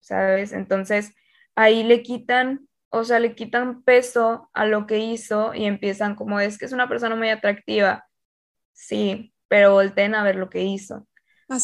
¿sabes? 0.00 0.52
Entonces, 0.52 1.14
ahí 1.54 1.82
le 1.82 2.02
quitan 2.02 2.68
o 2.94 3.04
sea, 3.04 3.18
le 3.18 3.34
quitan 3.34 3.82
peso 3.82 4.50
a 4.52 4.66
lo 4.66 4.86
que 4.86 4.98
hizo 4.98 5.54
y 5.54 5.64
empiezan 5.64 6.14
como 6.14 6.40
es 6.40 6.58
que 6.58 6.66
es 6.66 6.72
una 6.72 6.90
persona 6.90 7.16
muy 7.16 7.30
atractiva 7.30 8.06
sí, 8.72 9.32
pero 9.48 9.72
volteen 9.72 10.14
a 10.14 10.24
ver 10.24 10.36
lo 10.36 10.48
que 10.50 10.62
hizo. 10.62 11.06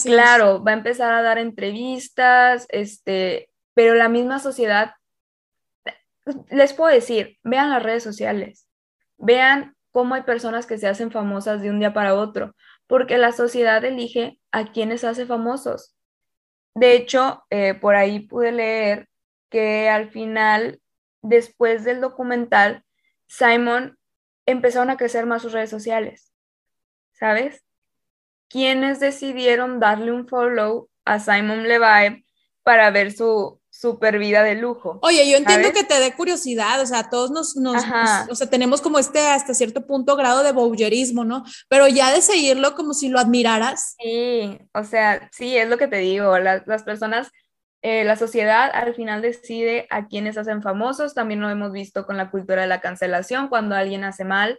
claro, 0.05 0.63
va 0.63 0.73
a 0.73 0.75
empezar 0.75 1.13
a 1.13 1.23
dar 1.23 1.39
entrevistas, 1.39 2.67
este, 2.69 3.51
pero 3.75 3.95
la 3.95 4.09
misma 4.09 4.39
sociedad, 4.39 4.93
les 6.51 6.73
puedo 6.73 6.93
decir, 6.93 7.39
vean 7.43 7.71
las 7.71 7.83
redes 7.83 8.03
sociales, 8.03 8.69
vean 9.17 9.75
cómo 9.93 10.15
hay 10.15 10.23
personas 10.23 10.67
que 10.67 10.79
se 10.79 10.89
hacen 10.89 11.11
famosas 11.11 11.63
de 11.63 11.71
un 11.71 11.79
día 11.79 11.93
para 11.93 12.15
otro, 12.15 12.55
porque 12.87 13.19
la 13.19 13.33
sociedad 13.33 13.85
elige 13.85 14.41
a 14.53 14.73
quienes 14.73 15.05
hace 15.05 15.27
famosos. 15.27 15.97
De 16.75 16.95
hecho, 16.95 17.45
eh, 17.51 17.75
por 17.75 17.97
ahí 17.97 18.21
pude 18.21 18.53
leer 18.53 19.09
que 19.51 19.89
al 19.89 20.11
final, 20.11 20.81
después 21.23 21.85
del 21.85 22.01
documental, 22.01 22.85
Simon 23.27 23.99
empezaron 24.47 24.91
a 24.91 24.97
crecer 24.97 25.27
más 25.27 25.43
sus 25.43 25.53
redes 25.53 25.71
sociales. 25.71 26.33
¿Sabes? 27.19 27.63
¿Quiénes 28.49 29.01
decidieron 29.01 29.81
darle 29.81 30.13
un 30.13 30.27
follow 30.27 30.89
a 31.05 31.21
Simon 31.21 31.65
Levy 31.65 32.25
para 32.63 32.91
ver 32.91 33.13
su 33.13 33.59
super 33.79 34.19
vida 34.19 34.43
de 34.43 34.57
lujo. 34.57 34.99
Oye, 35.03 35.31
yo 35.31 35.37
entiendo 35.37 35.73
que 35.73 35.85
te 35.85 36.01
dé 36.01 36.13
curiosidad, 36.13 36.81
o 36.81 36.87
sea, 36.87 37.09
todos 37.09 37.31
nos, 37.31 37.55
nos, 37.57 37.85
o 38.29 38.35
sea, 38.35 38.51
tenemos 38.51 38.81
como 38.81 38.99
este 38.99 39.21
hasta 39.21 39.55
cierto 39.55 39.87
punto 39.87 40.17
grado 40.17 40.43
de 40.43 40.51
bowlerismo, 40.51 41.25
¿no? 41.25 41.45
Pero 41.69 41.87
ya 41.87 42.13
de 42.13 42.21
seguirlo 42.21 42.75
como 42.75 42.93
si 42.93 43.09
lo 43.09 43.21
admiraras. 43.21 43.95
Sí, 44.01 44.59
o 44.75 44.83
sea, 44.83 45.31
sí, 45.33 45.57
es 45.57 45.69
lo 45.69 45.79
que 45.79 45.87
te 45.87 45.99
digo, 45.99 46.37
las 46.39 46.83
personas, 46.83 47.31
eh, 47.83 48.03
la 48.03 48.17
sociedad 48.17 48.69
al 48.75 48.95
final 48.97 49.23
decide 49.23 49.87
a 49.91 50.09
quienes 50.09 50.37
hacen 50.37 50.61
famosos, 50.61 51.15
también 51.15 51.41
lo 51.41 51.49
hemos 51.49 51.71
visto 51.71 52.05
con 52.05 52.17
la 52.17 52.33
cultura 52.33 52.63
de 52.63 52.69
la 52.69 52.81
cancelación, 52.81 53.47
cuando 53.47 53.77
alguien 53.77 54.03
hace 54.03 54.25
mal, 54.25 54.59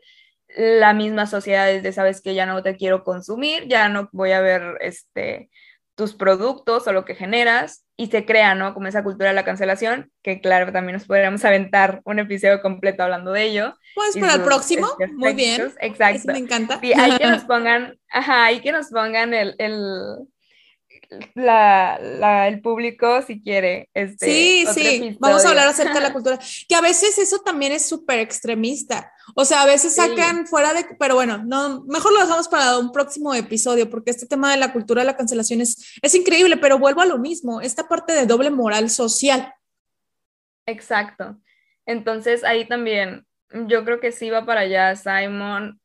la 0.57 0.93
misma 0.93 1.27
sociedad 1.27 1.69
es 1.71 1.83
de, 1.83 1.91
sabes 1.91 2.21
que 2.21 2.33
ya 2.33 2.45
no 2.45 2.61
te 2.63 2.75
quiero 2.75 3.03
consumir, 3.03 3.67
ya 3.67 3.89
no 3.89 4.09
voy 4.11 4.31
a 4.31 4.41
ver 4.41 4.77
este, 4.81 5.49
tus 5.95 6.13
productos 6.13 6.87
o 6.87 6.93
lo 6.93 7.05
que 7.05 7.13
generas 7.13 7.85
y 7.97 8.07
se 8.07 8.25
crea, 8.25 8.55
¿no? 8.55 8.73
Como 8.73 8.87
esa 8.87 9.03
cultura 9.03 9.29
de 9.29 9.35
la 9.35 9.43
cancelación, 9.43 10.09
que 10.23 10.39
claro, 10.39 10.71
también 10.71 10.93
nos 10.93 11.05
podríamos 11.05 11.43
aventar 11.45 12.01
un 12.05 12.19
episodio 12.19 12.61
completo 12.61 13.03
hablando 13.03 13.33
de 13.33 13.43
ello. 13.43 13.75
Pues 13.95 14.17
para 14.17 14.35
el 14.35 14.41
próximo, 14.43 14.87
muy 15.17 15.33
bien. 15.33 15.73
Exacto. 15.81 16.31
me 16.31 16.39
encanta. 16.39 16.79
Y 16.81 16.93
hay 16.93 17.17
que 17.17 17.27
nos 17.27 17.43
pongan, 17.43 17.99
ajá, 18.09 18.45
hay 18.45 18.61
que 18.61 18.71
nos 18.71 18.87
pongan 18.87 19.33
el, 19.33 19.55
la, 21.35 22.47
el 22.47 22.61
público 22.61 23.21
si 23.21 23.41
quiere. 23.41 23.89
Este, 23.93 24.25
sí, 24.25 24.65
sí, 24.73 25.17
vamos 25.19 25.45
a 25.45 25.49
hablar 25.49 25.67
acerca 25.67 25.95
de 25.95 26.01
la 26.01 26.13
cultura, 26.13 26.39
que 26.67 26.75
a 26.75 26.81
veces 26.81 27.17
eso 27.17 27.39
también 27.39 27.71
es 27.71 27.87
súper 27.87 28.19
extremista, 28.19 29.11
o 29.35 29.45
sea, 29.45 29.61
a 29.61 29.65
veces 29.65 29.95
sacan 29.95 30.47
fuera 30.47 30.73
de, 30.73 30.85
pero 30.99 31.15
bueno, 31.15 31.37
no, 31.45 31.83
mejor 31.85 32.13
lo 32.13 32.21
dejamos 32.21 32.47
para 32.47 32.77
un 32.77 32.91
próximo 32.91 33.33
episodio, 33.33 33.89
porque 33.89 34.11
este 34.11 34.25
tema 34.25 34.51
de 34.51 34.57
la 34.57 34.73
cultura 34.73 35.01
de 35.01 35.07
la 35.07 35.17
cancelación 35.17 35.61
es, 35.61 35.97
es 36.01 36.15
increíble, 36.15 36.57
pero 36.57 36.79
vuelvo 36.79 37.01
a 37.01 37.05
lo 37.05 37.17
mismo, 37.17 37.61
esta 37.61 37.87
parte 37.87 38.13
de 38.13 38.25
doble 38.25 38.49
moral 38.49 38.89
social. 38.89 39.53
Exacto. 40.65 41.37
Entonces 41.85 42.43
ahí 42.43 42.67
también, 42.67 43.25
yo 43.67 43.83
creo 43.83 43.99
que 43.99 44.11
sí 44.11 44.29
va 44.29 44.45
para 44.45 44.61
allá, 44.61 44.95
Simon. 44.95 45.79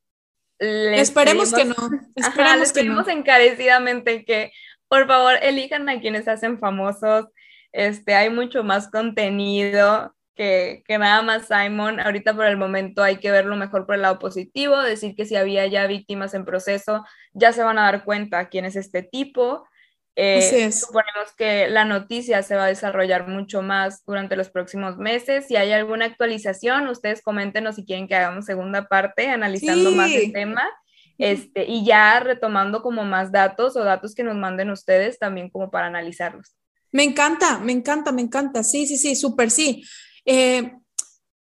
esperemos 0.59 1.53
que 1.53 1.65
no. 1.65 1.75
Esperemos 2.15 2.73
que 2.73 2.85
no. 2.85 3.09
encarecidamente 3.09 4.25
que 4.25 4.53
por 4.95 5.09
favor, 5.09 5.35
elijan 5.43 5.89
a 5.89 6.01
quienes 6.01 6.29
hacen 6.29 6.61
famosos. 6.61 7.27
Este, 7.73 8.15
hay 8.15 8.31
mucho 8.31 8.63
más 8.63 8.89
contenido 8.89 10.15
que, 10.37 10.85
que, 10.87 10.99
nada 10.99 11.21
más 11.23 11.49
Simon. 11.49 11.99
Ahorita 11.99 12.33
por 12.33 12.47
el 12.47 12.57
momento 12.57 13.03
hay 13.03 13.17
que 13.17 13.33
verlo 13.33 13.57
mejor 13.57 13.87
por 13.87 13.97
el 13.97 14.03
lado 14.03 14.21
positivo, 14.21 14.79
decir 14.79 15.17
que 15.17 15.27
si 15.27 15.35
había 15.35 15.67
ya 15.67 15.89
víctimas 15.89 16.33
en 16.35 16.45
proceso, 16.45 17.05
ya 17.33 17.53
se 17.53 17.65
van 17.65 17.77
a 17.77 17.83
dar 17.83 18.05
cuenta 18.05 18.49
quién 18.49 18.67
es 18.67 18.77
este 18.77 19.03
tipo. 19.03 19.67
Eh, 20.15 20.71
suponemos 20.71 21.33
que 21.37 21.69
la 21.69 21.85
noticia 21.85 22.45
se 22.45 22.55
va 22.55 22.67
a 22.67 22.69
desarrollar 22.69 23.27
mucho 23.27 23.63
más 23.63 24.05
durante 24.05 24.37
los 24.37 24.49
próximos 24.49 24.97
meses. 24.97 25.49
Si 25.49 25.57
hay 25.57 25.73
alguna 25.73 26.05
actualización, 26.05 26.87
ustedes 26.87 27.21
coméntenos 27.21 27.75
si 27.75 27.85
quieren 27.85 28.07
que 28.07 28.15
hagamos 28.15 28.45
segunda 28.45 28.87
parte 28.87 29.29
analizando 29.29 29.91
más 29.91 30.13
el 30.13 30.33
tema. 30.33 30.71
Este, 31.19 31.65
y 31.65 31.85
ya 31.85 32.21
retomando 32.21 32.83
como 32.83 33.05
más 33.05 33.31
datos 33.31 33.77
o 33.77 33.85
datos 33.85 34.15
que 34.15 34.25
nos 34.25 34.37
manden 34.37 34.71
ustedes 34.71 35.19
también 35.19 35.49
como 35.51 35.71
para 35.71 35.87
analizarlos. 35.87 36.57
Me 36.93 37.05
encanta, 37.05 37.59
me 37.59 37.73
encanta, 37.73 38.13
me 38.13 38.23
encanta. 38.23 38.63
Sí, 38.63 38.87
sí, 38.87 38.97
sí, 38.97 39.17
súper 39.17 39.51
sí. 39.51 39.85
Eh, 40.25 40.73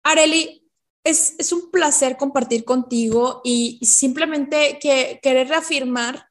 Areli, 0.04 0.64
es, 1.04 1.36
es, 1.38 1.52
un 1.54 1.70
placer 1.72 2.18
compartir 2.18 2.66
contigo 2.66 3.42
y 3.44 3.80
simplemente 3.84 4.80
que 4.82 5.20
querer 5.22 5.50
reafirmar 5.50 6.28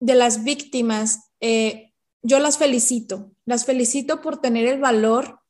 de 0.00 0.14
las 0.16 0.44
víctimas, 0.44 1.30
eh, 1.40 1.92
yo 2.22 2.40
las 2.40 2.58
felicito, 2.58 3.32
las 3.46 3.64
felicito 3.64 4.20
por 4.20 4.40
tener 4.40 4.66
el 4.66 4.80
valor 4.80 5.40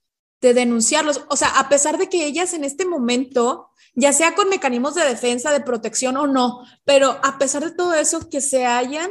de 0.45 0.55
denunciarlos. 0.55 1.24
O 1.28 1.36
sea, 1.36 1.59
a 1.59 1.68
pesar 1.68 1.99
de 1.99 2.09
que 2.09 2.26
ellas 2.26 2.55
en 2.55 2.64
este 2.64 2.84
momento 2.84 3.70
ya 3.95 4.12
sea 4.12 4.34
con 4.34 4.49
mecanismos 4.49 4.95
de 4.95 5.05
defensa, 5.05 5.53
de 5.53 5.61
protección 5.61 6.16
o 6.16 6.26
no, 6.26 6.66
pero 6.84 7.18
a 7.22 7.38
pesar 7.38 7.64
de 7.64 7.70
todo 7.70 7.95
eso, 7.95 8.28
que 8.28 8.40
se 8.40 8.66
hayan 8.66 9.11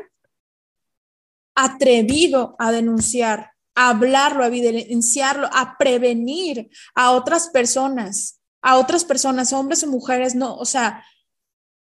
atrevido 1.56 2.56
a 2.60 2.72
denunciar, 2.72 3.54
a 3.76 3.90
hablarlo, 3.90 4.44
a 4.44 4.48
evidenciarlo, 4.48 5.50
a 5.54 5.78
prevenir 5.78 6.70
a 6.96 7.12
otras 7.12 7.48
personas, 7.50 8.42
a 8.62 8.78
otras 8.78 9.06
personas, 9.06 9.54
hombres 9.54 9.84
o 9.84 9.88
mujeres, 9.88 10.36
no, 10.36 10.56
o 10.56 10.66
sea, 10.66 11.04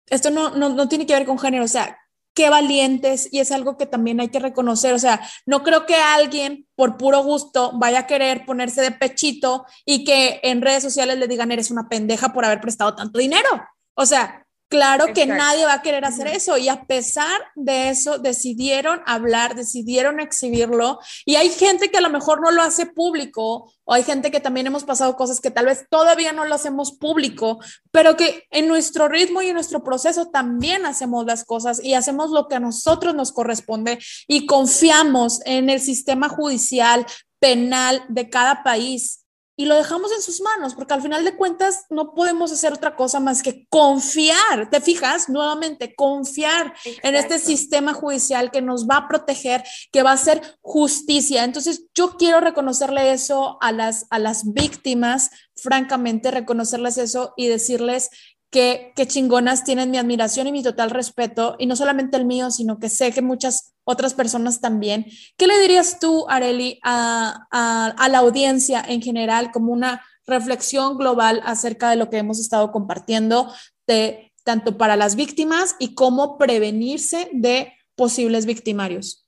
esto 0.08 0.30
no, 0.30 0.52
no, 0.52 0.70
no 0.70 0.88
tiene 0.88 1.08
que 1.08 1.14
ver 1.14 1.26
con 1.26 1.40
género, 1.40 1.64
o 1.64 1.70
sea, 1.70 1.98
qué 2.36 2.50
valientes 2.50 3.30
y 3.32 3.40
es 3.40 3.52
algo 3.52 3.78
que 3.78 3.88
también 3.88 4.20
hay 4.20 4.28
que 4.28 4.40
reconocer. 4.40 4.94
O 4.94 5.00
sea, 5.00 5.22
no 5.46 5.64
creo 5.64 5.86
que 5.86 5.96
alguien 5.96 6.68
por 6.76 6.98
puro 6.98 7.24
gusto 7.24 7.72
vaya 7.76 8.00
a 8.00 8.08
querer 8.08 8.46
ponerse 8.46 8.82
de 8.82 8.92
pechito 8.92 9.66
y 9.86 10.04
que 10.04 10.42
en 10.44 10.62
redes 10.62 10.84
sociales 10.84 11.18
le 11.18 11.28
digan 11.28 11.52
eres 11.52 11.72
una 11.72 11.90
pendeja 11.90 12.34
por 12.34 12.46
haber 12.46 12.62
prestado 12.62 12.94
tanto 12.96 13.18
dinero. 13.18 13.50
O 13.96 14.06
sea, 14.06 14.45
Claro 14.68 15.13
que 15.13 15.28
nadie 15.28 15.66
va 15.66 15.76
a 15.76 15.82
querer 15.84 16.05
hacer 16.05 16.28
eso 16.28 16.57
y 16.57 16.70
a 16.70 16.86
pesar 16.86 17.39
de 17.53 17.89
eso 17.89 18.18
decidieron 18.18 18.99
hablar, 19.05 19.53
decidieron 19.53 20.20
exhibirlo 20.20 20.99
y 21.24 21.36
hay 21.36 21.49
gente 21.49 21.91
que 21.91 21.99
a 21.99 22.01
lo 22.01 22.09
mejor 22.09 22.41
no 22.41 22.49
lo 22.49 22.63
hace 22.63 22.88
público 22.88 23.72
o 23.84 23.93
hay 23.93 24.03
gente 24.03 24.32
que 24.32 24.39
también 24.39 24.66
hemos 24.66 24.84
pasado 24.84 25.16
cosas 25.16 25.39
que 25.39 25.51
tal 25.51 25.68
vez 25.68 25.86
todavía 25.88 26.34
no 26.34 26.45
lo 26.45 26.55
hacemos 26.55 26.93
público, 26.93 27.59
pero 27.91 28.18
que 28.18 28.45
en 28.49 28.68
nuestro 28.68 29.07
ritmo 29.07 29.43
y 29.43 29.49
en 29.49 29.53
nuestro 29.53 29.84
proceso 29.84 30.30
también 30.32 30.88
hacemos 30.88 31.26
las 31.26 31.45
cosas 31.45 31.84
y 31.84 31.93
hacemos 31.93 32.32
lo 32.32 32.47
que 32.47 32.55
a 32.55 32.59
nosotros 32.59 33.13
nos 33.13 33.32
corresponde 33.32 33.99
y 34.28 34.47
confiamos 34.47 35.41
en 35.45 35.70
el 35.70 35.80
sistema 35.80 36.28
judicial 36.28 37.05
penal 37.39 38.03
de 38.09 38.32
cada 38.32 38.63
país 38.63 39.25
y 39.58 39.66
lo 39.66 39.76
dejamos 39.76 40.12
en 40.12 40.22
sus 40.22 40.41
manos, 40.41 40.76
porque 40.76 40.93
al 40.93 41.01
final 41.01 41.24
de 41.24 41.36
cuentas 41.36 41.86
no 41.89 42.14
podemos 42.14 42.51
hacer 42.51 42.74
otra 42.74 42.95
cosa 42.95 43.20
más 43.20 43.41
que 43.41 43.66
confiar, 43.70 44.70
¿te 44.70 44.82
fijas? 44.82 45.30
Nuevamente, 45.30 45.95
confiar 45.95 46.74
en 47.03 47.16
este 47.16 47.39
sistema 47.39 47.93
judicial 47.93 48.51
que 48.51 48.62
nos 48.62 48.88
va 48.88 48.97
a 48.97 49.08
proteger, 49.08 49.64
que 49.91 50.03
va 50.03 50.12
a 50.12 50.16
hacer 50.16 50.41
justicia. 50.62 51.43
Entonces, 51.43 51.86
yo 51.93 52.18
quiero 52.18 52.41
reconocerle 52.41 53.14
eso 53.14 53.58
a 53.62 53.72
las, 53.72 54.08
a 54.10 54.20
las 54.20 54.53
víctimas, 54.53 55.32
francamente, 55.56 56.32
reconocerles 56.32 56.97
eso 56.97 57.34
y 57.38 57.47
decirles 57.47 58.10
que, 58.56 58.93
que 58.95 59.06
chingonas 59.06 59.66
tienen 59.66 59.91
mi 59.91 59.97
admiración 59.97 60.47
y 60.47 60.53
mi 60.53 60.64
total 60.64 60.89
respeto, 60.89 61.58
y 61.60 61.66
no 61.66 61.76
solamente 61.76 62.16
el 62.16 62.24
mío, 62.24 62.51
sino 62.51 62.80
que 62.80 62.88
sé 62.88 63.12
que 63.12 63.22
muchas 63.22 63.76
otras 63.84 64.14
personas 64.14 64.62
también. 64.62 65.08
¿Qué 65.36 65.45
le 65.45 65.60
dirías 65.60 65.99
tú, 65.99 66.26
Areli, 66.30 66.80
a, 66.82 67.47
a, 67.51 68.08
la 68.08 68.20
audiencia 68.20 68.82
en 68.88 69.01
general 69.01 69.51
como 69.51 69.74
una 69.74 70.06
reflexión 70.26 70.97
global 70.97 71.41
acerca 71.43 71.89
de 71.89 71.97
lo 71.97 72.10
que 72.10 72.18
hemos 72.18 72.39
estado 72.39 72.72
compartiendo, 72.72 73.53
de, 73.88 74.32
tanto 74.45 74.78
para 74.78 74.95
las 74.95 75.18
víctimas 75.18 75.76
y 75.78 75.93
cómo 75.93 76.38
prevenirse 76.38 77.28
de 77.34 77.74
posibles 77.97 78.45
victimarios? 78.45 79.28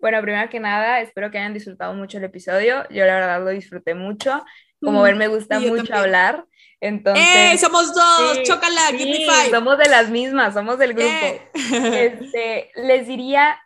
Bueno, 0.00 0.20
primero 0.20 0.50
que 0.50 0.60
nada, 0.60 1.00
espero 1.00 1.30
que 1.30 1.38
hayan 1.38 1.54
disfrutado 1.54 1.94
mucho 1.94 2.18
el 2.18 2.24
episodio. 2.24 2.86
Yo 2.90 3.06
la 3.06 3.14
verdad 3.14 3.42
lo 3.42 3.48
disfruté 3.48 3.94
mucho. 3.94 4.44
Como 4.82 5.00
mm, 5.00 5.02
ver, 5.02 5.16
me 5.16 5.28
gusta 5.28 5.58
mucho 5.58 5.94
hablar. 5.94 6.44
Entonces, 6.80 7.24
¡Eh! 7.26 7.58
Somos 7.58 7.92
dos, 7.92 8.38
sí, 8.38 8.44
sí, 8.46 9.26
Somos 9.50 9.78
de 9.78 9.88
las 9.88 10.10
mismas, 10.10 10.54
somos 10.54 10.78
del 10.78 10.94
grupo. 10.94 11.10
Este, 11.54 12.70
les 12.76 13.06
diría 13.06 13.58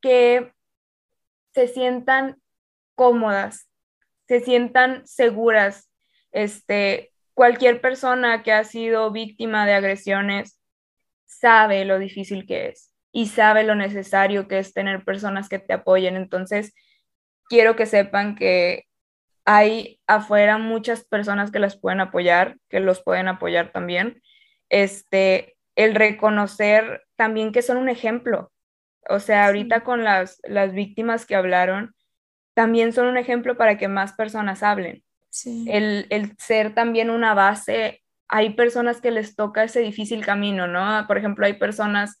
que 0.00 0.52
se 1.52 1.68
sientan 1.68 2.40
cómodas, 2.94 3.68
se 4.26 4.40
sientan 4.40 5.06
seguras. 5.06 5.90
Este, 6.32 7.12
cualquier 7.34 7.80
persona 7.80 8.42
que 8.42 8.52
ha 8.52 8.64
sido 8.64 9.10
víctima 9.10 9.66
de 9.66 9.74
agresiones 9.74 10.58
sabe 11.26 11.84
lo 11.84 11.98
difícil 11.98 12.46
que 12.46 12.68
es 12.68 12.92
y 13.12 13.26
sabe 13.26 13.62
lo 13.62 13.74
necesario 13.74 14.48
que 14.48 14.58
es 14.58 14.72
tener 14.72 15.04
personas 15.04 15.48
que 15.48 15.58
te 15.58 15.74
apoyen. 15.74 16.16
Entonces, 16.16 16.74
quiero 17.48 17.76
que 17.76 17.86
sepan 17.86 18.36
que 18.36 18.87
hay 19.50 19.98
afuera 20.06 20.58
muchas 20.58 21.04
personas 21.04 21.50
que 21.50 21.58
las 21.58 21.74
pueden 21.74 22.00
apoyar, 22.00 22.58
que 22.68 22.80
los 22.80 23.02
pueden 23.02 23.28
apoyar 23.28 23.72
también. 23.72 24.20
Este, 24.68 25.56
el 25.74 25.94
reconocer 25.94 27.06
también 27.16 27.50
que 27.50 27.62
son 27.62 27.78
un 27.78 27.88
ejemplo. 27.88 28.52
O 29.08 29.20
sea, 29.20 29.46
ahorita 29.46 29.84
con 29.84 30.04
las, 30.04 30.38
las 30.44 30.74
víctimas 30.74 31.24
que 31.24 31.34
hablaron, 31.34 31.94
también 32.52 32.92
son 32.92 33.06
un 33.06 33.16
ejemplo 33.16 33.56
para 33.56 33.78
que 33.78 33.88
más 33.88 34.12
personas 34.12 34.62
hablen. 34.62 35.02
El, 35.66 36.06
el 36.10 36.36
ser 36.36 36.74
también 36.74 37.08
una 37.08 37.32
base, 37.32 38.02
hay 38.28 38.50
personas 38.50 39.00
que 39.00 39.12
les 39.12 39.34
toca 39.34 39.64
ese 39.64 39.80
difícil 39.80 40.26
camino, 40.26 40.66
¿no? 40.66 41.06
Por 41.06 41.16
ejemplo, 41.16 41.46
hay 41.46 41.54
personas 41.54 42.18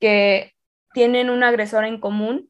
que 0.00 0.54
tienen 0.94 1.28
un 1.28 1.42
agresor 1.42 1.84
en 1.84 2.00
común 2.00 2.48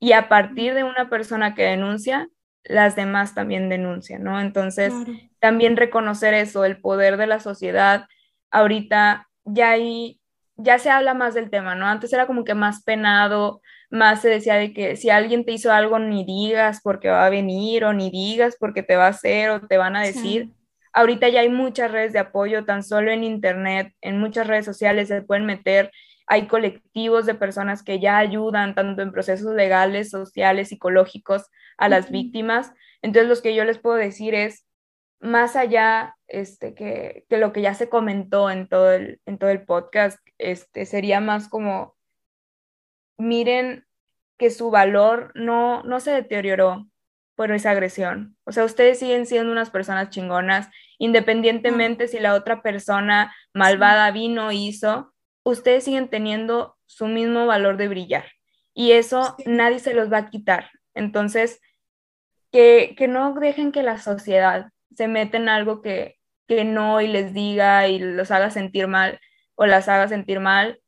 y 0.00 0.12
a 0.12 0.30
partir 0.30 0.72
de 0.72 0.84
una 0.84 1.10
persona 1.10 1.54
que 1.54 1.64
denuncia, 1.64 2.30
las 2.64 2.96
demás 2.96 3.34
también 3.34 3.68
denuncian, 3.68 4.22
¿no? 4.22 4.40
Entonces, 4.40 4.92
también 5.40 5.76
reconocer 5.76 6.34
eso, 6.34 6.64
el 6.64 6.80
poder 6.80 7.16
de 7.16 7.26
la 7.26 7.40
sociedad. 7.40 8.06
Ahorita 8.50 9.28
ya 9.44 9.70
hay, 9.70 10.20
ya 10.56 10.78
se 10.78 10.90
habla 10.90 11.14
más 11.14 11.34
del 11.34 11.50
tema, 11.50 11.74
¿no? 11.74 11.86
Antes 11.86 12.12
era 12.12 12.26
como 12.26 12.44
que 12.44 12.54
más 12.54 12.82
penado, 12.82 13.60
más 13.90 14.22
se 14.22 14.28
decía 14.28 14.54
de 14.54 14.72
que 14.72 14.96
si 14.96 15.10
alguien 15.10 15.44
te 15.44 15.52
hizo 15.52 15.72
algo, 15.72 15.98
ni 15.98 16.24
digas 16.24 16.80
porque 16.82 17.08
va 17.08 17.26
a 17.26 17.30
venir, 17.30 17.84
o 17.84 17.92
ni 17.92 18.10
digas 18.10 18.56
porque 18.58 18.82
te 18.82 18.96
va 18.96 19.06
a 19.06 19.10
hacer, 19.10 19.50
o 19.50 19.66
te 19.66 19.76
van 19.76 19.96
a 19.96 20.02
decir. 20.02 20.50
Ahorita 20.92 21.28
ya 21.28 21.40
hay 21.40 21.48
muchas 21.48 21.90
redes 21.90 22.12
de 22.12 22.18
apoyo, 22.18 22.64
tan 22.64 22.82
solo 22.82 23.10
en 23.10 23.24
internet, 23.24 23.92
en 24.00 24.18
muchas 24.20 24.46
redes 24.46 24.64
sociales 24.64 25.08
se 25.08 25.22
pueden 25.22 25.46
meter 25.46 25.90
hay 26.26 26.46
colectivos 26.46 27.26
de 27.26 27.34
personas 27.34 27.82
que 27.82 28.00
ya 28.00 28.16
ayudan 28.16 28.74
tanto 28.74 29.02
en 29.02 29.12
procesos 29.12 29.54
legales, 29.54 30.08
sociales, 30.08 30.68
psicológicos 30.68 31.50
a 31.82 31.88
las 31.88 32.10
víctimas. 32.10 32.72
Entonces, 33.02 33.28
lo 33.28 33.42
que 33.42 33.54
yo 33.54 33.64
les 33.64 33.78
puedo 33.78 33.96
decir 33.96 34.34
es, 34.34 34.64
más 35.20 35.56
allá 35.56 36.16
este, 36.28 36.74
que, 36.74 37.24
que, 37.28 37.38
lo 37.38 37.52
que 37.52 37.62
ya 37.62 37.74
se 37.74 37.88
comentó 37.88 38.50
en 38.50 38.68
todo 38.68 38.92
el, 38.92 39.20
en 39.26 39.38
todo 39.38 39.50
el 39.50 39.64
podcast, 39.64 40.18
este, 40.38 40.86
sería 40.86 41.20
más 41.20 41.48
como, 41.48 41.96
miren 43.18 43.86
que 44.38 44.50
su 44.50 44.70
valor 44.70 45.32
no, 45.34 45.82
no 45.84 46.00
se 46.00 46.10
deterioró 46.10 46.88
por 47.34 47.52
esa 47.52 47.70
agresión. 47.70 48.36
O 48.44 48.52
sea, 48.52 48.64
ustedes 48.64 48.98
siguen 48.98 49.26
siendo 49.26 49.52
unas 49.52 49.70
personas 49.70 50.10
chingonas, 50.10 50.68
independientemente 50.98 52.08
si 52.08 52.18
la 52.18 52.34
otra 52.34 52.62
persona 52.62 53.34
malvada 53.54 54.10
vino 54.10 54.48
o 54.48 54.52
hizo, 54.52 55.12
ustedes 55.44 55.84
siguen 55.84 56.08
teniendo 56.08 56.76
su 56.86 57.06
mismo 57.06 57.46
valor 57.46 57.76
de 57.76 57.88
brillar 57.88 58.24
y 58.74 58.92
eso 58.92 59.36
nadie 59.46 59.78
se 59.78 59.94
los 59.94 60.12
va 60.12 60.18
a 60.18 60.30
quitar. 60.30 60.70
Entonces, 60.94 61.60
que, 62.52 62.94
no 63.08 63.34
dejen 63.34 63.72
que 63.72 63.82
la 63.82 63.98
sociedad 63.98 64.70
se 64.94 65.08
meta 65.08 65.36
en 65.36 65.48
algo 65.48 65.82
que, 65.82 66.18
que 66.46 66.64
no 66.64 67.00
y 67.00 67.08
les 67.08 67.34
diga 67.34 67.88
y 67.88 67.98
los 67.98 68.30
haga 68.30 68.50
sentir 68.50 68.86
mal 68.88 69.18
o 69.54 69.66
las 69.66 69.88
haga 69.88 70.08
sentir 70.08 70.40
mal. 70.40 70.80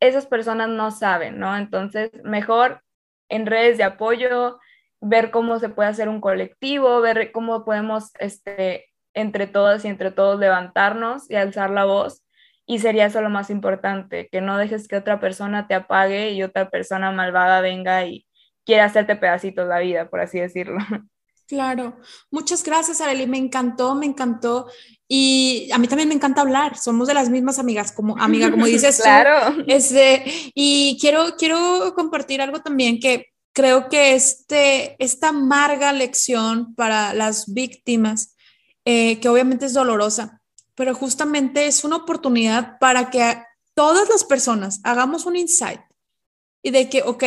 Esas 0.00 0.26
personas 0.26 0.68
no 0.68 0.90
saben, 0.90 1.38
¿no? 1.38 1.56
Entonces, 1.56 2.10
mejor 2.24 2.82
en 3.28 3.46
redes 3.46 3.78
de 3.78 3.84
apoyo, 3.84 4.58
ver 5.00 5.30
cómo 5.30 5.58
se 5.58 5.68
puede 5.68 5.88
hacer 5.88 6.08
un 6.08 6.20
colectivo, 6.20 7.00
ver 7.00 7.32
cómo 7.32 7.64
podemos, 7.64 8.12
este, 8.18 8.86
entre 9.14 9.46
todas 9.46 9.84
y 9.84 9.88
entre 9.88 10.10
todos 10.10 10.38
levantarnos 10.40 11.30
y 11.30 11.36
alzar 11.36 11.70
la 11.70 11.84
voz 11.84 12.22
y 12.66 12.78
sería 12.78 13.06
eso 13.06 13.20
lo 13.20 13.30
más 13.30 13.50
importante, 13.50 14.28
que 14.30 14.40
no 14.40 14.56
dejes 14.56 14.88
que 14.88 14.96
otra 14.96 15.20
persona 15.20 15.66
te 15.66 15.74
apague 15.74 16.30
y 16.30 16.42
otra 16.42 16.70
persona 16.70 17.10
malvada 17.10 17.60
venga 17.60 18.06
y 18.06 18.26
quiera 18.64 18.84
hacerte 18.84 19.16
pedacitos 19.16 19.66
la 19.66 19.78
vida, 19.78 20.08
por 20.08 20.20
así 20.20 20.38
decirlo. 20.38 20.78
Claro, 21.48 21.98
muchas 22.30 22.62
gracias 22.62 23.02
Arely, 23.02 23.26
me 23.26 23.36
encantó, 23.36 23.94
me 23.94 24.06
encantó. 24.06 24.70
Y 25.06 25.68
a 25.70 25.76
mí 25.76 25.86
también 25.86 26.08
me 26.08 26.14
encanta 26.14 26.40
hablar, 26.40 26.78
somos 26.78 27.06
de 27.08 27.12
las 27.12 27.28
mismas 27.28 27.58
amigas, 27.58 27.92
como 27.92 28.16
amiga, 28.16 28.50
como 28.50 28.64
dices 28.66 29.02
claro. 29.02 29.62
Este, 29.66 30.24
y 30.54 30.96
quiero, 30.98 31.36
quiero 31.36 31.92
compartir 31.94 32.40
algo 32.40 32.60
también 32.62 32.98
que 32.98 33.26
creo 33.52 33.90
que 33.90 34.14
este, 34.14 34.96
esta 34.98 35.28
amarga 35.28 35.92
lección 35.92 36.74
para 36.74 37.12
las 37.12 37.52
víctimas, 37.52 38.34
eh, 38.86 39.20
que 39.20 39.28
obviamente 39.28 39.66
es 39.66 39.74
dolorosa, 39.74 40.40
pero 40.74 40.94
justamente 40.94 41.66
es 41.66 41.84
una 41.84 41.96
oportunidad 41.96 42.78
para 42.78 43.10
que 43.10 43.42
todas 43.74 44.08
las 44.08 44.24
personas 44.24 44.80
hagamos 44.84 45.26
un 45.26 45.36
insight 45.36 45.80
y 46.62 46.70
de 46.70 46.88
que, 46.88 47.02
ok, 47.02 47.24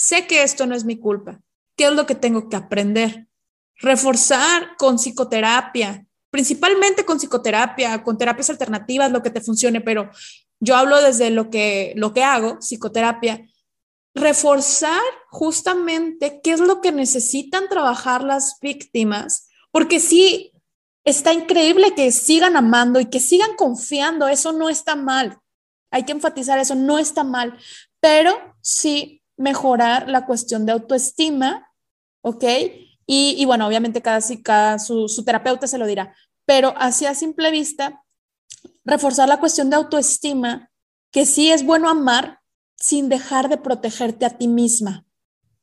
sé 0.00 0.26
que 0.26 0.42
esto 0.42 0.66
no 0.66 0.74
es 0.74 0.86
mi 0.86 0.98
culpa, 0.98 1.40
¿qué 1.76 1.84
es 1.84 1.92
lo 1.92 2.06
que 2.06 2.14
tengo 2.14 2.48
que 2.48 2.56
aprender? 2.56 3.26
Reforzar 3.76 4.74
con 4.78 4.96
psicoterapia, 4.96 6.06
principalmente 6.30 7.04
con 7.04 7.18
psicoterapia, 7.18 8.02
con 8.02 8.16
terapias 8.16 8.48
alternativas, 8.48 9.12
lo 9.12 9.22
que 9.22 9.28
te 9.28 9.42
funcione, 9.42 9.82
pero 9.82 10.10
yo 10.58 10.74
hablo 10.74 11.02
desde 11.02 11.28
lo 11.28 11.50
que, 11.50 11.92
lo 11.96 12.14
que 12.14 12.24
hago, 12.24 12.56
psicoterapia, 12.62 13.46
reforzar 14.14 15.02
justamente 15.28 16.40
qué 16.42 16.52
es 16.52 16.60
lo 16.60 16.80
que 16.80 16.92
necesitan 16.92 17.68
trabajar 17.68 18.24
las 18.24 18.56
víctimas, 18.62 19.50
porque 19.70 20.00
sí, 20.00 20.50
está 21.04 21.34
increíble 21.34 21.94
que 21.94 22.10
sigan 22.10 22.56
amando 22.56 23.00
y 23.00 23.10
que 23.10 23.20
sigan 23.20 23.54
confiando, 23.54 24.28
eso 24.28 24.52
no 24.52 24.70
está 24.70 24.96
mal. 24.96 25.38
Hay 25.90 26.04
que 26.04 26.12
enfatizar 26.12 26.58
eso, 26.58 26.74
no 26.74 26.98
está 26.98 27.22
mal, 27.22 27.58
pero 28.00 28.56
sí 28.62 29.19
mejorar 29.40 30.06
la 30.06 30.26
cuestión 30.26 30.66
de 30.66 30.72
autoestima, 30.72 31.72
¿ok? 32.20 32.44
Y, 33.06 33.42
bueno, 33.46 33.66
obviamente 33.66 34.02
cada, 34.02 34.20
cada 34.44 34.78
su, 34.78 35.08
su 35.08 35.24
terapeuta 35.24 35.66
se 35.66 35.78
lo 35.78 35.86
dirá, 35.86 36.14
pero 36.44 36.74
así 36.76 37.06
a 37.06 37.14
simple 37.14 37.50
vista, 37.50 38.04
reforzar 38.84 39.28
la 39.28 39.40
cuestión 39.40 39.70
de 39.70 39.76
autoestima, 39.76 40.70
que 41.10 41.24
sí 41.24 41.50
es 41.50 41.64
bueno 41.64 41.88
amar 41.88 42.40
sin 42.76 43.08
dejar 43.08 43.48
de 43.48 43.56
protegerte 43.56 44.26
a 44.26 44.36
ti 44.36 44.46
misma 44.46 45.06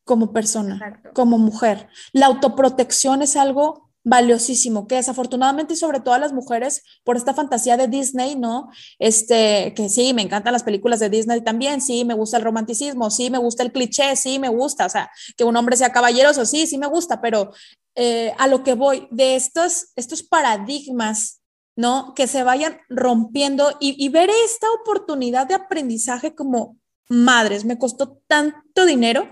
como 0.03 0.33
persona, 0.33 1.01
como 1.13 1.37
mujer. 1.37 1.87
La 2.13 2.25
autoprotección 2.25 3.21
es 3.21 3.37
algo 3.37 3.86
valiosísimo, 4.07 4.87
que 4.87 4.95
desafortunadamente 4.95 5.75
sobre 5.75 5.99
todo 5.99 6.13
a 6.13 6.19
las 6.19 6.31
mujeres 6.31 6.81
por 7.03 7.17
esta 7.17 7.33
fantasía 7.33 7.75
de 7.75 7.89
Disney, 7.89 8.37
¿no? 8.37 8.69
Este, 8.99 9.73
que 9.75 9.89
sí, 9.89 10.13
me 10.13 10.21
encantan 10.21 10.53
las 10.53 10.63
películas 10.63 11.01
de 11.01 11.09
Disney 11.09 11.41
también, 11.41 11.81
sí, 11.81 12.05
me 12.05 12.13
gusta 12.13 12.37
el 12.37 12.43
romanticismo, 12.43 13.11
sí, 13.11 13.29
me 13.29 13.37
gusta 13.37 13.63
el 13.63 13.73
cliché, 13.73 14.15
sí, 14.15 14.39
me 14.39 14.47
gusta, 14.47 14.85
o 14.85 14.89
sea, 14.89 15.11
que 15.35 15.43
un 15.43 15.57
hombre 15.57 15.75
sea 15.75 15.91
caballeroso, 15.91 16.45
sí, 16.45 16.67
sí 16.67 16.77
me 16.77 16.87
gusta, 16.87 17.19
pero 17.19 17.51
eh, 17.95 18.33
a 18.37 18.47
lo 18.47 18.63
que 18.63 18.75
voy, 18.75 19.09
de 19.11 19.35
estos, 19.35 19.87
estos 19.97 20.23
paradigmas, 20.23 21.41
¿no? 21.75 22.13
Que 22.15 22.27
se 22.27 22.43
vayan 22.43 22.79
rompiendo 22.87 23.75
y, 23.81 24.01
y 24.03 24.07
ver 24.07 24.29
esta 24.45 24.67
oportunidad 24.81 25.47
de 25.47 25.55
aprendizaje 25.55 26.33
como 26.33 26.77
madres, 27.09 27.65
me 27.65 27.77
costó 27.77 28.21
tanto 28.27 28.85
dinero 28.85 29.27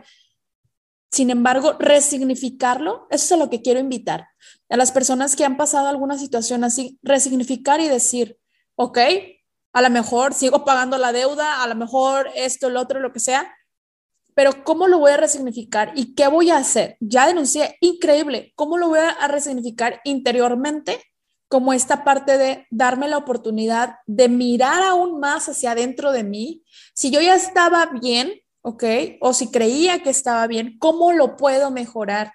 sin 1.15 1.29
embargo, 1.29 1.77
resignificarlo, 1.79 3.07
eso 3.09 3.23
es 3.23 3.31
a 3.31 3.37
lo 3.37 3.49
que 3.49 3.61
quiero 3.61 3.79
invitar. 3.79 4.27
A 4.69 4.77
las 4.77 4.91
personas 4.91 5.35
que 5.35 5.45
han 5.45 5.57
pasado 5.57 5.87
alguna 5.87 6.17
situación 6.17 6.63
así, 6.63 6.99
resignificar 7.03 7.79
y 7.81 7.87
decir, 7.87 8.39
ok, 8.75 8.99
a 9.73 9.81
lo 9.81 9.89
mejor 9.89 10.33
sigo 10.33 10.65
pagando 10.65 10.97
la 10.97 11.11
deuda, 11.11 11.61
a 11.61 11.67
lo 11.67 11.75
mejor 11.75 12.29
esto, 12.35 12.67
el 12.67 12.77
otro, 12.77 12.99
lo 12.99 13.11
que 13.11 13.19
sea, 13.19 13.53
pero 14.35 14.63
¿cómo 14.63 14.87
lo 14.87 14.99
voy 14.99 15.11
a 15.11 15.17
resignificar 15.17 15.93
y 15.95 16.13
qué 16.13 16.27
voy 16.27 16.51
a 16.51 16.57
hacer? 16.57 16.97
Ya 16.99 17.25
denuncié, 17.25 17.77
increíble, 17.79 18.53
¿cómo 18.55 18.77
lo 18.77 18.89
voy 18.89 18.99
a 18.99 19.27
resignificar 19.27 20.01
interiormente? 20.03 21.01
Como 21.47 21.73
esta 21.73 22.03
parte 22.03 22.37
de 22.37 22.67
darme 22.69 23.07
la 23.07 23.17
oportunidad 23.17 23.95
de 24.07 24.27
mirar 24.29 24.83
aún 24.83 25.19
más 25.19 25.47
hacia 25.47 25.71
adentro 25.71 26.11
de 26.11 26.23
mí. 26.23 26.63
Si 26.93 27.11
yo 27.11 27.21
ya 27.21 27.35
estaba 27.35 27.85
bien, 28.01 28.33
¿ok? 28.61 28.83
O 29.21 29.33
si 29.33 29.51
creía 29.51 30.03
que 30.03 30.09
estaba 30.09 30.47
bien, 30.47 30.77
¿cómo 30.79 31.13
lo 31.13 31.37
puedo 31.37 31.71
mejorar? 31.71 32.33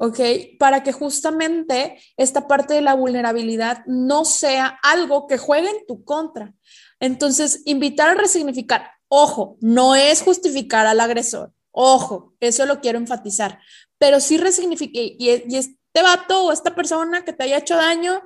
¿Ok? 0.00 0.18
Para 0.58 0.82
que 0.82 0.92
justamente 0.92 2.00
esta 2.16 2.48
parte 2.48 2.72
de 2.72 2.80
la 2.80 2.94
vulnerabilidad 2.94 3.84
no 3.84 4.24
sea 4.24 4.78
algo 4.82 5.26
que 5.26 5.36
juegue 5.36 5.68
en 5.68 5.86
tu 5.86 6.04
contra. 6.04 6.54
Entonces, 7.00 7.60
invitar 7.66 8.08
a 8.08 8.14
resignificar, 8.14 8.90
ojo, 9.08 9.58
no 9.60 9.94
es 9.94 10.22
justificar 10.22 10.86
al 10.86 11.00
agresor, 11.00 11.52
ojo, 11.70 12.34
eso 12.40 12.64
lo 12.64 12.80
quiero 12.80 12.98
enfatizar, 12.98 13.60
pero 13.98 14.20
sí 14.20 14.38
resignifique, 14.38 15.16
y, 15.18 15.44
y 15.46 15.56
este 15.56 16.02
vato 16.02 16.46
o 16.46 16.52
esta 16.52 16.74
persona 16.74 17.22
que 17.22 17.34
te 17.34 17.44
haya 17.44 17.58
hecho 17.58 17.76
daño, 17.76 18.22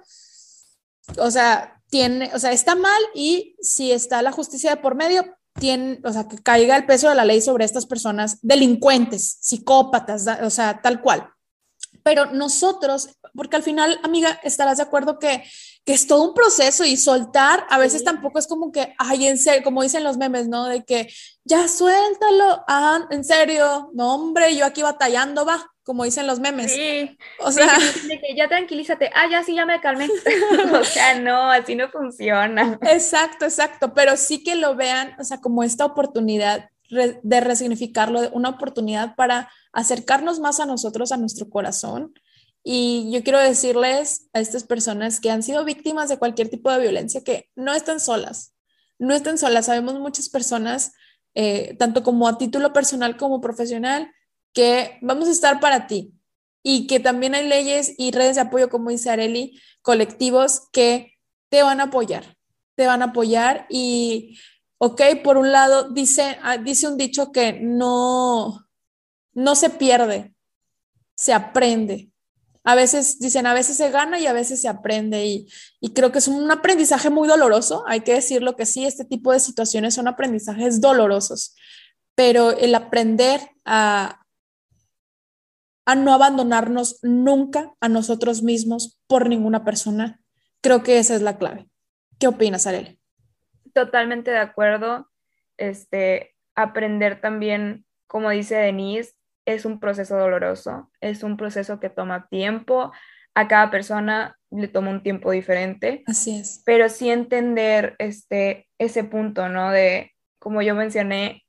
o 1.19 1.31
sea, 1.33 1.83
tiene, 1.91 2.31
o 2.35 2.39
sea, 2.39 2.53
está 2.53 2.77
mal 2.77 3.03
y 3.15 3.57
si 3.61 3.91
está 3.91 4.23
la 4.23 4.31
justicia 4.31 4.71
de 4.71 4.77
por 4.77 4.95
medio, 4.95 5.25
tiene, 5.59 6.01
o 6.05 6.13
sea, 6.13 6.29
que 6.29 6.39
caiga 6.39 6.77
el 6.77 6.87
peso 6.87 7.09
de 7.09 7.17
la 7.17 7.25
ley 7.25 7.41
sobre 7.41 7.65
estas 7.65 7.87
personas 7.87 8.39
delincuentes, 8.43 9.39
psicópatas, 9.41 10.25
o 10.41 10.51
sea, 10.51 10.81
tal 10.81 11.01
cual. 11.01 11.34
Pero 12.03 12.27
nosotros, 12.27 13.11
porque 13.35 13.57
al 13.57 13.63
final, 13.63 13.99
amiga, 14.03 14.41
estarás 14.43 14.79
de 14.79 14.83
acuerdo 14.83 15.19
que, 15.19 15.45
que 15.85 15.93
es 15.93 16.07
todo 16.07 16.29
un 16.29 16.35
proceso 16.35 16.85
y 16.85 16.97
soltar 16.97 17.67
a 17.69 17.79
veces 17.79 18.05
tampoco 18.05 18.39
es 18.39 18.47
como 18.47 18.73
que, 18.73 18.95
ay, 18.99 19.27
en 19.27 19.39
serio, 19.39 19.63
como 19.63 19.83
dicen 19.83 20.05
los 20.05 20.17
memes, 20.17 20.49
¿no? 20.49 20.67
De 20.67 20.85
que 20.85 21.13
ya 21.45 21.69
suéltalo, 21.69 22.65
ah, 22.69 23.07
en 23.11 23.25
serio, 23.25 23.91
no, 23.95 24.15
hombre, 24.15 24.57
yo 24.57 24.67
aquí 24.67 24.83
batallando, 24.83 25.45
va, 25.45 25.71
como 25.83 26.05
dicen 26.05 26.27
los 26.27 26.41
memes. 26.41 26.73
Sí, 26.73 27.19
o 27.41 27.53
sea, 27.53 27.77
que 28.09 28.35
ya 28.35 28.49
tranquilízate, 28.49 29.11
ah, 29.15 29.29
ya 29.31 29.45
sí, 29.45 29.55
ya 29.55 29.67
me 29.67 29.81
calmé. 29.81 30.09
o 30.73 30.85
sea, 30.85 31.19
no, 31.21 31.51
así 31.51 31.75
no 31.77 31.89
funciona. 31.91 32.79
Exacto, 32.83 33.45
exacto, 33.45 33.93
pero 33.93 34.17
sí 34.17 34.43
que 34.43 34.57
lo 34.57 34.75
vean, 34.75 35.15
o 35.19 35.25
sea, 35.25 35.41
como 35.41 35.63
esta 35.63 35.85
oportunidad 35.85 36.71
de 36.91 37.41
resignificarlo, 37.41 38.31
una 38.33 38.51
oportunidad 38.51 39.17
para 39.17 39.51
acercarnos 39.73 40.41
más 40.41 40.61
a 40.61 40.67
nosotros, 40.67 41.13
a 41.13 41.17
nuestro 41.17 41.49
corazón. 41.49 42.15
Y 42.63 43.11
yo 43.13 43.23
quiero 43.23 43.39
decirles 43.39 44.29
a 44.33 44.41
estas 44.41 44.65
personas 44.65 45.21
que 45.21 45.31
han 45.31 45.43
sido 45.43 45.65
víctimas 45.65 46.09
de 46.09 46.19
cualquier 46.19 46.49
tipo 46.49 46.71
de 46.71 46.81
violencia 46.81 47.23
que 47.23 47.51
no 47.57 47.75
están 47.75 48.01
solas, 48.01 48.55
no 48.99 49.15
están 49.15 49.39
solas. 49.39 49.67
Sabemos 49.67 49.99
muchas 49.99 50.29
personas, 50.29 50.93
eh, 51.35 51.77
tanto 51.79 52.03
como 52.03 52.29
a 52.29 52.39
título 52.39 52.73
personal 52.73 53.17
como 53.17 53.41
profesional, 53.41 54.11
que 54.53 54.99
vamos 55.03 55.29
a 55.29 55.33
estar 55.33 55.61
para 55.61 55.87
ti 55.87 56.15
y 56.63 56.87
que 56.87 57.01
también 57.01 57.35
hay 57.35 57.47
leyes 57.47 57.95
y 57.99 58.13
redes 58.13 58.37
de 58.37 58.43
apoyo, 58.43 58.71
como 58.71 58.91
dice 58.91 59.11
Areli, 59.11 59.61
colectivos 59.83 60.69
que 60.73 61.19
te 61.51 61.63
van 61.63 61.81
a 61.81 61.85
apoyar, 61.85 62.37
te 62.77 62.87
van 62.87 63.03
a 63.03 63.07
apoyar 63.07 63.67
y, 63.69 64.39
ok, 64.79 65.03
por 65.23 65.37
un 65.37 65.53
lado, 65.53 65.91
dice, 65.91 66.39
ah, 66.43 66.59
dice 66.59 66.89
un 66.89 66.97
dicho 66.97 67.33
que 67.33 67.55
no, 67.61 68.67
no 69.33 69.55
se 69.55 69.71
pierde, 69.71 70.35
se 71.15 71.33
aprende. 71.33 72.11
A 72.65 72.75
veces 72.75 73.19
dicen, 73.19 73.47
a 73.47 73.55
veces 73.55 73.77
se 73.77 73.91
gana 73.91 74.19
y 74.19 74.27
a 74.27 74.33
veces 74.33 74.61
se 74.63 74.69
aprende 74.69 75.27
y, 75.27 75.47
y, 75.81 75.93
creo 75.93 76.13
que 76.13 76.19
es 76.19 76.29
un 76.29 76.51
aprendizaje 76.51 77.11
muy 77.11 77.29
doloroso, 77.29 77.85
hay 77.87 78.01
que 78.01 78.15
decirlo 78.15 78.57
que 78.57 78.65
sí, 78.65 78.87
este 78.87 79.05
tipo 79.05 79.33
de 79.33 79.41
situaciones 79.41 79.95
son 79.95 80.09
aprendizajes 80.09 80.81
dolorosos, 80.81 81.55
pero 82.15 82.53
el 82.53 82.75
aprender 82.75 83.51
a, 83.67 84.25
a 85.87 85.95
no 85.95 86.15
abandonarnos 86.15 86.99
nunca 87.03 87.75
a 87.81 87.89
nosotros 87.89 88.43
mismos 88.43 88.99
por 89.07 89.29
ninguna 89.29 89.65
persona. 89.65 90.21
Creo 90.61 90.83
que 90.83 90.99
esa 90.99 91.15
es 91.15 91.23
la 91.23 91.37
clave. 91.37 91.69
¿Qué 92.19 92.27
opinas, 92.27 92.67
Arely? 92.67 92.99
Totalmente 93.75 94.31
de 94.31 94.39
acuerdo. 94.39 95.11
Este, 95.59 96.35
aprender 96.55 97.21
también, 97.21 97.85
como 98.07 98.31
dice 98.31 98.57
Denise, 98.57 99.15
es 99.45 99.67
un 99.67 99.79
proceso 99.79 100.17
doloroso, 100.17 100.91
es 101.01 101.23
un 101.23 101.37
proceso 101.37 101.79
que 101.81 101.91
toma 101.91 102.29
tiempo. 102.29 102.93
A 103.35 103.49
cada 103.49 103.71
persona 103.71 104.39
le 104.51 104.69
toma 104.69 104.91
un 104.91 105.03
tiempo 105.03 105.31
diferente. 105.33 106.03
Así 106.07 106.39
es. 106.39 106.63
Pero 106.65 106.89
sí 106.89 107.11
entender 107.11 107.97
este, 107.99 108.69
ese 108.79 109.05
punto, 109.05 109.49
¿no? 109.49 109.71
De, 109.71 110.13
como 110.39 110.63
yo 110.63 110.75
mencioné, 110.75 111.45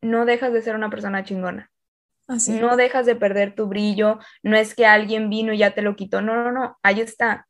no 0.00 0.24
dejas 0.24 0.52
de 0.52 0.62
ser 0.62 0.76
una 0.76 0.90
persona 0.90 1.24
chingona 1.24 1.70
no 2.26 2.76
dejas 2.76 3.06
de 3.06 3.16
perder 3.16 3.54
tu 3.54 3.66
brillo, 3.66 4.18
no 4.42 4.56
es 4.56 4.74
que 4.74 4.86
alguien 4.86 5.28
vino 5.28 5.52
y 5.52 5.58
ya 5.58 5.74
te 5.74 5.82
lo 5.82 5.96
quitó, 5.96 6.22
no, 6.22 6.42
no, 6.42 6.52
no, 6.52 6.78
ahí 6.82 7.00
está. 7.00 7.46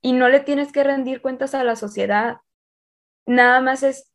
Y 0.00 0.12
no 0.12 0.28
le 0.28 0.40
tienes 0.40 0.72
que 0.72 0.84
rendir 0.84 1.20
cuentas 1.20 1.54
a 1.54 1.64
la 1.64 1.76
sociedad. 1.76 2.38
Nada 3.28 3.60
más 3.60 3.82
es, 3.82 4.10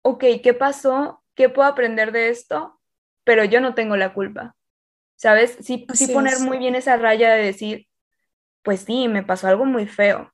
ok, 0.00 0.24
¿qué 0.42 0.54
pasó? 0.54 1.22
¿Qué 1.34 1.50
puedo 1.50 1.68
aprender 1.68 2.10
de 2.10 2.30
esto? 2.30 2.80
Pero 3.22 3.44
yo 3.44 3.60
no 3.60 3.74
tengo 3.74 3.98
la 3.98 4.14
culpa. 4.14 4.56
¿Sabes? 5.14 5.58
Sí, 5.60 5.86
sí 5.92 6.08
poner 6.08 6.40
muy 6.40 6.56
bien 6.56 6.74
esa 6.74 6.96
raya 6.96 7.34
de 7.34 7.44
decir, 7.44 7.86
pues 8.62 8.80
sí, 8.80 9.08
me 9.08 9.22
pasó 9.22 9.48
algo 9.48 9.66
muy 9.66 9.86
feo. 9.86 10.32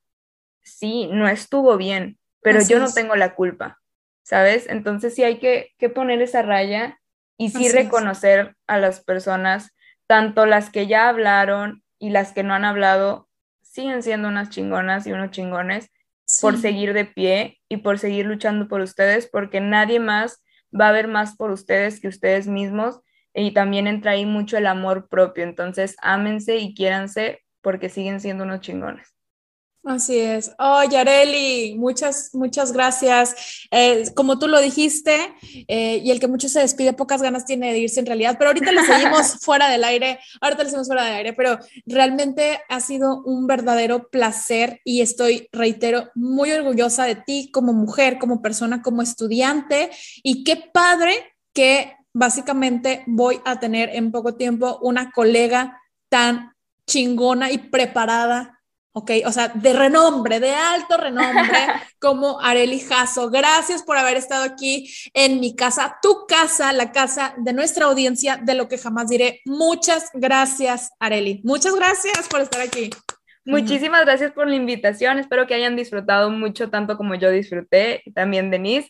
Sí, 0.61 1.09
no 1.11 1.27
estuvo 1.27 1.75
bien, 1.75 2.17
pero 2.41 2.61
yo 2.61 2.79
no 2.79 2.93
tengo 2.93 3.17
la 3.17 3.35
culpa. 3.35 3.81
¿Sabes? 4.21 4.69
Entonces 4.69 5.13
sí 5.13 5.23
hay 5.25 5.39
que, 5.39 5.73
que 5.77 5.89
poner 5.89 6.21
esa 6.21 6.43
raya 6.43 7.01
y 7.37 7.49
sí 7.49 7.67
reconocer 7.67 8.55
a 8.67 8.77
las 8.77 9.03
personas, 9.03 9.75
tanto 10.07 10.45
las 10.45 10.69
que 10.69 10.87
ya 10.87 11.09
hablaron 11.09 11.83
y 11.99 12.11
las 12.11 12.31
que 12.31 12.43
no 12.43 12.53
han 12.53 12.63
hablado, 12.63 13.27
siguen 13.63 14.01
siendo 14.01 14.29
unas 14.29 14.49
chingonas 14.49 15.07
y 15.07 15.11
unos 15.11 15.31
chingones 15.31 15.91
por 16.39 16.57
seguir 16.57 16.93
de 16.93 17.05
pie 17.05 17.59
y 17.73 17.77
por 17.77 17.99
seguir 17.99 18.25
luchando 18.25 18.67
por 18.67 18.81
ustedes, 18.81 19.27
porque 19.27 19.59
nadie 19.59 19.99
más 19.99 20.43
va 20.79 20.89
a 20.89 20.91
ver 20.91 21.07
más 21.07 21.35
por 21.35 21.51
ustedes 21.51 21.99
que 21.99 22.07
ustedes 22.07 22.47
mismos 22.47 23.01
y 23.33 23.51
también 23.51 23.87
entra 23.87 24.11
ahí 24.11 24.25
mucho 24.25 24.57
el 24.57 24.67
amor 24.67 25.09
propio, 25.09 25.43
entonces 25.43 25.95
ámense 26.01 26.57
y 26.57 26.75
quiéranse 26.75 27.41
porque 27.61 27.89
siguen 27.89 28.19
siendo 28.19 28.43
unos 28.43 28.61
chingones. 28.61 29.15
Así 29.85 30.17
es. 30.17 30.51
Oh, 30.59 30.81
Yareli, 30.89 31.75
muchas, 31.77 32.29
muchas 32.33 32.71
gracias. 32.71 33.67
Eh, 33.69 34.05
como 34.15 34.39
tú 34.39 34.47
lo 34.47 34.61
dijiste, 34.61 35.35
eh, 35.67 35.97
y 36.01 36.09
el 36.09 36.21
que 36.21 36.29
mucho 36.29 36.47
se 36.47 36.61
despide, 36.61 36.93
pocas 36.93 37.21
ganas 37.21 37.45
tiene 37.45 37.73
de 37.73 37.79
irse 37.79 37.99
en 37.99 38.05
realidad, 38.05 38.37
pero 38.37 38.51
ahorita 38.51 38.71
le 38.71 38.81
seguimos 38.85 39.39
fuera 39.41 39.69
del 39.69 39.83
aire, 39.83 40.19
ahorita 40.39 40.63
le 40.63 40.69
seguimos 40.69 40.87
fuera 40.87 41.03
del 41.03 41.15
aire, 41.15 41.33
pero 41.33 41.59
realmente 41.85 42.61
ha 42.69 42.79
sido 42.79 43.23
un 43.23 43.45
verdadero 43.45 44.07
placer 44.07 44.79
y 44.85 45.01
estoy, 45.01 45.49
reitero, 45.51 46.11
muy 46.15 46.53
orgullosa 46.53 47.03
de 47.03 47.15
ti 47.15 47.51
como 47.51 47.73
mujer, 47.73 48.19
como 48.19 48.41
persona, 48.41 48.81
como 48.81 49.01
estudiante, 49.01 49.89
y 50.23 50.45
qué 50.45 50.55
padre 50.55 51.35
que 51.51 51.97
básicamente 52.13 53.03
voy 53.05 53.41
a 53.43 53.59
tener 53.59 53.89
en 53.89 54.13
poco 54.13 54.35
tiempo 54.35 54.79
una 54.81 55.11
colega 55.11 55.81
tan 56.07 56.53
chingona 56.87 57.51
y 57.51 57.57
preparada 57.57 58.62
¿ok? 58.93 59.11
O 59.25 59.31
sea, 59.31 59.49
de 59.49 59.73
renombre, 59.73 60.39
de 60.39 60.51
alto 60.51 60.97
renombre, 60.97 61.57
como 61.99 62.39
Areli 62.39 62.79
Jasso. 62.79 63.29
Gracias 63.29 63.83
por 63.83 63.97
haber 63.97 64.17
estado 64.17 64.43
aquí 64.43 64.89
en 65.13 65.39
mi 65.39 65.55
casa, 65.55 65.97
tu 66.01 66.25
casa, 66.27 66.71
la 66.73 66.91
casa 66.91 67.33
de 67.37 67.53
nuestra 67.53 67.85
audiencia, 67.85 68.37
de 68.37 68.53
lo 68.53 68.67
que 68.67 68.77
jamás 68.77 69.09
diré. 69.09 69.41
Muchas 69.45 70.09
gracias, 70.13 70.91
Areli. 70.99 71.41
Muchas 71.43 71.75
gracias 71.75 72.27
por 72.27 72.41
estar 72.41 72.61
aquí. 72.61 72.89
Muchísimas 73.45 74.05
gracias 74.05 74.31
por 74.31 74.47
la 74.47 74.55
invitación. 74.55 75.19
Espero 75.19 75.47
que 75.47 75.53
hayan 75.53 75.75
disfrutado 75.75 76.29
mucho, 76.29 76.69
tanto 76.69 76.95
como 76.95 77.15
yo 77.15 77.29
disfruté, 77.29 78.01
y 78.05 78.13
también 78.13 78.49
Denise. 78.49 78.89